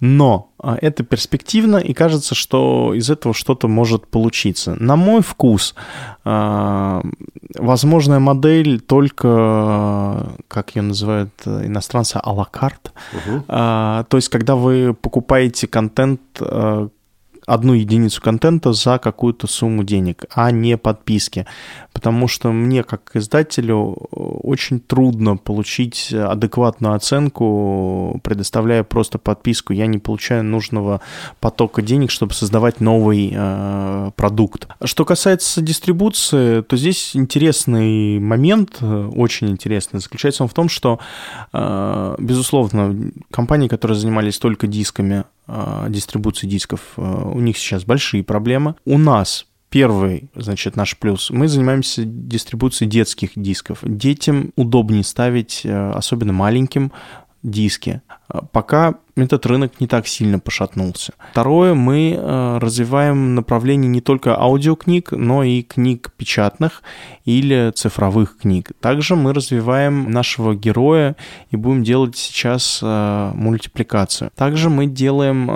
Но 0.00 0.50
а, 0.58 0.78
это 0.80 1.04
перспективно, 1.04 1.76
и 1.76 1.92
кажется, 1.92 2.34
что 2.34 2.94
из 2.94 3.10
этого 3.10 3.34
что-то 3.34 3.68
может 3.68 4.06
получиться. 4.06 4.74
На 4.80 4.96
мой 4.96 5.20
вкус, 5.20 5.74
а, 6.24 7.02
возможная 7.54 8.18
модель 8.18 8.80
только, 8.80 10.26
как 10.48 10.74
ее 10.74 10.82
называют 10.82 11.32
иностранцы, 11.46 12.18
а-ла-карт. 12.22 12.92
А, 13.48 14.04
То 14.04 14.16
есть, 14.16 14.30
когда 14.30 14.56
вы 14.56 14.94
покупаете 14.94 15.66
контент 15.66 16.20
а, 16.40 16.88
одну 17.46 17.74
единицу 17.74 18.20
контента 18.20 18.72
за 18.72 18.98
какую-то 18.98 19.46
сумму 19.46 19.84
денег, 19.84 20.24
а 20.34 20.50
не 20.50 20.76
подписки. 20.76 21.46
Потому 21.92 22.28
что 22.28 22.52
мне, 22.52 22.82
как 22.82 23.12
издателю, 23.14 23.92
очень 24.10 24.80
трудно 24.80 25.36
получить 25.36 26.12
адекватную 26.12 26.94
оценку, 26.94 28.20
предоставляя 28.22 28.82
просто 28.82 29.18
подписку. 29.18 29.72
Я 29.72 29.86
не 29.86 29.98
получаю 29.98 30.44
нужного 30.44 31.00
потока 31.40 31.82
денег, 31.82 32.10
чтобы 32.10 32.34
создавать 32.34 32.80
новый 32.80 33.32
э, 33.34 34.10
продукт. 34.16 34.68
Что 34.84 35.04
касается 35.04 35.62
дистрибуции, 35.62 36.62
то 36.62 36.76
здесь 36.76 37.16
интересный 37.16 38.18
момент, 38.18 38.78
э, 38.80 39.10
очень 39.14 39.48
интересный, 39.48 40.00
заключается 40.00 40.42
он 40.42 40.48
в 40.48 40.54
том, 40.54 40.68
что, 40.68 40.98
э, 41.52 42.16
безусловно, 42.18 43.12
компании, 43.30 43.68
которые 43.68 43.96
занимались 43.96 44.38
только 44.38 44.66
дисками, 44.66 45.24
э, 45.48 45.86
дистрибуцией 45.88 46.50
дисков, 46.50 46.80
э, 46.96 47.02
у 47.02 47.40
них 47.40 47.58
сейчас 47.58 47.84
большие 47.84 48.22
проблемы. 48.22 48.74
У 48.84 48.98
нас 48.98 49.46
Первый, 49.68 50.30
значит, 50.34 50.76
наш 50.76 50.96
плюс. 50.96 51.28
Мы 51.30 51.48
занимаемся 51.48 52.04
дистрибуцией 52.04 52.88
детских 52.88 53.30
дисков. 53.34 53.80
Детям 53.82 54.52
удобнее 54.54 55.02
ставить, 55.02 55.62
э, 55.64 55.90
особенно 55.90 56.32
маленьким, 56.32 56.92
диски. 57.42 58.00
А 58.28 58.42
Пока 58.42 58.96
этот 59.16 59.46
рынок 59.46 59.80
не 59.80 59.86
так 59.86 60.06
сильно 60.06 60.38
пошатнулся. 60.38 61.14
Второе, 61.32 61.72
мы 61.72 62.18
э, 62.18 62.58
развиваем 62.58 63.34
направление 63.34 63.88
не 63.88 64.02
только 64.02 64.38
аудиокниг, 64.38 65.12
но 65.12 65.42
и 65.42 65.62
книг 65.62 66.12
печатных 66.16 66.82
или 67.24 67.72
цифровых 67.74 68.36
книг. 68.36 68.72
Также 68.80 69.16
мы 69.16 69.32
развиваем 69.32 70.10
нашего 70.10 70.54
героя 70.54 71.16
и 71.50 71.56
будем 71.56 71.82
делать 71.82 72.16
сейчас 72.16 72.80
э, 72.82 73.32
мультипликацию. 73.34 74.30
Также 74.36 74.68
мы 74.68 74.86
делаем 74.86 75.46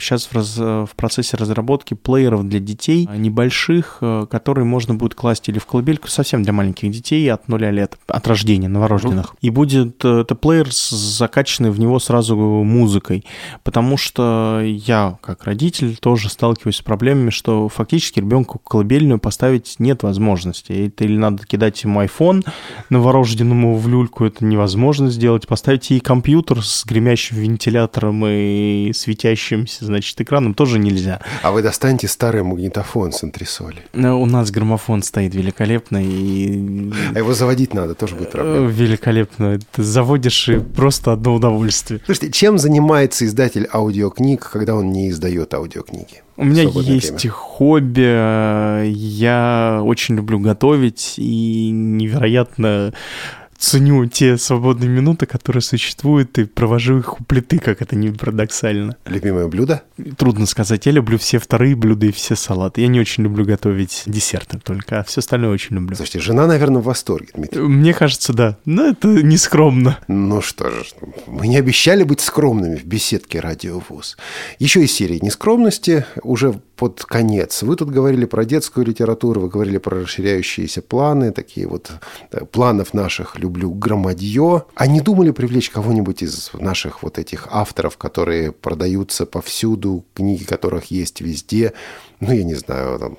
сейчас 0.00 0.26
в, 0.26 0.34
раз- 0.34 0.56
в 0.56 0.90
процессе 0.96 1.36
разработки 1.36 1.92
плееров 1.94 2.48
для 2.48 2.60
детей 2.60 3.08
небольших, 3.14 3.98
которые 4.30 4.64
можно 4.64 4.94
будет 4.94 5.14
класть 5.14 5.48
или 5.48 5.58
в 5.58 5.66
колыбельку 5.66 6.08
совсем 6.08 6.42
для 6.42 6.52
маленьких 6.52 6.90
детей 6.90 7.30
от 7.30 7.48
нуля 7.48 7.70
лет, 7.70 7.98
от 8.06 8.26
рождения, 8.26 8.68
новорожденных. 8.68 9.34
И 9.42 9.50
будет 9.50 10.02
э, 10.04 10.20
это 10.20 10.34
плеер 10.34 10.68
закачанный 10.70 11.70
в 11.70 11.79
него 11.80 11.98
сразу 11.98 12.36
музыкой, 12.36 13.24
потому 13.64 13.96
что 13.96 14.60
я, 14.64 15.18
как 15.22 15.44
родитель, 15.44 15.96
тоже 15.96 16.28
сталкиваюсь 16.28 16.76
с 16.76 16.82
проблемами, 16.82 17.30
что 17.30 17.68
фактически 17.68 18.20
ребенку 18.20 18.58
колыбельную 18.58 19.18
поставить 19.18 19.76
нет 19.78 20.02
возможности. 20.02 20.72
Это 20.72 21.04
или 21.04 21.16
надо 21.16 21.44
кидать 21.46 21.82
ему 21.82 22.02
iPhone 22.02 22.44
новорожденному 22.90 23.76
в 23.76 23.88
люльку, 23.88 24.24
это 24.24 24.44
невозможно 24.44 25.10
сделать, 25.10 25.46
поставить 25.46 25.90
ей 25.90 26.00
компьютер 26.00 26.62
с 26.64 26.84
гремящим 26.84 27.36
вентилятором 27.38 28.24
и 28.26 28.92
светящимся, 28.94 29.84
значит, 29.84 30.20
экраном 30.20 30.54
тоже 30.54 30.78
нельзя. 30.78 31.20
А 31.42 31.50
вы 31.52 31.62
достаньте 31.62 32.08
старый 32.08 32.42
магнитофон 32.42 33.12
с 33.12 33.22
антресоли. 33.22 33.78
Но 33.92 34.20
У 34.20 34.26
нас 34.26 34.50
граммофон 34.50 35.02
стоит 35.02 35.34
великолепно 35.34 35.98
и 36.02 36.90
А 37.14 37.18
его 37.18 37.32
заводить 37.32 37.74
надо, 37.74 37.94
тоже 37.94 38.16
будет 38.16 38.32
проблема. 38.32 38.68
э, 38.68 38.70
великолепно. 38.70 39.58
Ты 39.72 39.82
заводишь 39.82 40.48
и 40.48 40.58
просто 40.58 41.12
одно 41.12 41.34
удовольствие. 41.34 41.69
Слушайте, 42.04 42.32
чем 42.32 42.58
занимается 42.58 43.24
издатель 43.24 43.68
аудиокниг, 43.72 44.48
когда 44.50 44.74
он 44.74 44.92
не 44.92 45.10
издает 45.10 45.54
аудиокниги? 45.54 46.22
У 46.36 46.44
меня 46.44 46.62
есть 46.62 47.12
время. 47.12 47.32
хобби, 47.32 48.88
я 48.88 49.80
очень 49.82 50.16
люблю 50.16 50.38
готовить 50.38 51.14
и 51.18 51.70
невероятно 51.70 52.94
ценю 53.60 54.06
те 54.06 54.36
свободные 54.38 54.88
минуты, 54.88 55.26
которые 55.26 55.62
существуют, 55.62 56.38
и 56.38 56.44
провожу 56.44 56.98
их 56.98 57.20
у 57.20 57.24
плиты, 57.24 57.58
как 57.58 57.82
это 57.82 57.94
не 57.94 58.10
парадоксально. 58.10 58.96
Любимое 59.04 59.46
блюдо? 59.46 59.82
Трудно 60.16 60.46
сказать, 60.46 60.86
я 60.86 60.92
люблю 60.92 61.18
все 61.18 61.38
вторые 61.38 61.76
блюда 61.76 62.06
и 62.06 62.12
все 62.12 62.34
салаты. 62.34 62.80
Я 62.80 62.88
не 62.88 62.98
очень 62.98 63.22
люблю 63.22 63.44
готовить 63.44 64.02
десерты 64.06 64.58
только, 64.58 65.00
а 65.00 65.04
все 65.04 65.20
остальное 65.20 65.50
очень 65.50 65.76
люблю. 65.76 65.94
Слушайте, 65.94 66.20
жена, 66.20 66.46
наверное, 66.46 66.80
в 66.80 66.84
восторге, 66.84 67.28
Дмитрий. 67.34 67.60
Мне 67.60 67.92
кажется, 67.92 68.32
да. 68.32 68.56
Но 68.64 68.86
это 68.86 69.08
не 69.08 69.36
скромно. 69.36 69.98
Ну 70.08 70.40
что 70.40 70.70
же, 70.70 70.84
мы 71.26 71.46
не 71.46 71.58
обещали 71.58 72.02
быть 72.02 72.20
скромными 72.20 72.76
в 72.76 72.84
беседке 72.84 73.40
Радио 73.40 73.82
ВУЗ. 73.88 74.16
Еще 74.58 74.82
из 74.82 74.92
серии 74.92 75.18
нескромности 75.22 76.06
уже 76.22 76.60
под 76.80 77.04
конец. 77.04 77.62
Вы 77.62 77.76
тут 77.76 77.90
говорили 77.90 78.24
про 78.24 78.46
детскую 78.46 78.86
литературу, 78.86 79.42
вы 79.42 79.50
говорили 79.50 79.76
про 79.76 80.00
расширяющиеся 80.00 80.80
планы, 80.80 81.30
такие 81.30 81.66
вот 81.66 81.90
э, 82.32 82.46
планов 82.46 82.94
наших 82.94 83.38
«люблю 83.38 83.70
громадье». 83.70 84.62
А 84.74 84.86
не 84.86 85.02
думали 85.02 85.30
привлечь 85.30 85.68
кого-нибудь 85.68 86.22
из 86.22 86.50
наших 86.54 87.02
вот 87.02 87.18
этих 87.18 87.48
авторов, 87.50 87.98
которые 87.98 88.52
продаются 88.52 89.26
повсюду, 89.26 90.06
книги 90.14 90.44
которых 90.44 90.90
есть 90.90 91.20
везде, 91.20 91.74
ну, 92.20 92.32
я 92.32 92.44
не 92.44 92.54
знаю, 92.54 92.98
там, 92.98 93.16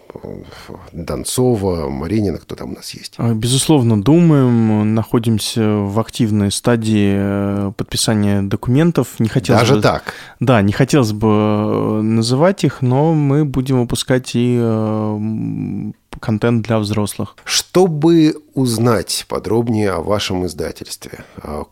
Донцова, 0.92 1.90
Маринина, 1.90 2.38
кто 2.38 2.56
там 2.56 2.72
у 2.72 2.76
нас 2.76 2.92
есть? 2.92 3.16
А, 3.18 3.34
безусловно, 3.34 4.00
думаем, 4.00 4.94
находимся 4.94 5.62
в 5.62 6.00
активной 6.00 6.52
стадии 6.52 7.16
э, 7.18 7.72
подписания 7.76 8.44
документов. 8.44 9.20
Не 9.20 9.28
хотелось 9.28 9.62
Даже 9.62 9.76
бы, 9.76 9.82
так? 9.82 10.14
Да, 10.40 10.62
не 10.62 10.72
хотелось 10.72 11.14
бы 11.14 11.28
э, 11.28 12.02
называть 12.02 12.64
их, 12.64 12.84
но 12.84 13.16
мы 13.16 13.44
будем 13.44 13.80
выпускать 13.80 14.36
и 14.36 14.60
э, 14.62 15.92
контент 16.20 16.68
для 16.68 16.78
взрослых. 16.78 17.36
Чтобы 17.44 18.36
узнать 18.54 19.26
подробнее 19.28 19.94
о 19.94 20.02
вашем 20.02 20.46
издательстве, 20.46 21.26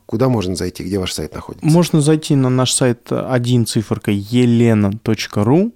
куда 0.07 0.29
можно 0.29 0.55
зайти, 0.55 0.83
где 0.83 0.97
ваш 0.97 1.13
сайт 1.13 1.35
находится? 1.35 1.67
Можно 1.67 2.01
зайти 2.01 2.35
на 2.35 2.49
наш 2.49 2.71
сайт 2.71 3.11
один 3.11 3.67
циферка 3.67 4.09
елена.ру 4.11 5.73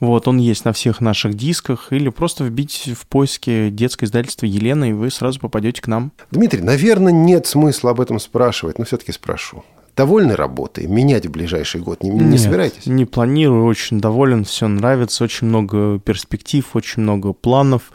вот, 0.00 0.28
он 0.28 0.38
есть 0.38 0.64
на 0.64 0.72
всех 0.72 1.00
наших 1.00 1.34
дисках. 1.34 1.92
Или 1.92 2.08
просто 2.08 2.44
вбить 2.44 2.90
в 2.98 3.06
поиске 3.06 3.70
детское 3.70 4.06
издательство 4.06 4.46
Елена, 4.46 4.90
и 4.90 4.92
вы 4.92 5.10
сразу 5.10 5.40
попадете 5.40 5.82
к 5.82 5.86
нам. 5.86 6.12
Дмитрий, 6.30 6.60
наверное, 6.60 7.12
нет 7.12 7.46
смысла 7.46 7.92
об 7.92 8.00
этом 8.00 8.18
спрашивать, 8.18 8.78
но 8.78 8.84
все-таки 8.84 9.12
спрошу. 9.12 9.64
Довольны 9.96 10.36
работой? 10.36 10.86
Менять 10.86 11.24
в 11.24 11.30
ближайший 11.30 11.80
год 11.80 12.02
не, 12.02 12.10
не 12.10 12.20
Нет, 12.20 12.40
собираетесь? 12.40 12.84
не 12.84 13.06
планирую, 13.06 13.64
очень 13.64 13.98
доволен, 13.98 14.44
все 14.44 14.68
нравится, 14.68 15.24
очень 15.24 15.46
много 15.46 15.98
перспектив, 16.00 16.66
очень 16.74 17.02
много 17.02 17.32
планов. 17.32 17.90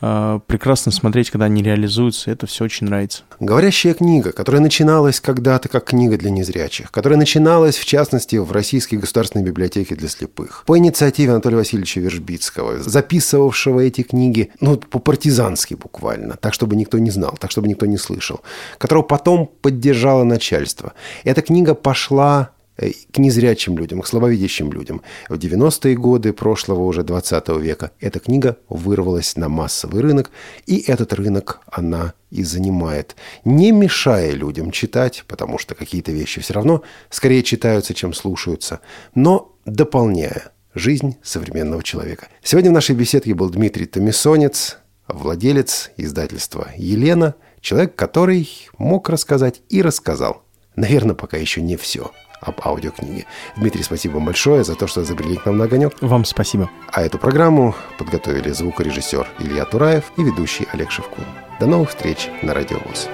Э, 0.00 0.40
прекрасно 0.46 0.92
смотреть, 0.92 1.30
когда 1.30 1.46
они 1.46 1.62
реализуются, 1.62 2.30
это 2.30 2.46
все 2.46 2.64
очень 2.64 2.86
нравится. 2.86 3.22
Говорящая 3.40 3.94
книга, 3.94 4.32
которая 4.32 4.60
начиналась 4.60 5.20
когда-то 5.20 5.68
как 5.68 5.84
книга 5.84 6.16
для 6.16 6.30
незрячих, 6.30 6.90
которая 6.90 7.18
начиналась, 7.18 7.76
в 7.76 7.84
частности, 7.84 8.36
в 8.36 8.52
Российской 8.52 8.96
государственной 8.96 9.44
библиотеке 9.44 9.94
для 9.96 10.08
слепых, 10.08 10.64
по 10.66 10.78
инициативе 10.78 11.32
Анатолия 11.32 11.56
Васильевича 11.56 12.00
Вержбицкого, 12.00 12.80
записывавшего 12.80 13.80
эти 13.80 14.02
книги, 14.02 14.50
ну, 14.60 14.76
по-партизански 14.76 15.74
буквально, 15.74 16.36
так, 16.36 16.54
чтобы 16.54 16.76
никто 16.76 16.98
не 16.98 17.10
знал, 17.10 17.36
так, 17.40 17.50
чтобы 17.50 17.68
никто 17.68 17.86
не 17.86 17.98
слышал, 17.98 18.40
которого 18.78 19.02
потом 19.02 19.50
поддержало 19.60 20.24
начальство. 20.24 20.92
Эта 21.24 21.42
книга 21.42 21.74
пошла 21.74 22.50
к 23.12 23.18
незрячим 23.18 23.76
людям, 23.76 24.00
к 24.02 24.06
слабовидящим 24.06 24.72
людям. 24.72 25.02
В 25.28 25.34
90-е 25.34 25.96
годы 25.96 26.32
прошлого 26.32 26.82
уже 26.84 27.02
20 27.02 27.48
века 27.60 27.90
эта 28.00 28.20
книга 28.20 28.56
вырвалась 28.68 29.36
на 29.36 29.48
массовый 29.48 30.00
рынок, 30.00 30.30
и 30.66 30.78
этот 30.78 31.12
рынок 31.12 31.60
она 31.70 32.14
и 32.30 32.44
занимает, 32.44 33.16
не 33.44 33.72
мешая 33.72 34.32
людям 34.32 34.70
читать, 34.70 35.24
потому 35.26 35.58
что 35.58 35.74
какие-то 35.74 36.12
вещи 36.12 36.40
все 36.40 36.54
равно 36.54 36.82
скорее 37.10 37.42
читаются, 37.42 37.94
чем 37.94 38.12
слушаются, 38.12 38.80
но 39.14 39.56
дополняя 39.64 40.52
жизнь 40.74 41.16
современного 41.22 41.82
человека. 41.82 42.28
Сегодня 42.42 42.70
в 42.70 42.74
нашей 42.74 42.94
беседке 42.94 43.34
был 43.34 43.50
Дмитрий 43.50 43.86
Томисонец, 43.86 44.78
владелец 45.08 45.90
издательства 45.96 46.68
«Елена», 46.76 47.34
человек, 47.60 47.96
который 47.96 48.48
мог 48.76 49.08
рассказать 49.08 49.62
и 49.68 49.82
рассказал. 49.82 50.44
Наверное, 50.76 51.16
пока 51.16 51.38
еще 51.38 51.60
не 51.60 51.76
все 51.76 52.12
об 52.40 52.60
аудиокниге. 52.64 53.26
Дмитрий, 53.56 53.82
спасибо 53.82 54.14
вам 54.14 54.26
большое 54.26 54.64
за 54.64 54.74
то, 54.74 54.86
что 54.86 55.04
забрели 55.04 55.36
к 55.36 55.46
нам 55.46 55.58
на 55.58 55.64
огонек. 55.64 55.94
Вам 56.00 56.24
спасибо. 56.24 56.70
А 56.92 57.02
эту 57.02 57.18
программу 57.18 57.74
подготовили 57.98 58.50
звукорежиссер 58.50 59.26
Илья 59.40 59.64
Тураев 59.64 60.12
и 60.16 60.22
ведущий 60.22 60.66
Олег 60.72 60.90
Шевкун. 60.90 61.24
До 61.60 61.66
новых 61.66 61.90
встреч 61.90 62.28
на 62.42 62.54
Радио 62.54 62.78
ВОЗ. 62.78 63.08